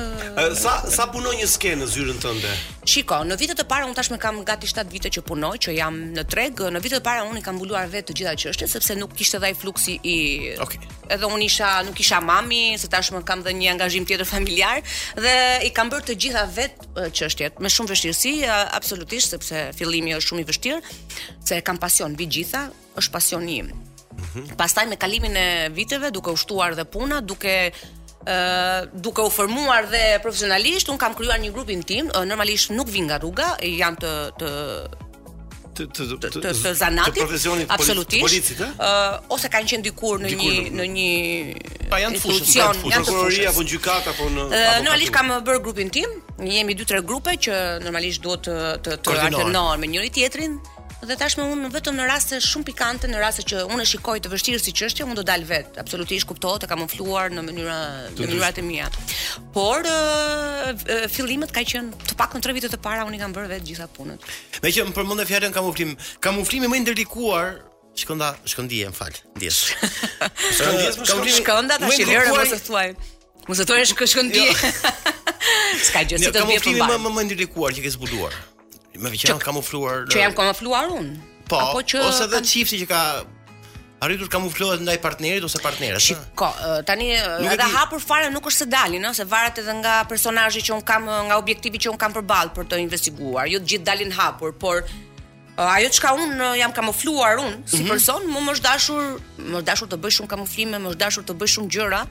sa 0.61 0.75
sa 0.97 1.07
punon 1.09 1.33
një 1.39 1.47
skenë 1.49 1.81
në 1.81 1.87
zyrën 1.95 2.19
tënde. 2.21 2.51
Çiko, 2.91 3.23
në 3.25 3.37
vitet 3.41 3.61
e 3.61 3.65
para 3.71 3.87
un 3.89 3.95
tashmë 3.97 4.19
kam 4.21 4.37
gati 4.45 4.69
7 4.69 4.85
vite 4.93 5.09
që 5.17 5.23
punoj, 5.25 5.55
që 5.65 5.73
jam 5.79 5.97
në 6.13 6.27
treg, 6.29 6.61
në 6.75 6.81
vitet 6.83 6.99
e 7.01 7.05
para 7.05 7.25
un 7.25 7.39
i 7.39 7.41
kam 7.45 7.57
mbuluar 7.57 7.89
vetë 7.93 8.11
të 8.11 8.15
gjitha 8.19 8.35
çështjet 8.43 8.71
sepse 8.75 8.95
nuk 9.01 9.17
kishte 9.17 9.41
dhaj 9.41 9.55
fluksi 9.61 9.97
i 9.97 10.17
Okej. 10.61 10.77
Okay. 10.77 10.97
Edhe 11.11 11.27
un 11.27 11.41
isha, 11.43 11.71
nuk 11.83 11.97
isha 11.99 12.21
mami, 12.23 12.77
se 12.79 12.87
tashmë 12.89 13.23
kam 13.27 13.41
dhënë 13.43 13.61
një 13.63 13.73
angazhim 13.73 14.05
tjetër 14.07 14.29
familjar 14.29 14.79
dhe 15.17 15.33
i 15.67 15.73
kam 15.75 15.89
bërë 15.91 16.07
të 16.11 16.15
gjitha 16.23 16.45
vetë 16.57 17.09
çështjet 17.17 17.59
me 17.59 17.69
shumë 17.73 17.91
vështirësi, 17.93 18.35
absolutisht 18.77 19.35
sepse 19.35 19.65
fillimi 19.77 20.15
është 20.15 20.31
shumë 20.31 20.45
i 20.45 20.47
vështirë, 20.47 20.81
se 21.45 21.61
kam 21.67 21.77
pasion 21.83 22.15
mbi 22.15 22.29
gjitha, 22.31 22.67
është 22.95 23.11
pasioni 23.15 23.57
im. 23.61 23.69
Mhm. 24.19 24.55
Pastaj 24.57 24.85
me 24.91 24.97
kalimin 24.97 25.35
e 25.37 25.69
viteve, 25.73 26.11
duke 26.11 26.31
u 26.33 26.37
shtuar 26.37 26.75
dhe 26.75 26.85
puna, 26.85 27.21
duke 27.21 27.55
ë 28.21 28.25
uh, 28.29 28.89
duke 29.01 29.23
u 29.25 29.29
formuar 29.33 29.87
dhe 29.89 30.19
profesionalisht 30.21 30.89
un 30.93 30.97
kam 31.01 31.13
krijuar 31.17 31.39
një 31.41 31.49
grupin 31.55 31.79
tim 31.83 32.05
uh, 32.11 32.21
normalisht 32.25 32.69
nuk 32.75 32.89
vi 32.93 33.01
nga 33.01 33.15
rruga 33.17 33.47
jam 33.65 33.95
të 33.97 34.11
të 34.37 34.49
të 34.51 35.87
të 35.87 36.17
të, 36.19 36.29
të, 36.35 36.51
të 36.65 36.73
zanatit 36.83 37.25
uh, 37.25 38.75
ose 39.31 39.49
kanë 39.49 39.71
qenë 39.71 39.85
dikur 39.87 40.19
në 40.21 40.33
një 40.37 40.51
në 40.75 40.85
një 40.97 41.09
pa 41.89 41.97
janë 42.03 42.19
të 42.19 42.21
fushën 42.27 42.59
janë 42.59 42.91
të 42.91 42.99
fushën 43.07 43.49
apo 43.49 43.65
gjykat 43.71 44.11
apo 44.13 44.27
në 44.35 44.43
uh, 44.43 44.75
normalisht 44.83 45.15
kam 45.15 45.31
bërë 45.39 45.63
grupin 45.65 45.89
tim 45.89 46.19
jemi 46.43 46.77
2-3 46.77 47.01
grupe 47.07 47.33
që 47.47 47.57
normalisht 47.87 48.21
duhet 48.21 48.45
të 48.85 48.99
të, 49.01 49.15
të 49.31 49.65
me 49.81 49.89
njëri 49.95 50.11
tjetrin 50.13 50.59
dhe 51.01 51.15
tashmë 51.17 51.45
unë 51.49 51.69
vetëm 51.73 51.95
në 51.97 52.03
raste 52.09 52.37
shumë 52.45 52.67
pikante, 52.69 53.07
në 53.09 53.21
raste 53.23 53.41
që 53.47 53.61
unë 53.71 53.85
e 53.85 53.87
shikoj 53.89 54.17
të 54.21 54.29
vështirë 54.31 54.59
si 54.61 54.73
çështje, 54.77 55.05
unë 55.07 55.17
do 55.17 55.23
dal 55.25 55.43
vet. 55.49 55.79
Absolutisht 55.81 56.27
kuptohet, 56.29 56.67
e 56.67 56.69
kam 56.69 56.83
ofluar 56.85 57.33
në 57.33 57.41
mënyra 57.47 57.77
në 58.17 58.21
mënyrat 58.27 58.59
e 58.61 58.65
mia. 58.65 58.89
Por 59.55 59.87
e, 59.89 59.95
e, 60.69 60.99
fillimet 61.11 61.53
ka 61.55 61.63
qenë 61.65 62.05
të 62.11 62.17
pak 62.19 62.35
në 62.37 62.43
tre 62.45 62.53
vitet 62.57 62.77
e 62.77 62.81
para 62.81 63.07
unë 63.09 63.17
i 63.17 63.23
kam 63.23 63.33
bërë 63.33 63.49
vetë 63.55 63.69
gjitha 63.71 63.89
punët. 63.95 64.29
Me 64.61 64.73
që 64.75 64.85
më 64.91 64.95
përmendë 64.99 65.27
fjalën 65.31 65.55
kamuflim, 65.57 65.95
kamuflimi 66.25 66.71
më 66.71 66.83
ndërlikuar 66.85 67.51
Shkënda, 67.91 68.27
shkëndije, 68.47 68.85
më 68.93 68.95
falë, 68.95 69.17
ndjes. 69.35 69.55
shkëndije, 69.75 70.93
më 71.11 71.33
shkënda, 71.41 71.75
ta 71.81 71.89
që 71.91 72.05
lërë, 72.07 72.29
më 72.37 72.45
së 72.53 72.59
thuaj. 72.69 72.85
Më 73.49 73.57
së 73.59 73.65
thuaj, 73.67 73.81
shkëndije. 73.99 74.53
Jo. 74.55 74.93
Ska 75.89 76.05
gjësit 76.07 76.29
jo, 76.29 76.31
të 76.31 76.31
të 76.31 76.31
bjetë 76.31 76.31
më 76.31 76.47
bërë. 76.47 76.79
Kamuflimi 76.79 76.87
më 77.03 77.11
më 77.19 77.25
ndirikuar 77.27 77.75
që 77.75 77.83
ke 77.83 77.91
zbuluar. 77.91 78.37
Me 78.99 79.09
vjen 79.11 79.21
që 79.23 79.29
janë 79.33 79.43
kamufluar. 79.45 80.01
Që 80.11 80.21
janë 80.25 80.35
kamufluar 80.37 80.89
un. 80.97 81.13
Po, 81.47 81.59
apo 81.59 81.83
që 81.93 82.01
ose 82.09 82.25
edhe 82.27 82.41
çifti 82.47 82.77
që 82.83 82.87
ka 82.89 82.99
arritur 84.05 84.29
kamuflohet 84.31 84.81
ndaj 84.83 84.97
partnerit 85.03 85.43
ose 85.45 85.59
partneres. 85.63 86.03
Shiko, 86.09 86.49
tani 86.87 87.11
nuk 87.43 87.53
edhe 87.53 87.67
hapur 87.75 88.01
fare 88.03 88.29
nuk 88.33 88.47
është 88.49 88.63
se 88.63 88.67
dalin, 88.71 89.05
ëh, 89.07 89.13
se 89.15 89.25
varet 89.29 89.59
edhe 89.61 89.75
nga 89.81 90.01
personazhi 90.09 90.63
që 90.67 90.73
un 90.79 90.83
kam, 90.87 91.07
nga 91.07 91.37
objektivi 91.39 91.79
që 91.81 91.93
un 91.93 91.99
kam 92.01 92.15
përballë 92.17 92.51
për 92.57 92.67
të 92.71 92.81
investiguar. 92.85 93.47
Jo 93.51 93.59
të 93.61 93.69
gjithë 93.75 93.87
dalin 93.91 94.11
hapur, 94.17 94.53
por 94.59 94.83
ajo 95.61 95.91
çka 95.93 96.15
un 96.17 96.39
jam 96.57 96.71
kamufluar 96.73 97.37
un 97.43 97.59
si 97.67 97.77
mm 97.83 97.83
-hmm. 97.83 97.89
person, 97.89 98.21
më 98.31 98.51
është 98.57 98.65
dashur, 98.71 99.01
më 99.51 99.59
dashur 99.69 99.87
të 99.91 99.97
bëj 100.03 100.13
shumë 100.17 100.31
kamuflime, 100.35 100.77
më 100.83 100.95
dashur 100.97 101.23
të 101.23 101.33
bëj 101.39 101.49
shumë 101.55 101.69
gjëra, 101.77 102.01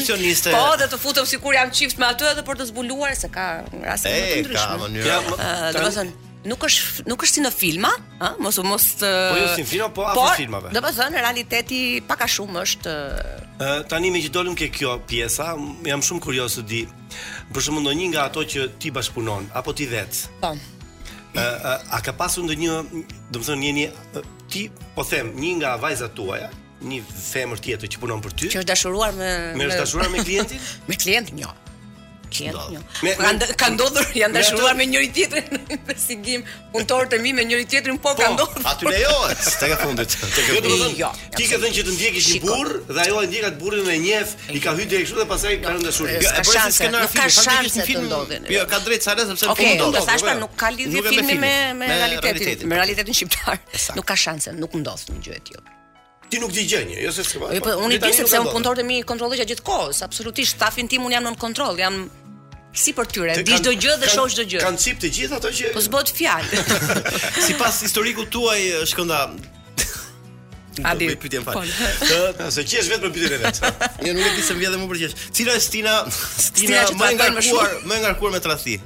Po, 0.53 0.69
do 0.79 0.85
të, 0.85 0.87
po, 0.87 0.87
të 0.95 0.99
futem 1.03 1.27
sikur 1.27 1.55
jam 1.57 1.71
çift 1.75 1.99
me 1.99 2.07
aty 2.07 2.29
edhe 2.31 2.45
për 2.47 2.61
të 2.61 2.67
zbuluar 2.69 3.15
se 3.19 3.27
ka 3.31 3.47
raste 3.83 4.11
të 4.11 4.43
ndryshme. 4.45 4.67
Ka 4.69 4.77
mënyrë. 4.79 5.09
Ja, 5.09 5.17
më, 5.25 5.35
uh, 5.35 5.65
do 5.75 5.89
të 5.91 6.05
nuk 6.47 6.63
është 6.65 7.05
nuk 7.11 7.25
është 7.27 7.35
si 7.37 7.43
në 7.43 7.51
filma, 7.53 7.91
ha? 8.21 8.29
Mos 8.41 8.61
mos 8.63 8.85
të 9.01 9.09
Po 9.35 9.41
jo 9.41 9.49
si 9.51 9.65
në 9.65 9.69
filma, 9.73 9.89
po 9.99 10.05
afër 10.13 10.39
filmave. 10.45 10.71
Do 10.77 10.83
të 10.87 10.93
thonë, 11.01 11.19
realiteti 11.27 11.81
pak 12.07 12.23
a 12.25 12.29
shumë 12.37 12.63
është 12.63 12.95
ë 12.95 13.67
uh, 13.67 13.83
tani 13.91 14.13
me 14.15 14.23
që 14.23 14.31
dolëm 14.39 14.55
ke 14.61 14.71
kjo 14.71 14.95
pjesa, 15.11 15.51
jam 15.91 16.01
shumë 16.07 16.23
kurios 16.23 16.55
të 16.61 16.65
di. 16.71 16.85
Për 17.51 17.67
shembull 17.67 17.83
ndonjë 17.89 18.13
nga 18.13 18.29
ato 18.31 18.47
që 18.47 18.69
ti 18.79 18.93
bashkëpunon 18.95 19.51
apo 19.59 19.75
ti 19.75 19.89
vet. 19.91 20.23
Po. 20.39 20.55
Ë 21.35 21.45
a 21.95 21.99
ka 22.03 22.15
pasur 22.15 22.47
ndonjë, 22.47 22.79
do 23.27 23.37
të 23.41 23.45
thonë, 23.51 23.67
jeni 23.69 23.89
ti 24.51 24.65
po 24.95 25.03
them 25.07 25.35
një 25.39 25.53
nga 25.61 25.75
vajzat 25.83 26.11
tuaja 26.15 26.49
një 26.89 27.01
femër 27.15 27.61
tjetër 27.65 27.91
që 27.95 28.01
punon 28.03 28.21
për 28.25 28.33
ty? 28.37 28.51
Që 28.53 28.63
është 28.63 28.69
dashuruar 28.73 29.15
me 29.17 29.31
Me 29.59 29.67
është 29.69 29.83
dashuruar 29.83 30.13
me 30.15 30.23
klientin? 30.25 30.61
me 30.89 30.97
klientin, 30.97 31.43
jo. 31.47 31.51
Klient, 32.31 32.55
jo. 32.71 33.09
ka 33.59 33.67
ndodhur, 33.73 34.05
janë 34.15 34.31
dashuruar 34.37 34.77
me, 34.77 34.85
me 34.85 34.85
njëri 34.93 35.07
tjetrin 35.17 35.49
në 35.65 35.77
besigim, 35.89 36.45
punëtor 36.71 37.09
të 37.11 37.17
mi 37.19 37.33
me 37.35 37.43
njëri 37.43 37.65
tjetrin, 37.73 37.97
po, 37.99 38.13
ka 38.15 38.23
po, 38.23 38.37
ndodhur. 38.37 38.63
Aty 38.71 38.87
lejohet, 38.87 39.41
te 39.59 39.67
ka 39.67 39.75
fundit. 39.81 40.15
Te 40.15 40.29
ka 40.45 40.53
jo, 40.55 40.61
fundit. 40.69 40.95
Jo. 41.01 41.09
Ti 41.35 41.47
ke 41.49 41.59
thënë 41.59 41.73
që 41.75 41.83
të 41.89 41.95
ndjekish 41.97 42.29
një 42.31 42.39
burr 42.45 42.69
dhe 42.87 43.01
ajo 43.03 43.17
e 43.19 43.27
ndjekat 43.27 43.49
atë 43.49 43.59
burrin 43.65 43.89
e 43.91 43.97
njëf, 44.05 44.31
i 44.55 44.63
ka 44.63 44.75
hyrë 44.79 44.87
direkt 44.95 45.09
kështu 45.09 45.19
dhe 45.19 45.27
pastaj 45.33 45.59
ka 45.65 45.75
rënë 45.75 45.85
dashuri. 45.89 46.15
Jo, 46.23 46.31
e 46.31 46.45
bëri 46.47 46.57
si 46.61 46.77
skenar 46.77 47.09
film, 47.11 47.85
film. 47.89 48.47
Jo, 48.55 48.63
ka 48.71 48.79
drejtë 48.87 49.09
sa 49.09 49.17
sepse 49.17 49.51
po 49.51 49.51
ndodhur. 49.51 49.53
Okej, 49.57 49.75
do 49.83 50.05
thash 50.07 50.25
nuk 50.45 50.55
ka 50.63 50.71
lidhje 50.79 51.03
filmi 51.11 51.37
me 51.43 51.51
me 51.83 51.91
realitetin, 51.99 52.63
me 52.71 52.79
realitetin 52.79 53.19
shqiptar. 53.21 53.59
Nuk 53.99 54.07
ka 54.07 54.15
shanse, 54.25 54.55
nuk 54.55 54.79
ndodh 54.85 55.03
një 55.11 55.19
gjë 55.27 55.35
e 55.35 55.45
tillë 55.51 55.77
ti 56.31 56.39
nuk 56.39 56.55
di 56.55 56.63
gjë 56.65 56.79
një, 56.89 56.97
jo 57.03 57.11
se 57.13 57.25
çfarë. 57.27 57.59
Po 57.65 57.73
unë 57.83 57.97
di 57.99 58.11
sepse 58.15 58.39
unë 58.39 58.51
punëtorët 58.55 58.83
e 58.83 58.87
mi 58.87 58.99
kontrolloj 59.07 59.43
kohës. 59.67 60.01
absolutisht 60.03 60.55
stafin 60.55 60.87
tim 60.87 61.03
unë 61.05 61.15
jam 61.17 61.23
nën 61.27 61.37
kontroll, 61.37 61.77
jam 61.79 62.07
si 62.73 62.93
për 62.95 63.05
tyre, 63.13 63.33
di 63.43 63.55
çdo 63.59 63.71
gjë 63.75 63.97
dhe 64.01 64.07
shoh 64.07 64.27
çdo 64.31 64.43
gjë. 64.51 64.61
Kan 64.63 64.77
cip 64.77 64.99
të 65.03 65.09
gjithë 65.11 65.35
ato 65.39 65.49
që 65.51 65.73
Po 65.75 65.81
s'bot 65.83 66.07
fjalë. 66.15 66.63
Sipas 67.47 67.81
historikut 67.83 68.29
tuaj 68.31 68.61
shkënda 68.93 69.25
A 70.87 70.95
di. 70.95 71.09
Po. 71.43 71.61
Nëse 71.61 72.63
qesh 72.63 72.87
vetëm 72.87 73.01
për 73.03 73.11
pyetjen 73.17 73.35
e 73.35 73.41
vet. 73.43 73.59
Unë 73.99 74.07
jo, 74.07 74.13
nuk 74.15 74.29
e 74.31 74.31
di 74.39 74.45
se 74.47 74.55
më 74.55 74.61
vjen 74.63 74.79
më 74.79 74.87
për 74.93 75.01
qesh. 75.03 75.17
Cila 75.35 75.57
është 75.59 75.67
Stina? 75.67 75.97
Stina, 76.47 76.85
më 76.95 77.11
ngarkuar, 77.19 77.75
më 77.91 77.99
ngarkuar 78.05 78.31
me 78.39 78.43
tradhti. 78.47 78.77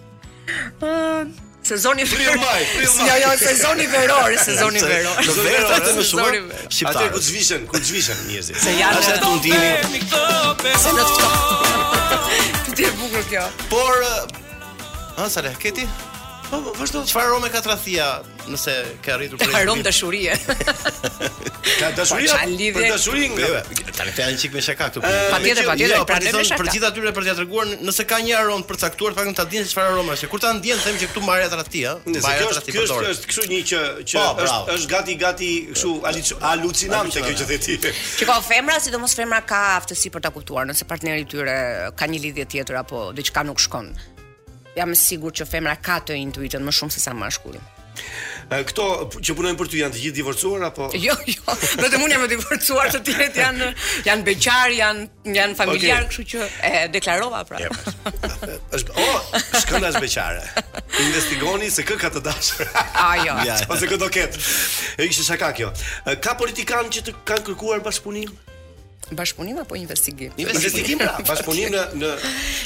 Ëh, 0.82 1.30
Sezoni 1.66 2.01
i 2.01 2.05
maj, 2.38 2.61
Jo, 3.07 3.13
jo, 3.24 3.38
sezoni 3.38 3.88
veror, 3.88 4.36
sezoni 4.38 4.78
i 4.78 4.86
veror. 4.86 5.18
Në 5.26 5.36
verë 5.47 5.72
atë 5.74 5.93
më 5.97 6.03
shumë 6.05 6.89
Atë 6.91 7.05
ku 7.16 7.22
zhvishën, 7.26 7.66
ku 7.72 7.82
zhvishën 7.82 8.20
njerëzit. 8.28 8.59
Se 8.61 8.74
janë 8.78 8.99
atë 9.01 9.16
tundini. 9.24 10.01
Se 10.78 10.93
na 10.93 11.07
oh. 11.09 11.09
ftoj. 12.22 12.43
Ti 12.76 12.86
e 12.86 12.93
bukur 13.01 13.26
kjo. 13.32 13.47
Por 13.74 14.05
uh, 14.05 14.22
Ah, 15.18 15.26
sa 15.32 15.41
le, 15.41 15.55
Keti? 15.57 15.89
Po, 16.51 16.61
po, 16.61 16.76
vazhdo. 16.78 17.01
Çfarë 17.09 17.34
Rome 17.34 17.49
ka 17.49 17.66
tradhia? 17.66 18.13
nëse 18.52 18.74
ka 19.04 19.16
arritur 19.16 19.38
prej 19.39 19.66
Rom 19.70 19.82
dashurie. 19.84 20.34
Ka 21.66 21.89
dashuri. 21.98 22.28
Ka 22.30 22.82
dashuri. 22.93 23.26
Tanë 23.98 24.12
fjalë 24.14 24.36
një 24.36 24.39
çik 24.43 24.54
me 24.54 24.62
shaka 24.64 24.86
këtu. 24.91 25.02
Patjetër, 25.02 25.66
patjetër, 25.70 25.93
jo, 25.98 26.06
pra 26.10 26.20
ne 26.22 26.34
shaka. 26.46 26.60
Për 26.62 26.70
gjithë 26.76 26.89
atyre 26.91 27.14
për 27.18 27.26
t'ia 27.28 27.34
treguar 27.39 27.72
nëse 27.88 28.06
ka 28.10 28.20
një 28.28 28.41
rom 28.50 28.62
të 28.70 28.78
caktuar, 28.84 29.16
fakti 29.18 29.34
ta 29.38 29.48
dinë 29.52 29.66
se 29.66 29.74
çfarë 29.74 29.96
roma 29.98 30.14
është. 30.16 30.30
Kur 30.34 30.43
ta 30.43 30.52
ndjen 30.60 30.78
them 30.86 31.00
që 31.02 31.10
këtu 31.12 31.24
marrja 31.26 31.50
tradhti, 31.56 31.82
ha. 31.88 31.96
Kjo 32.06 32.34
është, 32.50 32.74
kjo 32.74 32.86
është 33.12 33.30
kështu 33.32 33.46
një 33.52 33.62
që 33.72 33.82
që 34.14 34.26
po, 34.26 34.48
është 34.48 34.76
është 34.76 34.91
gati 34.93 35.18
gati 35.26 35.52
kështu 35.72 36.41
alucinam 36.54 37.10
kjo 37.16 37.26
që 37.34 37.48
the 37.52 37.60
ti. 37.66 37.80
Që 38.22 38.30
ka 38.30 38.38
femra, 38.52 38.78
sidomos 38.86 39.18
femra 39.18 39.41
ka 39.48 39.64
aftësi 39.80 40.14
për 40.14 40.28
ta 40.28 40.34
kuptuar, 40.38 40.70
nëse 40.70 40.86
partneri 40.89 41.26
i 41.26 41.30
tyre 41.34 41.58
ka 41.98 42.10
një 42.14 42.22
lidhje 42.28 42.46
tjetër 42.54 42.84
apo 42.84 43.08
diçka 43.18 43.41
nuk 43.50 43.64
shkon. 43.66 43.89
Jam 44.78 44.93
sigur 45.00 45.34
që 45.34 45.48
femra 45.50 45.74
ka 45.82 45.98
të 46.06 46.14
intuitën 46.28 46.62
më 46.62 46.76
shumë 46.82 46.93
se 46.93 47.02
sa 47.02 47.16
mashkullin 47.18 47.74
këto 48.50 48.86
që 49.26 49.34
punojnë 49.38 49.58
për 49.58 49.70
ty 49.72 49.80
janë 49.82 49.96
të 49.96 50.00
gjithë 50.04 50.18
divorcuar 50.20 50.64
apo? 50.68 50.88
Jo, 51.06 51.14
jo. 51.28 51.56
Vetëm 51.82 52.04
unë 52.06 52.16
jam 52.16 52.24
e 52.24 52.30
divorcuar, 52.32 52.89
të 52.93 53.02
tjerët 53.08 53.39
janë 53.41 53.70
janë 54.06 54.26
beqar, 54.30 54.76
janë 54.80 55.36
janë 55.36 55.58
familjar, 55.60 56.06
okay. 56.06 56.10
kështu 56.12 56.26
që 56.34 56.50
e 56.70 56.86
deklarova 56.93 57.41
pra. 57.48 57.62
Është 58.76 58.98
o, 59.02 59.08
shkënda 59.66 59.91
është 59.93 60.04
beqare. 60.04 60.43
Investigoni 61.06 61.70
se 61.74 61.86
kë 61.88 61.98
ka 62.06 62.12
të 62.14 62.22
dashur. 62.26 62.70
A 62.80 63.10
jo. 63.26 63.38
Ja, 63.48 63.58
ose 63.74 63.89
kë 63.89 64.00
do 64.02 64.10
ket. 64.14 64.38
Ishte 65.02 65.26
shaka 65.32 65.50
kjo. 65.58 65.72
Ka 66.26 66.36
politikan 66.39 66.91
që 66.93 67.06
të 67.10 67.16
kanë 67.32 67.48
kërkuar 67.52 67.82
bashkëpunim? 67.86 68.36
Bashpunim 69.06 69.60
apo 69.62 69.76
investigim? 69.78 70.32
Investigim, 70.41 70.98
pra, 70.98 71.12
bashpunim 71.28 71.70
në 71.76 71.82
në 72.02 72.12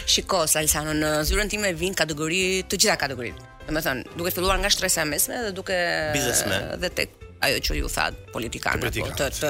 Shikos 0.07 0.53
Alsano, 0.61 0.93
në 0.95 1.09
zyrën 1.27 1.51
time 1.51 1.73
vin 1.75 1.97
kategori 1.99 2.43
të 2.63 2.80
gjitha 2.80 2.95
kategoritë 3.01 3.47
thënë, 3.78 4.15
duke 4.17 4.32
filluar 4.34 4.57
nga 4.63 4.72
shtresa 4.74 5.05
mesme 5.05 5.38
dhe 5.45 5.51
duke 5.53 5.78
Bizesme. 6.15 6.55
dhe 6.82 6.89
tek 6.89 7.11
ajo 7.45 7.57
që 7.70 7.78
ju 7.78 7.86
tha 7.91 8.05
politikanë 8.34 8.82
po, 8.82 8.89
të 9.22 9.30
të 9.38 9.49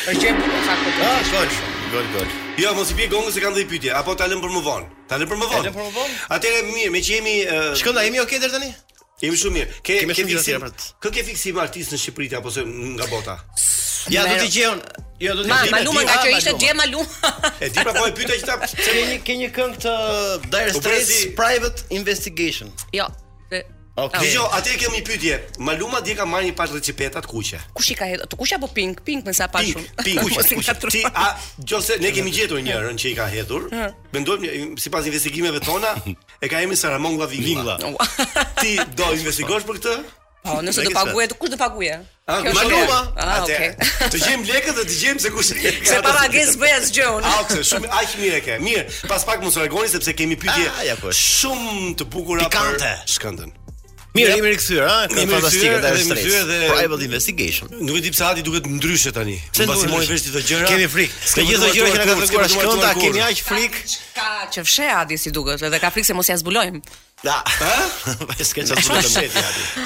Është 0.09 0.27
e 0.27 0.35
bukur 0.35 0.67
sa 0.67 0.75
këtë. 0.83 0.93
Po, 0.99 1.07
ah, 1.07 1.33
gol, 1.33 1.57
gol, 1.93 2.07
gol. 2.15 2.33
Jo, 2.59 2.73
mos 2.77 2.91
i 2.93 2.97
bie 2.99 3.07
gongës 3.11 3.37
se 3.39 3.39
kanë 3.43 3.55
dhënë 3.59 3.69
pyetje, 3.71 3.91
apo 3.99 4.13
ta 4.19 4.27
lëm 4.31 4.41
për 4.43 4.51
më 4.57 4.61
vonë. 4.67 4.89
Ta 5.09 5.17
lëm 5.21 5.31
për 5.31 5.39
më 5.41 5.47
vonë. 5.47 5.69
Ta 5.69 5.69
lëm 5.69 5.77
për 5.77 5.85
më 5.85 5.93
vonë. 5.95 6.17
Atëherë 6.37 6.65
mirë, 6.73 6.91
me 6.97 7.03
që 7.07 7.13
jemi 7.19 7.35
Shkënda, 7.79 8.03
jemi 8.07 8.19
okë 8.25 8.41
deri 8.43 8.55
tani? 8.57 8.71
Jemi 9.19 9.37
shumë 9.39 9.57
mirë. 9.57 9.77
Ke 9.83 9.97
ke 10.07 10.23
fiksim. 10.25 10.63
Kë 10.63 10.93
ke, 11.01 11.11
ke 11.17 11.23
fiksim 11.29 11.59
artist 11.63 11.91
në 11.95 11.99
Shqipëri 12.03 12.29
apo 12.39 12.53
se 12.55 12.63
nga 12.69 13.07
bota? 13.11 13.35
Ja 14.13 14.23
do 14.29 14.37
jo. 14.37 14.45
të 14.45 14.51
gjejon. 14.55 14.81
Ja 15.19 15.27
jo, 15.33 15.37
do 15.41 15.45
të 15.45 15.57
Ma 15.73 15.81
lumë 15.83 16.03
nga 16.07 16.15
që 16.23 16.31
ishte 16.37 16.53
Gjema 16.61 16.85
Lum. 16.87 17.15
E 17.59 17.67
di 17.67 17.83
pra 17.83 17.95
po 17.97 18.05
e 18.07 18.13
pyeta 18.15 18.39
që 18.39 18.47
ta 18.47 18.69
ke 19.27 19.35
një 19.41 19.49
këngë 19.59 19.81
të 19.83 19.95
Dire 20.53 20.71
po, 20.75 20.81
Straits 20.85 21.13
Private 21.39 21.89
Investigation. 21.99 22.71
Jo. 22.95 23.11
Okej. 24.03 24.19
Okay. 24.19 24.31
Jo, 24.39 24.43
atë 24.55 24.75
kemi 24.79 24.99
një 24.99 25.05
pyetje. 25.07 25.37
Maluma 25.65 25.99
di 26.03 26.15
ka 26.17 26.23
marrë 26.29 26.49
një 26.51 26.57
pas 26.57 26.71
recipeta 26.73 27.19
të 27.23 27.29
kuqe. 27.31 27.59
Kush 27.75 27.89
i 27.93 27.97
ka 27.99 28.07
hedhur? 28.09 28.27
Të 28.31 28.37
kuqe 28.39 28.57
apo 28.59 28.69
pink, 28.75 29.01
pink 29.05 29.27
më 29.27 29.33
sa 29.37 29.49
pa 29.51 29.63
shumë. 29.65 29.85
Pink, 30.05 30.69
Ti 30.93 31.01
a 31.09 31.25
Jose 31.67 31.97
ne 32.01 32.11
kemi 32.15 32.31
gjetur 32.33 32.61
një 32.63 32.77
rën 32.87 32.97
që 33.01 33.11
i 33.11 33.17
ka 33.17 33.27
hedhur. 33.33 33.67
Mendojmë 34.13 34.77
sipas 34.81 35.07
investigimeve 35.09 35.61
tona 35.65 35.91
e 36.07 36.49
ka 36.51 36.61
emrin 36.63 36.79
Saramon 36.79 37.19
Gavilla. 37.19 37.77
Ti 38.63 38.71
do 38.95 39.11
investigosh 39.19 39.67
për 39.67 39.81
këtë? 39.81 39.97
Po, 40.39 40.61
nëse 40.63 40.85
do 40.87 40.91
paguaj, 40.95 41.25
kush 41.37 41.51
do 41.51 41.57
paguaj? 41.59 41.97
Ah, 42.29 42.39
Maluma. 42.55 42.99
Ah, 43.19 43.41
okay. 43.43 43.73
Të 44.13 44.21
gjejmë 44.21 44.47
lekët 44.47 44.77
dhe 44.77 44.85
të 44.87 44.95
gjejmë 45.01 45.23
se 45.25 45.31
kush. 45.35 45.49
Se 45.91 45.97
para 46.05 46.23
gjesh 46.31 46.55
bëhet 46.61 46.87
zgjon. 46.87 47.25
Ah, 47.27 47.41
okay, 47.43 47.59
shumë 47.67 47.91
aq 47.91 48.15
mirë 48.21 48.39
e 48.39 48.41
ke. 48.45 48.55
Mirë, 48.63 48.87
pas 49.11 49.27
pak 49.27 49.43
mos 49.43 49.59
u 49.59 49.85
sepse 49.91 50.15
kemi 50.15 50.39
pyetje 50.39 50.69
ah, 50.71 50.95
po. 51.01 51.11
shumë 51.11 51.97
të 51.99 52.07
bukura 52.13 52.47
për 52.53 52.79
Shkëndën. 53.03 53.57
Mirë, 54.17 54.31
jemi 54.39 54.49
rikthyer, 54.55 54.87
ha. 54.89 55.01
Jemi 55.13 55.35
fantastike 55.35 55.75
ta 55.83 55.91
stres. 56.01 56.23
Private 56.49 57.05
investigation. 57.05 57.69
Nuk 57.85 57.99
e 57.99 58.01
di 58.01 58.09
pse 58.09 58.23
ati 58.25 58.41
duhet 58.45 58.65
ndryshe 58.65 59.11
tani. 59.13 59.35
Pse 59.53 59.65
mbasi 59.69 59.87
mori 59.91 60.07
vesh 60.09 60.23
ti 60.25 60.33
të 60.33 60.41
gjëra? 60.49 60.69
Kemi 60.71 60.87
frikë. 60.95 61.19
Se 61.29 61.45
gjithë 61.45 61.67
ato 61.67 61.75
gjëra 61.75 61.91
që 61.93 61.99
na 61.99 62.07
ka 62.07 62.15
treguar 62.25 62.49
shkënda, 62.55 62.89
kemi 63.03 63.21
aq 63.27 63.43
frikë. 63.51 63.83
Ka 64.17 64.29
që 64.55 64.65
fshe 64.65 64.89
Adi 65.03 65.19
si 65.21 65.35
duket, 65.37 65.61
edhe 65.69 65.77
ka 65.85 65.93
frikë 65.93 66.09
se 66.09 66.17
mos 66.17 66.33
ja 66.33 66.39
zbulojmë. 66.41 66.81
Da. 67.21 67.43
Ha? 67.43 67.73
Eh? 68.39 68.43
Skeç 68.47 68.69
ashtu 68.71 68.95
vetëm 68.95 69.27
ja. 69.33 69.41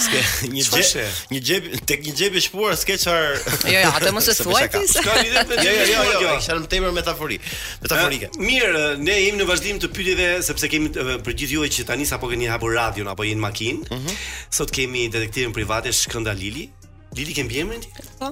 Skeç 0.05 0.34
një 0.53 0.65
xhep, 0.69 1.31
një 1.34 1.39
xhep 1.47 1.69
tek 1.89 2.03
një 2.05 2.13
xhep 2.19 2.38
i 2.38 2.43
shpuar 2.45 2.75
skeçar. 2.77 3.39
Jo, 3.65 3.79
jo, 3.79 3.89
atë 3.89 4.11
mos 4.13 4.29
e 4.29 4.36
thuaj 4.43 4.67
ti. 4.75 4.81
Ka 5.01 5.15
lidhje 5.17 5.41
me 5.41 5.57
jo, 5.57 5.73
jo, 5.79 5.95
jo, 5.95 6.21
jo 6.27 6.36
kisha 6.38 6.59
në 6.59 6.69
temë 6.75 6.91
metafori. 6.93 7.39
Metaforike. 7.81 8.29
mirë, 8.38 8.84
ne 9.01 9.17
jemi 9.17 9.41
në 9.41 9.49
vazhdim 9.49 9.81
të 9.81 9.89
pyetjeve 9.97 10.29
sepse 10.45 10.69
kemi 10.73 10.93
për 10.93 11.34
gjithë 11.39 11.57
juve 11.57 11.73
që 11.73 11.88
tani 11.89 12.05
sapo 12.09 12.29
keni 12.29 12.51
hapur 12.53 12.77
radion 12.77 13.09
apo 13.09 13.25
jeni 13.25 13.41
në 13.41 13.47
makinë. 13.47 13.86
Mhm. 13.97 14.17
Sot 14.61 14.73
kemi 14.77 15.07
detektivin 15.09 15.57
privat 15.57 15.89
Shkënda 15.93 16.36
Lili. 16.38 16.69
Lili 17.17 17.34
ke 17.38 17.43
mbiemrin 17.49 17.81
ti? 17.86 17.89
Po. 18.21 18.29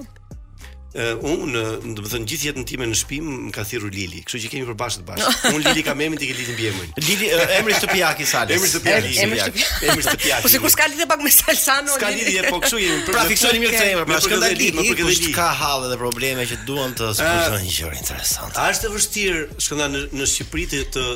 Uh, 0.92 1.14
un, 1.24 1.48
do 1.96 2.02
të 2.04 2.10
thënë 2.12 2.26
gjithë 2.28 2.46
jetën 2.50 2.66
time 2.68 2.84
në 2.90 2.96
shtëpi 3.00 3.18
më 3.24 3.50
ka 3.56 3.62
thirrur 3.64 3.88
Lili, 3.96 4.18
kështu 4.28 4.40
që 4.42 4.48
kemi 4.52 4.66
përbashkë 4.68 5.00
të 5.00 5.06
bashkë. 5.08 5.52
Un 5.56 5.62
Lili 5.64 5.84
kam 5.86 6.02
emrin 6.04 6.20
ti 6.20 6.26
ke 6.28 6.34
Lili 6.36 6.52
mbi 6.52 6.66
emrin. 6.68 6.90
Lili 7.06 7.30
uh, 7.32 7.54
emri 7.56 7.76
shtëpiak 7.78 8.20
i 8.20 8.26
Salës. 8.28 8.58
Emri 8.58 8.68
shtëpiak. 8.68 9.08
Emri 9.88 10.04
shtëpiak. 10.04 10.44
Po 10.44 10.50
sikur 10.52 10.72
ska 10.74 10.90
lidhje 10.92 11.06
pak 11.08 11.24
me 11.24 11.32
Salsano. 11.32 11.94
Ska 11.96 12.10
lidhje, 12.12 12.42
po 12.50 12.60
kështu 12.60 12.82
jemi. 12.82 13.06
Pra 13.08 13.24
fiksoni 13.30 13.62
mirë 13.62 13.72
këtë 13.78 13.86
emër, 13.94 14.06
pra 14.12 14.20
shkëndaj 14.26 14.52
Lili, 14.52 14.68
më 14.76 14.84
përkëndaj 14.90 15.16
Lili. 15.16 15.32
Ka 15.40 15.48
hallë 15.62 15.88
dhe 15.94 15.98
probleme 16.04 16.44
që 16.52 16.60
duam 16.68 16.92
të 17.00 17.10
shkëndajmë 17.22 17.62
një 17.64 17.74
gjë 17.78 17.94
interesante. 17.96 18.60
A 18.60 18.68
është 18.74 18.90
e 18.90 18.94
vështirë 18.98 19.42
shkëndaj 19.64 19.90
në 19.94 20.04
në 20.20 20.30
Shqipëri 20.34 20.68
të 20.92 21.06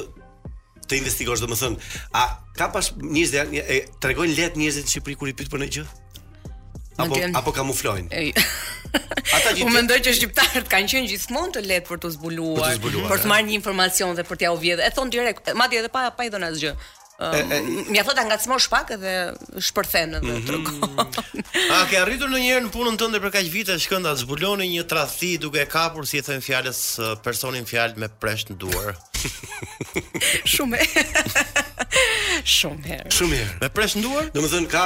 të 0.87 1.01
investigosh, 1.03 1.41
domethënë, 1.43 1.87
a 2.15 2.21
ka 2.57 2.69
pas 2.71 2.93
njerëz 3.03 3.33
që 3.35 3.79
tregojnë 4.05 4.37
lehtë 4.39 4.61
njerëzit 4.63 4.87
në 4.87 4.93
Shqipëri 4.93 5.17
kur 5.19 5.31
i 5.33 5.33
pyet 5.37 5.51
për 5.51 5.65
një 5.65 5.69
gjë? 5.77 5.83
apo 7.03 7.15
apo 7.41 7.51
kamuflojnë. 7.57 8.09
Ata 8.97 9.53
gjithë. 9.53 9.65
Unë 9.67 9.75
mendoj 9.75 9.99
që 10.07 10.13
shqiptarët 10.17 10.69
kanë 10.73 10.93
qenë 10.93 11.11
gjithmonë 11.13 11.55
të 11.57 11.65
letë 11.69 11.89
për 11.89 12.01
të 12.05 12.13
zbuluar, 12.17 12.63
për 12.63 12.71
të, 12.73 12.81
zbuluar, 12.81 13.11
për 13.13 13.25
të 13.25 13.33
marrë 13.33 13.47
një 13.51 13.57
informacion 13.59 14.15
dhe 14.17 14.25
për 14.29 14.41
t'ia 14.41 14.49
ja 14.51 14.55
u 14.57 14.61
vjedhur. 14.63 14.85
E 14.89 14.93
thon 14.97 15.11
direkt, 15.13 15.51
madje 15.59 15.83
edhe 15.83 15.93
pa 15.97 16.07
pa 16.21 16.29
i 16.29 16.33
asgjë. 16.49 16.77
Mja 17.19 18.03
thot 18.05 18.19
nga 18.29 18.37
të 18.37 18.45
smor 18.45 18.61
shpak 18.61 18.91
edhe 18.99 19.13
shpërthen 19.65 20.19
edhe 20.19 20.35
mm 20.37 20.41
-hmm. 20.47 21.69
A 21.75 21.77
ke 21.91 21.97
arritur 22.03 22.29
në 22.29 22.39
njerë 22.43 22.63
në 22.67 22.71
punën 22.75 22.99
tënde 23.01 23.21
për 23.25 23.31
kaq 23.39 23.47
vite 23.53 23.73
Shkënda 23.81 24.13
të 24.17 24.25
zbuloni 24.27 24.67
një 24.69 24.85
trathi 24.85 25.39
duke 25.41 25.63
kapur 25.67 26.05
Si 26.07 26.19
e 26.19 26.23
thënë 26.27 26.45
fjallës 26.45 26.81
personin 27.25 27.65
fjallë 27.67 27.97
me 27.97 28.09
presh 28.09 28.51
në 28.51 28.57
duar 28.61 28.97
Shumë 30.57 30.79
Shumë 32.47 32.87
herë. 32.87 33.11
Shumë 33.17 33.37
herë. 33.37 33.55
Me 33.63 33.69
presh 33.71 33.95
nduar? 33.97 34.27
Domethën 34.35 34.67
ka 34.69 34.83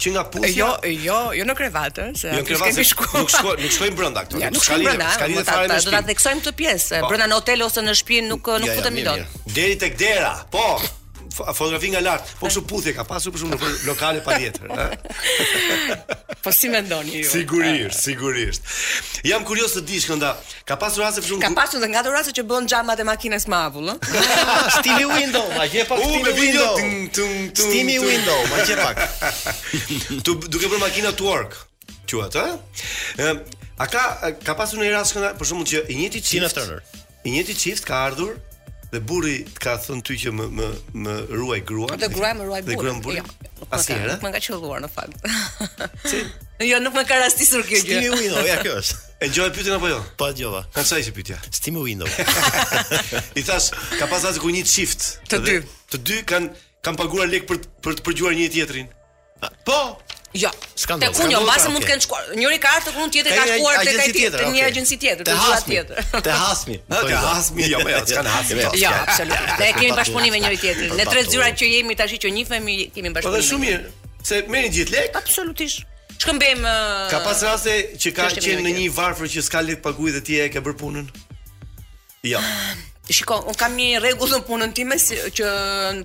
që 0.00 0.10
nga 0.12 0.22
pusja. 0.30 0.52
Jo, 0.54 0.68
jo, 1.04 1.18
jo 1.38 1.44
në 1.44 1.54
krevatë, 1.58 2.04
se 2.18 2.28
jo, 2.30 2.34
Nuk 2.40 2.46
kemi 2.62 2.84
shkuar. 2.86 3.20
Nuk 3.24 3.30
shkojmë, 3.34 3.62
nuk 3.64 3.96
brenda 4.00 4.22
këtu. 4.24 4.40
Ja, 4.40 4.50
nuk 4.54 4.62
shkojmë 4.64 4.84
brenda. 4.88 5.08
Ska 5.16 5.26
lidhje 5.30 5.44
fare 5.48 5.68
me. 5.68 5.80
Do 5.88 5.94
ta 5.96 6.02
theksojmë 6.10 6.44
këtë 6.44 6.56
pjesë, 6.60 7.00
po. 7.04 7.10
brenda 7.12 7.26
në 7.32 7.40
hotel 7.40 7.64
ose 7.66 7.82
në 7.88 7.96
shtëpi 8.00 8.20
nuk 8.28 8.46
nuk 8.62 8.76
futemi 8.78 9.02
dot. 9.08 9.34
Deri 9.50 9.78
tek 9.82 9.98
dera. 10.02 10.36
Po 10.50 10.78
fotografi 11.42 11.90
nga 11.92 12.00
lart, 12.00 12.24
po 12.40 12.48
kështu 12.48 12.62
puthje 12.68 12.92
ka 12.96 13.04
pasur 13.06 13.34
për 13.34 13.42
shkak 13.42 13.60
në 13.60 13.72
lokale 13.88 14.22
pa 14.24 14.36
tjetër, 14.40 14.70
ëh. 14.72 16.06
Po 16.46 16.52
si 16.54 16.68
mendoni 16.70 17.20
ju? 17.20 17.24
Sigurisht, 17.26 17.96
sigurisht. 17.98 18.62
Jam 19.26 19.42
kurioz 19.46 19.74
të 19.74 19.80
di 19.88 19.98
shkënda. 20.00 20.30
Ka 20.68 20.76
pasur 20.80 21.02
raste 21.02 21.22
për 21.24 21.32
shkak 21.32 21.50
Ka 21.50 21.64
pasur 21.64 21.80
edhe 21.80 21.88
ngatë 21.90 22.12
raste 22.14 22.34
që 22.38 22.44
bën 22.52 22.68
xhamat 22.70 23.02
e 23.02 23.06
makinës 23.10 23.48
me 23.50 23.58
avull, 23.58 23.92
ëh. 23.92 24.10
Stili 24.78 25.08
window, 25.10 25.44
a 25.60 25.66
je 25.68 25.84
pak 25.90 26.00
window? 26.06 26.32
U 26.32 26.82
tum 27.10 27.52
tum. 27.52 27.94
window, 28.08 28.40
a 28.56 28.76
pak. 28.86 29.04
Tu 30.26 30.34
duke 30.48 30.72
bërë 30.72 30.82
makina 30.86 31.12
to 31.12 31.26
work. 31.28 31.58
Ju 32.08 32.24
atë? 32.24 32.46
Ëm 33.20 33.44
A 33.76 33.84
ka 33.92 34.00
ka 34.44 34.54
pasur 34.56 34.78
një 34.80 34.88
rast 34.94 35.12
që 35.18 35.34
për 35.36 35.44
shkakun 35.50 35.66
që 35.68 35.80
i 35.92 35.96
njëjti 35.98 36.20
çift 36.24 36.60
i 37.28 37.32
njëjti 37.34 37.54
çift 37.60 37.84
ka 37.84 37.98
ardhur 38.08 38.30
Dhe 38.92 39.00
burri 39.02 39.40
të 39.48 39.62
ka 39.64 39.72
thënë 39.82 40.02
ty 40.06 40.14
që 40.22 40.32
më 40.38 40.44
më 40.58 40.66
më 41.06 41.14
ruaj 41.36 41.58
gruan. 41.66 41.90
Dhe 41.98 42.06
të 42.06 42.10
gruaj 42.14 42.32
më 42.38 42.44
ruaj 42.46 42.60
burrin. 42.62 42.68
Dhe 42.68 42.76
gruan 42.78 43.00
burrin. 43.02 43.30
Asnjëherë. 43.74 44.16
Jo, 44.16 44.28
nuk 44.30 44.30
më 44.30 44.30
ka 44.30 44.38
eh? 44.38 44.44
qelluar 44.46 44.84
në 44.84 44.90
fakt. 44.94 45.30
Si? 46.10 46.20
Jo, 46.70 46.78
nuk 46.84 46.94
më 46.94 47.04
ka 47.08 47.18
rastisur 47.24 47.66
kjo 47.66 47.80
gjë. 47.82 47.98
Ti 48.04 48.12
u 48.14 48.18
jo, 48.22 48.44
ja 48.46 48.60
kjo 48.62 48.76
është. 48.82 49.02
E 49.26 49.30
gjoj 49.32 49.48
pyetën 49.56 49.78
apo 49.78 49.88
jo? 49.90 49.98
Po 50.20 50.28
djova. 50.36 50.60
Ka 50.76 50.84
sa 50.84 50.98
ishte 51.00 51.14
pyetja? 51.16 51.38
Sti 51.50 51.72
më 51.72 51.82
window. 51.82 52.10
I 53.38 53.42
thash, 53.48 53.70
ka 53.96 54.04
pas 54.10 54.20
asaj 54.28 54.42
ku 54.44 54.52
një 54.54 54.62
shift. 54.68 55.06
Të 55.32 55.40
dy. 55.42 55.54
Të 55.90 56.02
dy 56.04 56.18
kanë 56.28 56.50
kanë 56.84 57.00
paguar 57.00 57.26
lek 57.32 57.48
për 57.48 57.64
për 57.82 57.96
të 57.98 58.06
përgjuar 58.06 58.36
një 58.38 58.50
tjetrin. 58.54 58.92
Po, 59.66 59.78
Jo, 60.36 60.50
skandal. 60.84 61.08
Te 61.12 61.16
kunjo 61.22 61.38
masë 61.48 61.70
mund 61.72 61.84
të 61.84 61.88
kenë 61.90 62.04
shkuar. 62.04 62.24
Njëri 62.36 62.56
ka 62.60 62.70
ardhur, 62.76 62.96
unë 63.00 63.12
tjetri 63.16 63.32
ka 63.36 63.44
shkuar 63.48 63.76
te 63.80 63.92
ai 64.04 64.08
tjetër, 64.12 64.42
në 64.44 64.54
një 64.56 64.64
agjenci 64.68 64.98
tjetër, 65.00 65.28
në 65.28 65.36
gjuha 65.40 65.60
tjetër. 65.64 66.08
Te 66.26 66.34
Hasmi. 66.40 66.76
Te 66.92 67.16
Hasmi, 67.16 67.68
po, 67.68 67.70
jo, 67.72 67.78
jo, 67.78 67.80
po, 67.80 67.94
jo, 67.94 68.00
s'ka 68.10 68.24
në 68.26 68.34
Hasmi. 68.34 68.58
Jo, 68.62 68.80
jo 68.82 68.90
absolutisht. 69.00 69.62
Ne 69.62 69.68
kemi 69.78 69.92
bashkëpunim 69.96 70.34
me 70.36 70.40
njëri 70.44 70.58
tjetrin. 70.64 70.92
Ne 70.98 71.06
tre 71.08 71.22
zyrat 71.28 71.56
që 71.60 71.68
jemi 71.70 71.96
tashi 72.00 72.18
që 72.24 72.32
njihemi, 72.36 72.74
kemi 72.96 73.12
bashkëpunim. 73.14 73.46
Po 73.46 73.48
shumë 73.48 73.64
mirë. 73.64 74.10
Se 74.28 74.40
merrin 74.50 74.74
gjithë 74.74 74.96
lek? 74.96 75.16
Absolutisht. 75.22 75.84
Shkëmbem. 76.18 76.62
Ka 77.14 77.20
uh, 77.20 77.24
pas 77.24 77.42
raste 77.48 77.76
që 78.04 78.12
ka 78.18 78.28
qenë 78.36 78.64
në 78.66 78.74
një 78.82 78.90
varfër 78.96 79.32
që 79.38 79.46
s'ka 79.46 79.62
lidh 79.66 79.80
pagujt 79.86 80.18
e 80.20 80.24
tjera 80.26 80.50
e 80.50 80.52
ke 80.56 80.62
bër 80.66 80.76
punën? 80.82 81.08
Jo. 82.34 82.42
Shiko, 83.12 83.36
un 83.46 83.54
kam 83.56 83.74
një 83.78 84.00
rregull 84.02 84.32
në 84.34 84.40
punën 84.48 84.72
time 84.74 84.96
se 84.98 85.18
që 85.38 85.48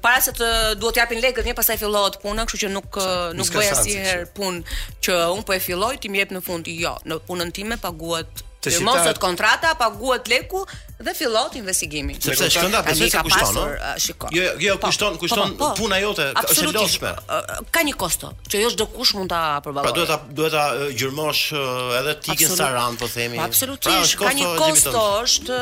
para 0.03 0.19
se 0.21 0.33
të 0.37 0.49
duhet 0.77 0.93
të 0.97 1.01
japin 1.01 1.23
lekët, 1.23 1.47
më 1.49 1.55
pas 1.57 1.71
ai 1.73 1.77
fillohet 1.81 2.19
puna, 2.21 2.45
kështu 2.45 2.61
që 2.65 2.69
nuk 2.75 2.99
nuk 3.39 3.51
bëj 3.55 3.71
asnjëherë 3.73 4.27
punë 4.37 4.77
që 5.07 5.17
un 5.33 5.41
po 5.47 5.57
e 5.57 5.59
filloj, 5.65 5.95
ti 6.03 6.11
më 6.13 6.21
jep 6.21 6.35
në 6.37 6.43
fund. 6.45 6.69
Jo, 6.77 6.93
në 7.09 7.17
punën 7.25 7.53
time 7.57 7.77
paguhet 7.81 8.45
të 8.62 8.74
shitat. 8.78 9.18
Të 9.18 9.22
kontrata, 9.22 9.72
paguhet 9.80 10.30
leku 10.30 10.62
dhe 11.01 11.14
fillon 11.18 11.55
investigimi. 11.57 12.14
Sepse 12.22 12.45
shkënda 12.53 12.84
ka 12.86 12.93
shumë 12.93 13.22
kushton, 13.26 13.55
uh, 13.57 13.86
a? 13.89 13.93
Jo, 14.36 14.43
jo 14.62 14.76
po, 14.78 14.91
kushton, 14.91 15.16
po, 15.16 15.22
kushton 15.24 15.55
po, 15.59 15.70
puna 15.80 15.97
jote, 16.03 16.28
është 16.43 16.62
e 16.62 16.66
lodhshme. 16.68 17.14
Uh, 17.24 17.32
uh, 17.38 17.64
ka 17.74 17.82
një 17.88 17.95
kosto, 18.03 18.30
që 18.45 18.62
jo 18.62 18.68
çdo 18.76 18.86
kush 18.93 19.16
mund 19.18 19.34
ta 19.34 19.39
përballojë. 19.66 19.95
Pra 19.95 19.95
duhet 19.97 20.12
ta 20.14 20.36
duhet 20.38 20.53
ta 20.53 20.91
gjurmosh 20.93 21.57
edhe 22.01 22.14
tikën 22.28 22.53
sa 22.53 22.70
po 23.01 23.09
themi. 23.16 23.41
Absolutisht, 23.41 24.14
pra, 24.22 24.30
ka 24.30 24.36
një 24.38 24.51
kosto, 24.62 25.07
është 25.24 25.59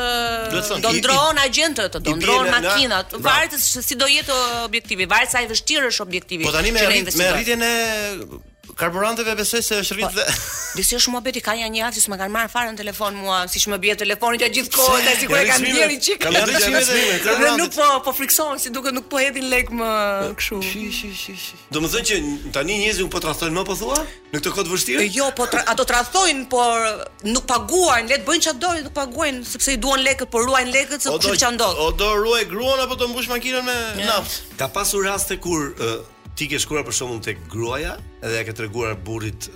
do 0.84 0.94
ndron 1.00 1.40
agjentët, 1.46 2.00
do 2.04 2.18
ndron 2.20 2.52
makinat, 2.58 3.16
varet 3.24 3.56
se 3.64 3.80
si 3.88 3.96
do 3.96 4.12
jetë 4.12 4.36
objektivi, 4.68 5.08
varet 5.08 5.32
sa 5.32 5.46
i 5.46 5.48
vështirë 5.50 5.94
është 5.94 6.04
objektivi. 6.08 6.50
Po 6.50 6.52
tani 6.58 6.76
me 6.76 6.84
me 7.20 7.32
rritjen 7.38 7.64
e 7.68 7.76
karburanteve 8.80 9.36
besoj 9.42 9.62
se 9.68 9.80
është 9.84 9.98
rritë. 10.00 10.10
Po, 10.14 10.26
dhe 10.78 10.84
si 10.88 10.98
është 10.98 11.12
muhabeti 11.14 11.44
ka 11.44 11.56
janë 11.60 11.76
një 11.76 11.86
artist 11.90 12.10
më 12.12 12.18
kanë 12.22 12.34
marrë 12.36 12.52
fare 12.54 12.72
në 12.74 12.80
telefon 12.82 13.18
mua, 13.20 13.40
siç 13.52 13.68
më 13.74 13.80
bie 13.84 13.96
telefoni 14.00 14.40
ja 14.42 14.50
gjithkohë, 14.54 15.00
ta 15.08 15.16
sigurisht 15.20 15.46
e 15.46 15.52
kanë 15.52 15.66
mirë 15.66 16.00
çik. 16.08 16.28
Ne 17.42 17.56
nuk 17.60 17.76
po 17.76 17.90
po 18.08 18.14
friksohen 18.20 18.62
si 18.64 18.72
duket 18.76 18.96
nuk 18.96 19.10
po 19.12 19.20
hedhin 19.22 19.50
lek 19.52 19.72
më 19.76 19.92
kështu. 20.40 20.60
Shi 20.70 20.84
shi 21.00 21.12
shi 21.24 21.36
shi. 21.44 21.60
Do 21.76 21.84
të 21.84 21.92
thonë 21.94 22.10
që 22.10 22.20
tani 22.56 22.78
njerëzit 22.86 23.06
u 23.08 23.12
po 23.18 23.22
tradhtojnë 23.24 23.56
më 23.60 23.66
po 23.72 23.78
thua? 23.82 24.00
Në 24.32 24.44
këtë 24.44 24.56
kohë 24.58 24.74
vështirë? 24.78 25.10
Jo, 25.18 25.28
po 25.40 25.50
ato 25.60 25.86
tradhtojnë, 25.90 26.46
por 26.52 26.86
nuk 27.34 27.48
paguajnë, 27.50 28.14
le 28.14 28.22
të 28.24 28.30
bëjnë 28.30 28.46
çfarë 28.46 28.62
dorë, 28.64 28.86
nuk 28.88 28.96
paguajnë 28.96 29.44
sepse 29.50 29.76
i 29.76 29.80
duan 29.82 30.06
lekët, 30.06 30.30
por 30.34 30.46
ruajnë 30.48 30.76
lekët 30.78 31.08
se 31.08 31.16
çfarë 31.26 31.54
ndodh. 31.58 31.84
O 31.88 31.92
do 32.04 32.14
ruaj 32.22 32.46
gruan 32.54 32.86
apo 32.86 33.00
do 33.02 33.10
mbush 33.12 33.28
makinën 33.34 33.66
me 33.68 33.78
naftë? 34.06 34.48
Ka 34.62 34.70
pasur 34.72 35.06
raste 35.10 35.40
kur 35.42 35.74
ti 36.40 36.48
ke 36.48 36.60
shkuar 36.62 36.86
për 36.88 36.96
shkakun 36.96 37.20
tek 37.24 37.40
gruaja 37.52 37.96
dhe 38.24 38.36
ja 38.38 38.44
ke 38.48 38.54
treguar 38.56 38.94
burrit 39.08 39.50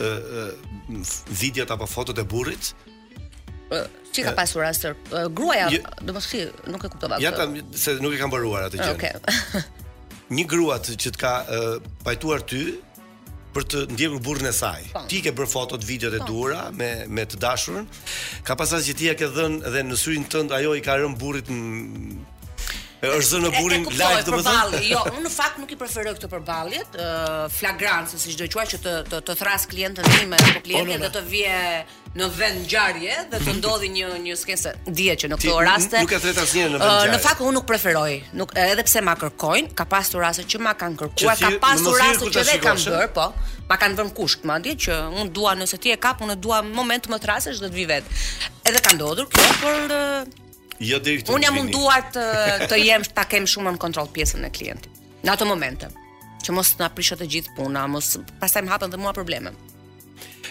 videot 1.42 1.72
apo 1.74 1.88
fotot 1.88 2.20
e 2.20 2.26
burrit? 2.34 2.74
Çi 4.14 4.22
ka 4.22 4.34
pasur 4.38 4.66
as 4.68 4.84
gruaja, 5.34 5.70
domoshi 6.06 6.44
nuk 6.70 6.84
e 6.84 6.90
kuptova. 6.92 7.22
Ja 7.24 7.32
kam 7.34 7.56
se 7.74 7.96
nuk 8.04 8.14
e 8.14 8.20
kam 8.22 8.34
bëruar 8.36 8.68
atë 8.70 8.82
gjë. 8.90 8.90
Okej. 8.94 9.70
Një 10.38 10.44
grua 10.52 10.76
që 10.84 10.98
të 11.14 11.20
ka 11.20 11.32
uh, 11.46 11.88
pajtuar 12.06 12.44
ty 12.50 12.60
për 13.54 13.66
të 13.70 13.82
ndjekur 13.94 14.20
burrin 14.26 14.48
e 14.50 14.54
saj. 14.56 14.86
Po. 14.94 15.04
Ti 15.12 15.22
ke 15.26 15.34
bër 15.38 15.50
foto 15.52 15.80
videot 15.82 16.14
e 16.18 16.22
duhura 16.28 16.68
po. 16.72 16.78
me 16.82 16.92
me 17.16 17.26
të 17.30 17.40
dashurën. 17.44 17.88
Ka 18.48 18.60
pasur 18.60 18.84
që 18.84 18.98
ti 19.00 19.10
ja 19.10 19.16
ke 19.20 19.30
dhënë 19.34 19.72
dhe 19.76 19.84
në 19.88 19.98
syrin 20.04 20.28
tënd 20.36 20.54
ajo 20.60 20.76
i 20.80 20.84
ka 20.86 21.00
rënë 21.00 21.20
burrit 21.22 21.50
është 23.04 23.30
zënë 23.30 23.50
burin 23.58 23.82
e, 23.82 23.82
e 23.84 23.86
kuptoj, 23.90 23.98
live 24.00 24.24
domethënë. 24.28 24.80
Jo, 24.88 25.02
unë 25.12 25.24
në 25.26 25.32
fakt 25.34 25.58
nuk 25.60 25.72
i 25.76 25.78
preferoj 25.80 26.14
këto 26.18 26.30
përballjet, 26.32 26.96
uh, 26.96 27.50
flagrancë 27.52 28.20
siç 28.22 28.38
do 28.40 28.48
të 28.48 28.56
quaj 28.56 28.66
që 28.74 28.80
të 28.84 28.94
të, 29.12 29.20
të 29.28 29.36
thras 29.42 29.66
klientën 29.72 30.08
tim 30.14 30.32
me 30.32 30.40
po 30.40 30.64
klientin 30.64 31.04
dhe 31.04 31.10
të 31.18 31.24
vije 31.28 31.58
në 32.14 32.28
vend 32.38 32.60
ngjarje 32.64 33.14
dhe 33.32 33.38
të 33.38 33.48
mhm. 33.50 33.56
ndodhi 33.60 33.88
një 33.96 34.10
një 34.28 34.36
skenë. 34.40 34.74
Dihet 35.02 35.24
që 35.26 35.30
në 35.34 35.40
këto 35.42 35.60
raste 35.68 36.04
nuk 36.06 36.14
e 36.14 36.20
thret 36.24 36.40
asnjë 36.44 36.68
në 36.68 36.78
vend. 36.78 36.86
Uh, 36.88 37.08
në 37.18 37.22
fakt 37.26 37.44
unë 37.44 37.56
nuk 37.58 37.68
preferoj, 37.74 38.16
nuk 38.40 38.54
edhe 38.64 38.86
pse 38.88 39.04
ma 39.04 39.18
kërkojnë, 39.20 39.74
ka 39.82 39.88
pasur 39.96 40.24
raste 40.24 40.48
që 40.54 40.62
ma 40.64 40.76
kanë 40.80 41.02
kërkuar, 41.04 41.42
ka 41.44 41.54
pasur 41.66 42.00
raste 42.00 42.30
që 42.38 42.46
vetë 42.54 42.64
kanë 42.64 42.94
bër, 42.94 43.12
po. 43.20 43.28
Ma 43.68 43.80
kanë 43.82 44.00
vënë 44.00 44.16
kush 44.16 44.38
madje 44.48 44.78
që 44.88 45.00
unë 45.10 45.28
dua 45.36 45.56
nëse 45.60 45.80
ti 45.82 45.92
e 45.92 45.98
kap, 46.04 46.22
unë 46.24 46.38
dua 46.44 46.62
moment 46.70 47.04
të 47.08 47.12
më 47.16 47.20
thrasësh 47.26 47.64
dhe 47.64 47.72
të 47.72 47.78
vi 47.80 47.88
vet. 47.90 48.16
Edhe 48.70 48.84
ka 48.84 48.94
ndodhur 48.94 49.30
kjo, 49.34 49.48
por 49.64 50.36
Jo 50.84 51.00
Unë 51.00 51.46
jam 51.48 51.56
munduar 51.56 52.04
të 52.12 52.24
të 52.72 52.78
jem 52.82 53.06
ta 53.16 53.24
kem 53.32 53.46
shumë 53.48 53.72
në 53.78 53.82
kontroll 53.84 54.10
pjesën 54.14 54.44
e 54.44 54.50
klientit. 54.52 54.98
Në 55.24 55.32
ato 55.36 55.46
momente 55.48 55.88
që 56.44 56.52
mos 56.56 56.74
na 56.80 56.90
prishë 56.92 57.16
të 57.22 57.28
gjithë 57.36 57.54
puna, 57.56 57.86
mos 57.88 58.10
pastaj 58.42 58.66
më 58.66 58.74
hapën 58.74 58.92
dhe 58.92 59.00
mua 59.00 59.14
probleme. 59.16 59.54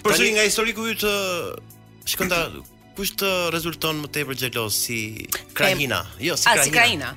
Por 0.02 0.16
shi 0.16 0.30
nga 0.32 0.46
historiku 0.46 0.86
yt 0.88 1.04
shkënda 2.14 2.38
kush 2.96 3.12
të 3.20 3.28
rezulton 3.52 4.00
më 4.06 4.12
tepër 4.16 4.38
xhelos 4.44 4.78
si 4.86 4.98
Krajina 5.56 6.00
jo 6.24 6.36
si 6.40 6.48
Krajina 6.48 6.66
Si 6.66 6.76
Kraina. 6.78 7.12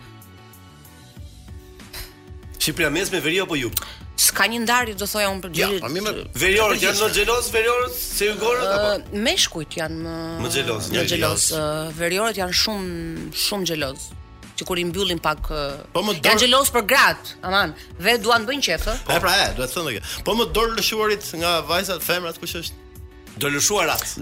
Shqipëria 2.59 2.91
mes 2.91 3.11
me 3.16 3.20
veri 3.24 3.39
apo 3.43 3.55
ju? 3.63 3.72
s'ka 4.16 4.47
një 4.47 4.59
ndarje 4.63 4.95
do 4.97 5.07
thoja 5.09 5.30
unë 5.34 5.41
për 5.43 5.53
gjithë. 5.55 5.80
Ja, 5.80 5.88
po 5.88 6.41
verior 6.41 6.76
janë 6.80 6.99
më 6.99 7.09
xhelos 7.16 7.49
veriorët 7.53 7.95
se 7.99 8.30
ygorët 8.32 8.66
uh, 8.66 8.76
apo 8.76 9.24
meshkujt 9.28 9.78
janë 9.80 9.97
më 10.03 10.20
më 10.43 10.51
xhelos, 10.55 11.49
më 11.51 11.66
Veriorët 11.99 12.39
janë 12.41 12.55
shumë 12.63 13.26
shumë 13.45 13.70
xhelos 13.72 14.05
që 14.55 14.63
kur 14.70 14.80
i 14.80 14.86
mbyllin 14.88 15.20
pak 15.20 15.49
po 15.91 16.03
më 16.07 16.13
dor... 16.24 16.70
për 16.78 16.86
grat, 16.88 17.34
aman, 17.43 17.74
ve 17.99 18.16
duan 18.24 18.45
bëjnë 18.47 18.63
qef, 18.70 18.86
Po 19.07 19.18
e 19.18 19.20
pra, 19.20 19.34
e, 19.43 19.49
duhet 19.57 19.74
thënë 19.76 19.97
kjo. 19.97 20.22
Po 20.24 20.36
më 20.39 20.45
dorë 20.55 20.78
lëshuarit 20.78 21.28
nga 21.41 21.57
vajzat, 21.68 21.99
femrat 22.07 22.39
kush 22.39 22.55
është? 22.63 22.80
Do 23.43 23.51
lëshuarat 23.51 24.16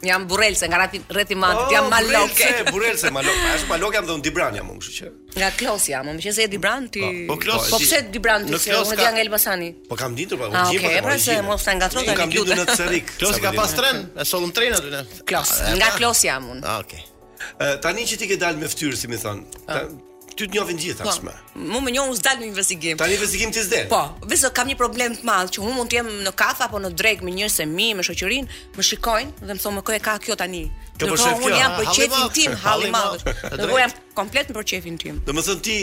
jam 0.06 0.26
burrelse 0.28 0.68
nga 0.68 0.80
rreth 1.10 1.32
i 1.32 1.36
mandit, 1.38 1.64
oh, 1.66 1.72
jam 1.74 1.88
maloke. 1.90 2.48
Burrelse, 2.74 2.74
burrelse, 2.74 3.12
maloke. 3.14 3.50
Është 3.58 3.70
maloke 3.70 3.96
jam 4.00 4.08
dhe 4.10 4.14
un 4.18 4.24
Dibran 4.26 4.56
jam, 4.58 4.70
kështu 4.80 4.94
që. 4.98 5.10
Nga 5.40 5.50
Klos 5.60 5.86
jam, 5.92 6.10
më 6.10 6.16
qenë 6.26 6.34
se 6.38 6.46
e 6.46 6.50
Dibran 6.52 6.88
ti. 6.94 7.04
Po, 7.04 7.36
po 7.36 7.40
Klos, 7.46 7.70
po 7.76 7.80
pse 7.82 8.02
Dibran 8.14 8.48
ti? 8.48 8.56
Unë 8.56 8.98
jam 9.00 9.16
nga 9.18 9.24
Elbasani. 9.26 9.70
Po 9.90 9.98
kam 10.00 10.16
ditur 10.18 10.42
pa 10.42 10.48
po, 10.50 10.54
unë. 10.54 10.62
Ah, 10.62 10.74
okej, 10.74 10.98
po, 11.02 11.06
pra 11.08 11.18
se 11.22 11.38
mos 11.46 11.66
ta 11.68 11.76
ngatro 11.78 12.06
tani. 12.06 12.18
Kam 12.20 12.34
ditur 12.34 12.60
në 12.62 12.66
Cerik. 12.78 13.14
Klos 13.22 13.40
ka 13.44 13.54
pas 13.58 13.76
tren, 13.78 14.06
e 14.16 14.26
solum 14.34 14.52
tren 14.58 14.78
aty 14.80 14.94
ne. 14.94 15.04
Klos, 15.30 15.54
ah, 15.62 15.76
nga 15.78 15.92
Klos 15.98 16.26
jam 16.28 16.50
un. 16.56 16.64
Ah, 16.66 16.80
okej. 16.86 17.02
Eh, 17.06 17.76
tani 17.82 18.06
që 18.10 18.20
ti 18.22 18.30
ke 18.32 18.40
dalë 18.42 18.62
me 18.66 18.70
fytyrë, 18.70 18.98
si 18.98 19.10
më 19.10 19.22
thon, 19.22 19.46
ty 20.42 20.50
të 20.50 20.58
njohin 20.58 20.80
gjithë 20.82 21.06
tashmë. 21.06 21.32
Po, 21.32 21.62
mu 21.72 21.82
më 21.86 21.94
njohun 21.96 22.16
s'dal 22.18 22.40
në 22.42 22.48
investigim. 22.50 22.98
Tani 22.98 23.18
investigim 23.18 23.52
ti 23.54 23.62
s'del. 23.64 23.88
Po, 23.92 24.02
vetë 24.30 24.50
kam 24.56 24.70
një 24.72 24.78
problem 24.80 25.16
të 25.20 25.26
madh 25.28 25.54
që 25.56 25.64
unë 25.64 25.76
mund 25.78 25.92
të 25.92 26.00
jem 26.00 26.10
në 26.26 26.34
kafe 26.40 26.66
apo 26.66 26.80
në 26.82 26.92
drek 26.98 27.24
me 27.26 27.34
njerëz 27.36 27.60
e 27.64 27.68
mi, 27.70 27.90
me 27.98 28.06
shoqërinë, 28.06 28.58
më 28.78 28.88
shikojnë 28.90 29.44
dhe 29.44 29.54
më 29.54 29.62
thonë 29.62 29.78
më 29.80 29.86
kë 29.88 29.98
e 29.98 30.02
ka 30.08 30.16
kjo 30.26 30.38
tani. 30.40 30.64
Kjo 30.98 31.08
po 31.12 31.18
shef 31.22 31.46
Unë 31.48 31.58
jam 31.62 31.76
për 31.80 31.90
çefin 31.98 32.20
ah, 32.24 32.34
tim, 32.36 32.54
halli 32.66 32.90
madh. 32.94 33.24
Do 33.60 33.70
vojam 33.72 33.94
komplet 34.18 34.52
për 34.58 34.66
çefin 34.74 35.00
tim. 35.02 35.22
Do 35.26 35.34
të 35.38 35.46
thonë 35.48 35.66
ti 35.68 35.78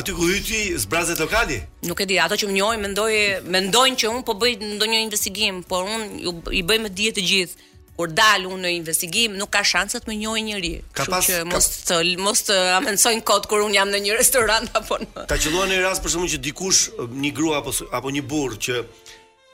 aty 0.00 0.16
ku 0.16 0.28
hyti 0.32 0.62
zbrazet 0.84 1.20
lokali? 1.22 1.60
Nuk 1.88 2.02
e 2.04 2.08
di, 2.10 2.18
ato 2.20 2.36
që 2.38 2.50
më 2.50 2.58
njohin 2.58 2.84
mendoj 2.88 3.14
mendojnë 3.46 4.00
që 4.02 4.12
un 4.12 4.24
po 4.26 4.36
bëj 4.40 4.58
ndonjë 4.76 5.04
investigim, 5.08 5.62
por 5.68 5.88
un 5.88 6.44
i 6.60 6.64
bëj 6.68 6.84
me 6.86 6.92
dije 7.00 7.16
të 7.18 7.26
gjithë 7.32 7.64
kur 7.96 8.12
dal 8.12 8.44
unë 8.44 8.66
në 8.66 8.70
investigim 8.76 9.36
nuk 9.40 9.50
ka 9.56 9.62
shanset 9.64 10.04
më 10.08 10.16
njohë 10.20 10.42
njëri. 10.50 10.72
Ka 10.96 11.06
pas, 11.08 11.24
që 11.30 11.40
mos 11.50 11.68
ka... 11.72 11.84
të 11.88 11.98
mos 12.24 12.42
të 12.50 12.58
amensojnë 12.76 13.24
kot 13.26 13.48
kur 13.50 13.64
un 13.64 13.72
jam 13.74 13.88
në 13.92 14.00
një 14.04 14.18
restorant 14.18 14.70
apo 14.80 14.98
në. 15.02 15.24
Ta 15.30 15.38
qelluan 15.40 15.72
një 15.72 15.80
rast 15.84 16.04
për 16.04 16.12
shkakun 16.14 16.32
që 16.34 16.40
dikush 16.46 16.82
një 17.24 17.32
grua 17.38 17.62
apo 17.62 17.72
apo 18.00 18.12
një 18.16 18.24
burr 18.32 18.58
që 18.66 18.78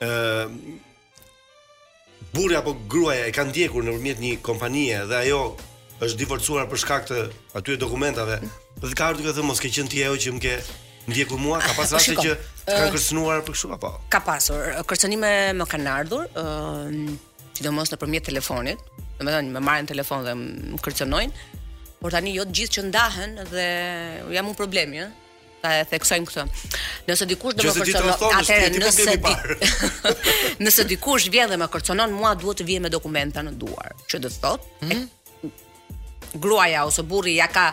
ë 0.03 0.47
burri 2.33 2.57
apo 2.59 2.75
gruaja 2.89 3.29
e 3.29 3.33
ka 3.35 3.45
ndjekur 3.49 3.85
nëpërmjet 3.87 4.19
një 4.25 4.33
kompanie 4.43 4.99
dhe 5.09 5.21
ajo 5.23 5.41
është 6.03 6.19
divorcuar 6.19 6.67
për 6.67 6.83
shkak 6.83 7.07
të 7.11 7.23
atyre 7.55 7.79
dokumentave. 7.79 8.41
Dhe 8.83 8.91
ka 8.97 9.13
ardhur 9.13 9.29
të 9.29 9.37
thonë 9.39 9.47
mos 9.53 9.63
ke 9.63 9.71
qenë 9.71 9.93
ti 9.93 10.03
ajo 10.03 10.19
që 10.25 10.35
më 10.35 10.43
ke 10.43 10.57
ndjekur 11.07 11.39
mua, 11.39 11.61
ka 11.63 11.73
pas 11.77 11.91
raste 11.95 12.17
që 12.19 12.33
kanë 12.67 12.91
kërcënuar 12.97 13.45
për 13.47 13.55
kështu 13.55 13.71
apo? 13.77 13.93
Ka 14.11 14.19
pasur, 14.25 14.73
kërcënime 14.89 15.31
më 15.61 15.69
kanë 15.73 15.93
ardhur, 15.93 16.27
ë 16.31 16.43
uh, 16.43 17.29
sidomos 17.57 17.91
nëpërmjet 17.93 18.25
telefonit, 18.31 18.81
domethënë 19.19 19.53
më 19.55 19.61
marrin 19.63 19.89
telefon 19.89 20.25
dhe 20.25 20.33
më 20.37 20.79
kërcënojnë, 20.83 21.59
por 22.01 22.11
tani 22.15 22.33
jo 22.35 22.45
të 22.49 22.55
gjithë 22.59 22.73
që 22.77 22.85
ndahen 22.89 23.37
dhe 23.51 23.67
jam 24.37 24.49
un 24.51 24.57
problem, 24.59 24.95
ja. 24.97 25.05
Jo? 25.05 25.13
Ta 25.63 25.77
e 25.79 25.83
theksojmë 25.87 26.27
këtë. 26.27 26.45
Nëse 27.07 27.25
dikush 27.29 27.53
do 27.59 27.69
më 27.69 27.85
kërcënon, 27.85 28.27
atëherë 28.39 28.81
nëse 28.81 29.15
nëse 30.65 30.85
dikush 30.89 31.29
vjen 31.31 31.53
dhe 31.53 31.59
më 31.61 31.69
kërcënon, 31.75 32.17
mua 32.17 32.33
duhet 32.35 32.59
të 32.61 32.65
vijë 32.67 32.83
me 32.83 32.91
dokumenta 32.91 33.45
në 33.47 33.53
duar, 33.61 33.93
që 34.11 34.19
do 34.25 34.33
thotë 34.33 34.77
mm 34.81 34.89
-hmm. 34.89 35.49
gruaja 36.43 36.83
ose 36.89 37.03
burri 37.03 37.35
ja 37.37 37.47
ka 37.47 37.65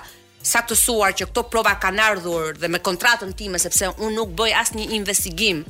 sa 0.42 0.60
të 0.68 0.74
suar 0.84 1.10
që 1.18 1.24
këto 1.28 1.40
prova 1.52 1.72
kanë 1.82 2.02
ardhur 2.08 2.54
dhe 2.60 2.68
me 2.68 2.78
kontratën 2.88 3.32
time 3.40 3.58
sepse 3.58 3.84
unë 4.04 4.14
nuk 4.18 4.30
bëj 4.38 4.52
asë 4.60 4.74
një 4.78 4.86
investigim 5.00 5.64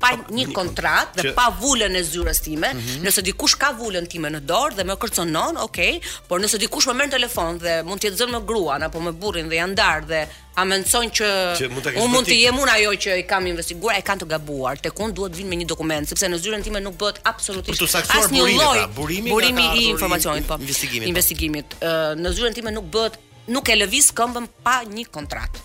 pa 0.00 0.10
një 0.36 0.44
kontratë 0.54 1.20
dhe 1.22 1.30
pa 1.36 1.46
vulën 1.56 1.94
e 1.96 2.02
zyrës 2.04 2.40
time, 2.44 2.68
nëse 3.04 3.22
dikush 3.24 3.54
ka 3.60 3.70
vulën 3.78 4.04
time 4.12 4.28
në 4.32 4.42
dorë 4.48 4.76
dhe 4.78 4.84
më 4.88 4.96
kërcon 5.02 5.30
non, 5.36 5.56
okay, 5.62 5.98
por 6.28 6.42
nëse 6.42 6.60
dikush 6.60 6.88
më 6.90 6.94
merr 6.98 7.10
në 7.10 7.14
telefon 7.18 7.60
dhe 7.62 7.78
mund 7.86 8.02
të 8.02 8.10
jetë 8.10 8.20
zënë 8.22 8.34
me 8.36 8.42
gruan 8.48 8.84
apo 8.86 9.00
me 9.02 9.14
burrin 9.16 9.48
dhe 9.48 9.60
janë 9.62 9.78
darë 9.78 10.08
dhe 10.10 10.20
a 10.56 10.64
mençon 10.68 11.10
që 11.18 11.30
un 12.02 12.12
mund 12.12 12.28
të 12.28 12.36
jem 12.42 12.58
un 12.60 12.72
ajo 12.74 12.92
që 13.06 13.16
i 13.22 13.24
kam 13.28 13.48
investiguar, 13.48 13.96
e 14.00 14.04
kanë 14.04 14.24
të 14.26 14.30
gabuar 14.34 14.80
tek 14.84 15.00
unë 15.04 15.16
duhet 15.16 15.36
vinë 15.40 15.50
me 15.54 15.58
një 15.62 15.68
dokument 15.72 16.08
sepse 16.10 16.28
në 16.32 16.40
zyrën 16.44 16.66
time 16.68 16.82
nuk 16.84 16.98
bëhet 17.00 17.22
absolutisht 17.28 18.00
asnjë 18.00 18.46
lloj 18.50 18.82
pra, 18.82 18.86
burimi 18.98 19.32
burimi 19.32 19.68
i 19.80 19.86
informacionit 19.94 20.48
po 20.48 20.60
investigimit 21.08 21.78
po. 21.80 21.94
në 22.20 22.34
zyrën 22.36 22.56
time 22.60 22.74
nuk 22.76 22.92
bëhet 22.96 23.16
nuk 23.56 23.72
e 23.72 23.80
lëviz 23.80 24.12
këmbën 24.18 24.50
pa 24.66 24.82
një 24.92 25.08
kontratë 25.14 25.64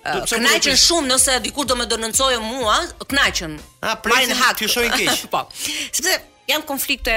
Kënaqen 0.00 0.78
shumë 0.80 1.10
nëse 1.12 1.36
dikur 1.44 1.66
do 1.68 1.76
më 1.76 1.84
denoncojë 1.90 2.38
mua, 2.40 2.78
kënaqen. 3.04 3.58
Ai 3.84 3.98
prisin 4.00 4.32
ti 4.56 4.68
shohin 4.72 4.94
keq. 4.96 5.26
Po. 5.34 5.42
Sepse 5.60 6.16
janë 6.48 6.64
konflikte 6.66 7.12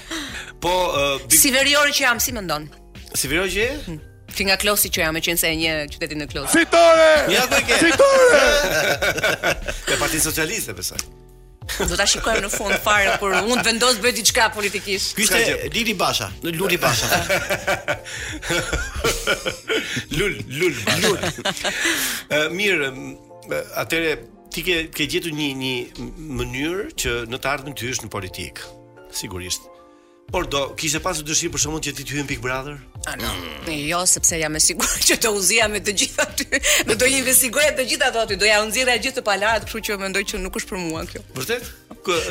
Po, 0.64 0.74
si 1.42 1.52
veriori 1.54 1.92
që 1.92 2.08
jam, 2.08 2.24
si 2.24 2.32
mendon? 2.40 2.70
Si 3.16 3.28
veriori 3.28 3.52
që 3.58 3.66
je? 3.68 3.74
Hmm. 3.90 4.00
Fi 4.34 4.46
nga 4.48 4.58
Klosi 4.62 4.90
që 4.94 5.04
jam, 5.06 5.18
e 5.18 5.22
qenë 5.26 5.42
se 5.42 5.50
e 5.54 5.58
një 5.60 5.74
qytetin 5.94 6.22
në 6.24 6.28
Klosi. 6.32 6.54
Fitore! 6.54 7.14
Ja 7.34 7.44
të 7.50 7.60
ke. 7.68 7.78
Fitore! 7.88 9.56
Te 9.88 9.98
Parti 10.02 10.20
Socialiste 10.24 10.74
besa. 10.78 10.98
Do 11.80 11.94
ta 12.00 12.06
shikojmë 12.10 12.42
në 12.48 12.50
fund 12.50 12.74
fare 12.82 13.12
kur 13.22 13.36
unë 13.40 13.64
vendos 13.66 14.00
bëj 14.02 14.14
diçka 14.18 14.48
politikisht. 14.56 15.14
Ky 15.18 15.26
ishte 15.26 15.70
Lili 15.76 15.94
Basha, 15.98 16.32
Luli 16.48 16.80
Basha. 16.82 17.10
lul, 20.18 20.40
lul, 20.50 20.80
lul. 21.06 21.22
uh, 21.22 22.46
mirë, 22.58 22.90
uh, 22.90 23.58
atëre 23.84 24.16
ti 24.50 24.66
ke 24.66 24.80
ke 24.94 25.06
gjetur 25.10 25.36
një 25.38 25.52
një 25.62 25.74
mënyrë 26.42 26.90
që 27.06 27.20
në 27.30 27.42
të 27.44 27.52
ardhmen 27.54 27.78
ty 27.78 27.92
është 27.94 28.10
në 28.10 28.16
politik. 28.18 28.66
Sigurisht. 29.22 29.70
Por 30.32 30.46
do, 30.46 30.66
kishe 30.78 31.00
pasur 31.04 31.26
dëshirë 31.26 31.52
për 31.56 31.62
shkakun 31.64 31.82
që 31.86 31.94
ti 31.98 32.04
të 32.06 32.14
hyjnë 32.18 32.28
Big 32.32 32.42
Brother? 32.44 32.76
Ah, 33.10 33.16
jo, 33.74 34.02
sepse 34.12 34.38
jam 34.38 34.58
e 34.58 34.62
sigurt 34.62 35.02
që 35.10 35.18
të 35.26 35.32
uzia 35.34 35.68
me 35.74 35.82
të 35.82 35.96
gjitha 36.04 36.28
ty. 36.38 36.50
Do 36.90 36.98
të 37.00 37.10
investigoj 37.20 37.66
të 37.80 37.88
gjitha 37.90 38.12
ato 38.14 38.22
aty, 38.28 38.38
do 38.44 38.50
ja 38.50 38.62
nxirrja 38.68 39.00
gjithë 39.02 39.22
të 39.24 39.28
palarat, 39.32 39.66
kështu 39.66 39.84
që 39.90 40.00
mendoj 40.06 40.26
që 40.34 40.42
nuk 40.46 40.62
është 40.62 40.76
për 40.76 40.84
mua 40.86 41.06
kjo. 41.10 41.26
Vërtet? 41.38 41.74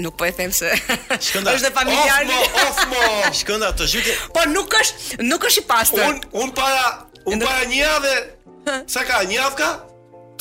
Nuk 0.01 0.15
po 0.17 0.25
e 0.25 0.31
them 0.33 0.49
se 0.57 0.71
Shkënda, 1.27 1.53
është 1.59 1.69
e 1.69 1.73
familjar. 1.77 2.25
Osmo, 2.33 2.69
osmo. 2.71 3.09
Shkënda, 3.43 3.75
të 3.77 3.91
zhytë. 3.93 4.15
Po 4.33 4.47
nuk 4.49 4.73
është, 4.81 5.19
nuk 5.29 5.45
është 5.51 5.61
i 5.61 5.67
pastër. 5.69 6.07
Un 6.15 6.47
un 6.47 6.55
para, 6.57 7.11
un 7.29 7.45
para 7.45 7.67
një 7.69 7.83
javë. 7.83 8.15
Sa 8.89 9.05
ka? 9.05 9.21
Një 9.29 9.37
javë 9.43 9.59
ka? 9.61 9.71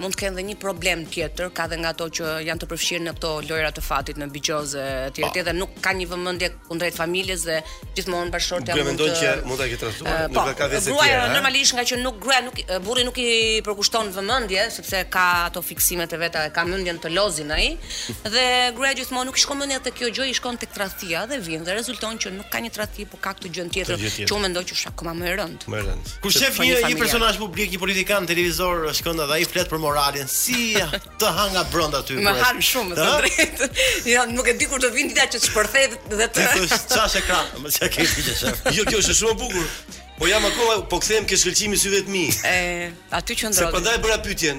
mund 0.00 0.14
të 0.14 0.18
kenë 0.20 0.34
edhe 0.36 0.42
një 0.50 0.56
problem 0.60 1.04
tjetër, 1.08 1.48
ka 1.56 1.64
dhe 1.70 1.78
nga 1.80 1.92
ato 1.94 2.08
që 2.18 2.32
janë 2.44 2.60
të 2.60 2.68
përfshirë 2.72 3.04
në 3.06 3.14
ato 3.16 3.30
lojra 3.48 3.70
të 3.74 3.84
fatit 3.86 4.18
në 4.20 4.26
bigjoze 4.34 4.82
etj. 5.06 5.22
etj. 5.30 5.38
dhe 5.46 5.54
nuk 5.56 5.72
ka 5.84 5.94
një 5.96 6.08
vëmendje 6.10 6.50
kundrejt 6.66 6.98
familjes 6.98 7.46
dhe 7.48 7.56
gjithmonë 7.96 8.34
bashkëshortja 8.34 8.76
mund 8.76 8.84
të. 8.84 8.88
Mendoj 8.88 9.22
që 9.22 9.32
mund 9.48 9.62
ta 9.62 9.68
ketë 9.70 9.82
trasuar, 9.84 10.10
eh, 10.10 10.26
nuk 10.32 10.36
po, 10.36 10.46
ka 10.60 10.68
vetë 10.74 10.82
se. 10.84 10.92
Gruaja 10.92 11.16
eh? 11.22 11.32
normalisht 11.32 11.76
nga 11.78 11.86
që 11.92 12.00
nuk 12.02 12.20
gruaja 12.24 12.42
nuk 12.50 12.60
eh, 12.64 12.76
burri 12.86 13.06
nuk 13.08 13.22
i 13.22 13.30
përkushton 13.66 14.12
vëmendje 14.18 14.66
sepse 14.76 15.02
ka 15.14 15.24
ato 15.46 15.62
fiksimet 15.70 16.12
e 16.12 16.20
veta 16.26 16.44
dhe 16.46 16.52
ka 16.58 16.66
mendjen 16.68 17.00
të 17.00 17.14
lozin 17.16 17.54
ai 17.56 17.70
dhe 18.34 18.44
gruaja 18.76 18.98
gjithmonë 19.00 19.30
nuk 19.30 19.40
i 19.40 19.44
shkon 19.46 19.62
mendja 19.62 19.80
te 19.86 19.94
kjo 19.96 20.10
gjë, 20.18 20.28
i 20.34 20.36
shkon 20.36 20.60
tek 20.60 20.74
tradhtia 20.76 21.24
dhe 21.30 21.40
vjen 21.42 21.64
dhe 21.64 21.78
rezulton 21.78 22.18
që 22.18 22.34
nuk 22.36 22.52
ka 22.52 22.60
një 22.60 22.74
tradhti, 22.76 23.06
por 23.08 23.22
ka 23.24 23.32
këtë 23.38 23.54
gjën 23.56 23.72
tjetër. 23.78 24.08
Ço 24.28 24.42
mendoj 24.42 24.64
që 24.68 24.78
është 24.78 24.97
koma 24.98 25.14
më 25.16 25.30
e 25.30 25.34
rënd. 25.40 25.66
Më 25.70 25.78
e 25.78 25.84
rënd. 25.86 26.10
Kur 26.24 26.32
shef 26.34 26.58
një 26.58 26.80
një 26.90 26.98
personazh 27.00 27.38
publik, 27.40 27.70
një 27.72 27.80
politikan 27.82 28.26
televizor 28.28 28.88
shkënda 28.98 29.28
dhe 29.30 29.36
ai 29.38 29.46
flet 29.48 29.70
për 29.70 29.80
moralin, 29.82 30.26
si 30.30 30.74
të 31.22 31.30
ha 31.38 31.44
nga 31.54 31.62
brenda 31.72 32.02
ty. 32.06 32.18
Më 32.24 32.34
han 32.40 32.58
shumë 32.70 32.98
të 32.98 33.06
drejtë. 33.22 33.70
Jo, 34.08 34.22
nuk 34.34 34.46
e 34.50 34.54
di 34.58 34.66
kur 34.70 34.80
të 34.82 34.90
vinë 34.94 35.14
ditë 35.14 35.26
që 35.36 35.40
të 35.44 35.50
shpërthejë 35.50 36.16
dhe 36.18 36.28
të. 36.34 36.48
Ti 36.56 36.80
thosh 36.94 37.18
ekran, 37.22 37.52
më 37.64 37.72
çka 37.76 37.88
ke 37.94 38.08
ti 38.14 38.34
shef. 38.34 38.64
Jo, 38.78 38.86
kjo 38.90 39.00
është 39.02 39.16
shumë 39.20 39.36
e 39.36 39.40
bukur. 39.44 39.70
Po 40.18 40.26
jam 40.30 40.48
akoma, 40.48 40.80
po 40.90 40.98
kthehem 41.02 41.28
ke 41.30 41.38
shkëlqimi 41.38 41.78
syve 41.78 42.02
të 42.08 42.14
mi. 42.14 42.26
E, 42.50 42.56
aty 43.20 43.36
që 43.38 43.52
Se 43.54 43.60
Sepse 43.64 43.84
ndaj 43.84 44.00
bëra 44.02 44.16
pyetjen, 44.24 44.58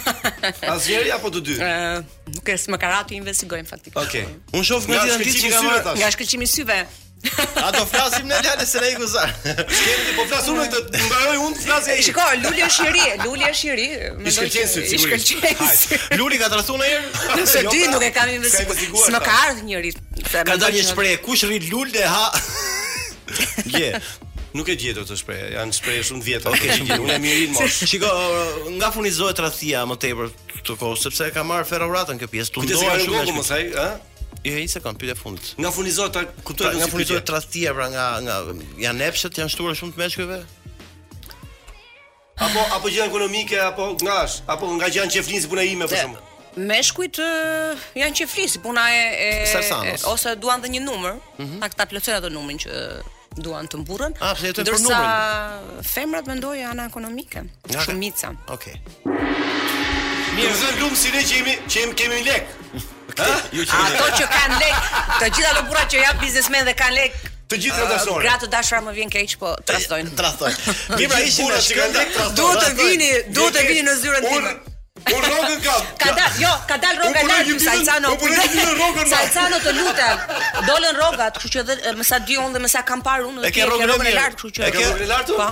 Asgjeri 0.75 1.11
apo 1.13 1.29
të 1.35 1.41
dy? 1.45 1.57
Ëh, 1.65 2.07
nuk 2.37 2.49
e 2.49 2.55
s'më 2.63 2.79
ka 2.81 2.93
investigojm 3.19 3.67
faktik. 3.69 3.99
Okej. 4.01 4.25
Un 4.57 4.65
shoh 4.65 4.81
me 4.89 4.97
ditën 4.97 5.21
ditë 5.23 5.45
që 5.45 5.53
syve. 5.53 5.99
Nga 6.01 6.09
shkëlqimi 6.17 6.49
i 6.49 6.53
syve. 6.55 6.79
A 7.59 7.73
do 7.75 7.83
flasim 7.91 8.29
ne 8.31 8.37
djalë 8.45 8.65
se 8.71 8.79
ne 8.81 8.89
i 8.89 8.95
kuza. 8.95 9.25
Shkëndi 9.77 10.13
po 10.15 10.25
flas 10.31 10.45
unë 10.53 10.67
këtë, 10.71 11.01
mbaroj 11.03 11.41
unë 11.49 11.57
të 11.57 11.65
flasë 11.65 11.91
ai. 11.97 12.05
Shikoj, 12.07 12.37
Luli 12.45 12.63
është 12.63 12.85
i 12.87 12.93
ri, 12.95 13.03
Luli 13.25 13.47
është 13.49 13.67
i 13.67 13.73
ri. 13.81 13.87
Më 14.23 14.35
se 14.37 14.37
shkëlqen 14.39 14.71
si 14.71 14.85
sigurisht. 14.93 16.15
Luli 16.21 16.39
ka 16.39 16.47
trasuar 16.53 16.79
ndër. 16.79 17.09
Nëse 17.41 17.65
ti 17.67 17.67
jo, 17.81 17.89
pra, 17.91 17.97
nuk 17.97 18.07
e 18.07 18.13
kam 18.21 18.31
investiguar. 18.37 19.09
s'më 19.09 19.19
pra. 19.19 19.25
ka 19.27 19.41
ardhur 19.49 19.67
njëri. 19.67 19.93
Ka 20.31 20.47
dhënë 20.61 20.71
një 20.79 20.87
shprehje, 20.93 21.19
kush 21.27 21.43
rrit 21.51 21.67
Lul 21.75 21.91
dhe 21.91 22.07
ha. 22.07 22.25
Je, 23.75 23.91
Nuk 24.57 24.69
e 24.71 24.75
gjej 24.79 24.95
dot 24.97 25.09
të 25.11 25.17
shpreh. 25.21 25.41
Janë 25.59 25.75
shpreh 25.77 25.99
shumë 26.09 26.23
të 26.25 26.29
vjetra. 26.31 26.53
Okej, 26.57 26.71
okay, 26.79 26.99
unë 27.05 27.17
e 27.19 27.21
mirin 27.21 27.51
mosh. 27.55 27.83
Shiko, 27.91 28.09
nga 28.79 28.89
furnizohet 28.95 29.37
tradhia 29.37 29.83
më 29.89 29.99
tepër 30.05 30.31
këtë 30.55 30.77
kohë 30.81 31.01
sepse 31.03 31.29
ka 31.37 31.45
marr 31.45 31.67
ferroratën 31.69 32.21
kjo 32.23 32.29
pjesë. 32.33 32.55
Tu 32.57 32.65
ndoa 32.65 32.97
shumë 33.03 33.35
më 33.41 33.45
saj, 33.45 33.67
ë? 33.69 33.89
Jo, 34.39 34.55
ai 34.55 34.65
jo, 34.65 34.71
se 34.73 34.81
kanë 34.85 35.03
pyetë 35.03 35.19
fundit. 35.21 35.51
Nga 35.61 35.73
furnizohet 35.77 36.15
ta 36.17 36.23
kuptoj 36.47 36.71
pra, 36.71 36.79
nga 36.81 36.89
furnizohet 36.93 37.27
tradhia 37.29 37.75
pra 37.77 37.91
nga 37.93 38.07
nga 38.25 38.39
janë 38.87 39.09
epshët, 39.11 39.41
janë 39.43 39.53
shtuar 39.53 39.77
shumë 39.77 39.97
të 39.97 40.03
meshkujve. 40.05 40.41
Apo 42.47 42.65
apo 42.79 42.89
gjë 42.95 43.05
ekonomike 43.09 43.59
apo 43.67 43.91
ngash, 43.99 44.41
apo 44.49 44.71
nga 44.79 44.89
gjëra 44.95 45.11
që 45.13 45.25
flisin 45.27 45.51
puna 45.53 45.65
ime 45.67 45.89
për 45.91 45.99
shkak. 46.07 46.33
Meshkujt 46.71 47.21
janë 47.99 48.17
që 48.23 48.27
flisin 48.31 48.63
puna 48.65 48.87
e, 48.95 49.31
e, 49.45 49.63
e 49.91 49.95
ose 50.09 50.37
duan 50.41 50.63
dhe 50.65 50.71
një 50.77 50.85
numër, 50.87 51.19
mm 51.39 51.45
-hmm. 51.49 51.73
ta 51.77 51.85
plotësojnë 51.91 52.19
atë 52.23 52.31
numrin 52.35 52.59
që 52.63 52.71
duan 53.43 53.67
të 53.69 53.81
mburrën. 53.85 54.15
A 54.21 54.33
ah, 54.33 54.37
fletën 54.39 54.67
për 54.67 54.79
numrin? 54.79 54.93
Sa 54.93 55.83
femrat 55.93 56.27
mendojnë 56.29 56.69
ana 56.73 56.87
ekonomike? 56.89 57.45
Okay. 57.65 57.81
Shumica. 57.87 58.33
Okej. 58.55 58.75
Okay. 58.77 59.27
Mirë, 60.39 60.55
zë 60.55 60.73
lum 60.83 60.95
si 60.97 61.11
ne 61.15 61.23
jemi, 61.25 61.57
që 61.71 61.87
kemi 61.99 62.23
lek. 62.27 62.53
Okay. 63.13 63.25
Ha? 63.25 63.41
Jo 63.55 63.65
që 63.67 63.81
ato 63.85 64.11
që 64.19 64.29
kanë 64.31 64.59
lek, 64.63 64.79
të 65.19 65.31
gjitha 65.37 65.53
ato 65.55 65.65
burrat 65.71 65.91
që 65.93 66.05
janë 66.05 66.23
biznesmen 66.23 66.69
dhe 66.69 66.77
kanë 66.79 66.97
lek. 67.01 67.19
Të 67.49 67.59
gjithë 67.63 67.81
ata 67.81 67.87
uh, 67.87 67.93
dashur. 67.97 68.23
Gratë 68.23 68.49
dashura 68.53 68.81
më 68.85 68.93
vjen 68.99 69.13
keq, 69.17 69.37
po 69.41 69.55
trastojnë. 69.67 70.13
Trastojnë. 70.19 70.75
Mi 70.99 71.07
pra 71.09 71.23
ishin 71.25 71.49
në 71.49 71.61
shkollë. 71.67 72.07
Duhet 72.37 72.67
të 72.67 72.75
vini, 72.79 73.13
duhet 73.33 73.57
të 73.57 73.65
vini 73.73 73.87
në 73.89 73.97
zyrën 74.05 74.29
time. 74.29 74.55
Po 75.11 75.17
rrogën 75.21 75.61
ka. 75.65 75.77
Ka 76.03 76.09
dal, 76.13 76.31
jo, 76.43 76.53
ka 76.71 76.77
dal 76.77 76.95
rroga 77.01 77.21
lart 77.25 77.49
Salcano. 77.63 78.09
Po 78.21 78.27
rrogën 78.27 78.61
në 78.65 78.75
rrogën. 78.79 79.09
Salcano 79.15 79.61
të 79.65 79.73
lutem. 79.79 80.27
Dolën 80.69 80.97
rrogat, 80.99 81.41
kështu 81.41 81.53
që 81.55 81.65
edhe 81.65 81.95
më 82.01 82.09
sa 82.13 82.19
dy 82.29 82.37
unë 82.43 82.57
dhe 82.57 82.63
më 82.67 82.73
sa 82.75 82.85
kam 82.91 83.03
parë 83.07 83.29
unë. 83.31 83.47
E 83.49 83.53
ke 83.57 83.65
rrogën 83.69 83.95
e 84.11 84.15
lartë 84.19 84.39
kështu 84.39 84.53
që. 84.53 84.69
E 84.69 84.71
ke 84.77 84.83
rrogën 84.85 85.07
e 85.07 85.11
lartë 85.15 85.39
Po. 85.41 85.49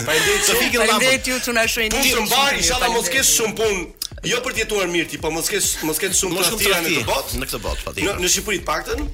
Pa 0.08 0.18
ndërtuar. 0.18 0.92
Ne 1.06 1.14
ti 1.28 1.36
u 1.36 1.40
tonë 1.46 1.66
shënjë. 1.76 2.04
Ti 2.10 2.16
mbaj, 2.26 2.52
inshallah 2.64 2.94
mos 2.98 3.12
kesh 3.16 3.34
shumë 3.38 3.58
punë 3.62 3.88
Jo 4.26 4.38
për 4.44 4.52
të 4.56 4.60
jetuar 4.64 4.88
mirë 4.90 5.08
ti, 5.12 5.18
po 5.22 5.30
mos 5.32 5.46
ke 5.48 5.58
mos 5.86 6.00
ke 6.02 6.08
shumë 6.16 6.34
të 6.34 6.42
në 6.42 6.56
këtë 6.60 7.04
botë. 7.08 7.38
Në 7.40 7.48
këtë 7.50 7.60
botë, 7.64 7.82
fatin. 7.86 8.08
Në 8.20 8.30
Shqipëri 8.34 8.58
të 8.60 8.66
paktën. 8.66 9.04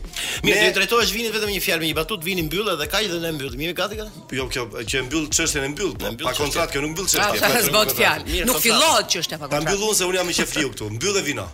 Mirë, 0.47 0.63
ne... 0.63 0.71
drejtohesh 0.79 1.13
vinit 1.15 1.37
vetëm 1.37 1.53
një 1.53 1.61
fjalë 1.67 1.83
me 1.85 1.91
një 1.91 1.99
batutë, 2.01 2.27
vini 2.27 2.45
mbyllë 2.49 2.75
dhe 2.81 2.89
kaq 2.95 3.11
dhe 3.13 3.21
ne 3.27 3.35
mbyllim. 3.37 3.61
Mirë, 3.67 3.77
gati 3.83 4.01
gati. 4.01 4.25
Jo, 4.41 4.49
kjo 4.51 4.65
që 4.81 5.05
mbyll 5.11 5.29
çështën 5.37 5.69
e 5.69 5.71
mbyllë, 5.77 6.01
po 6.01 6.17
pa 6.25 6.35
kontratë 6.41 6.79
kjo 6.79 6.85
nuk 6.87 6.97
mbyll 6.97 7.09
çështën. 7.13 7.29
Ah, 7.29 7.37
pra, 7.37 7.53
pra, 7.53 7.65
s'bot 7.69 7.95
fjalë. 8.01 8.43
Nuk 8.49 8.63
fillohet 8.65 9.13
çështja 9.15 9.39
pa 9.39 9.47
kontratë. 9.47 9.61
Ta 9.61 9.77
mbyllun 9.77 10.01
se 10.01 10.09
un 10.11 10.19
jam 10.19 10.33
i 10.35 10.39
çefliu 10.41 10.73
këtu. 10.75 10.91
Mbyll 10.99 11.21
dhe 11.21 11.27
vino. 11.29 11.47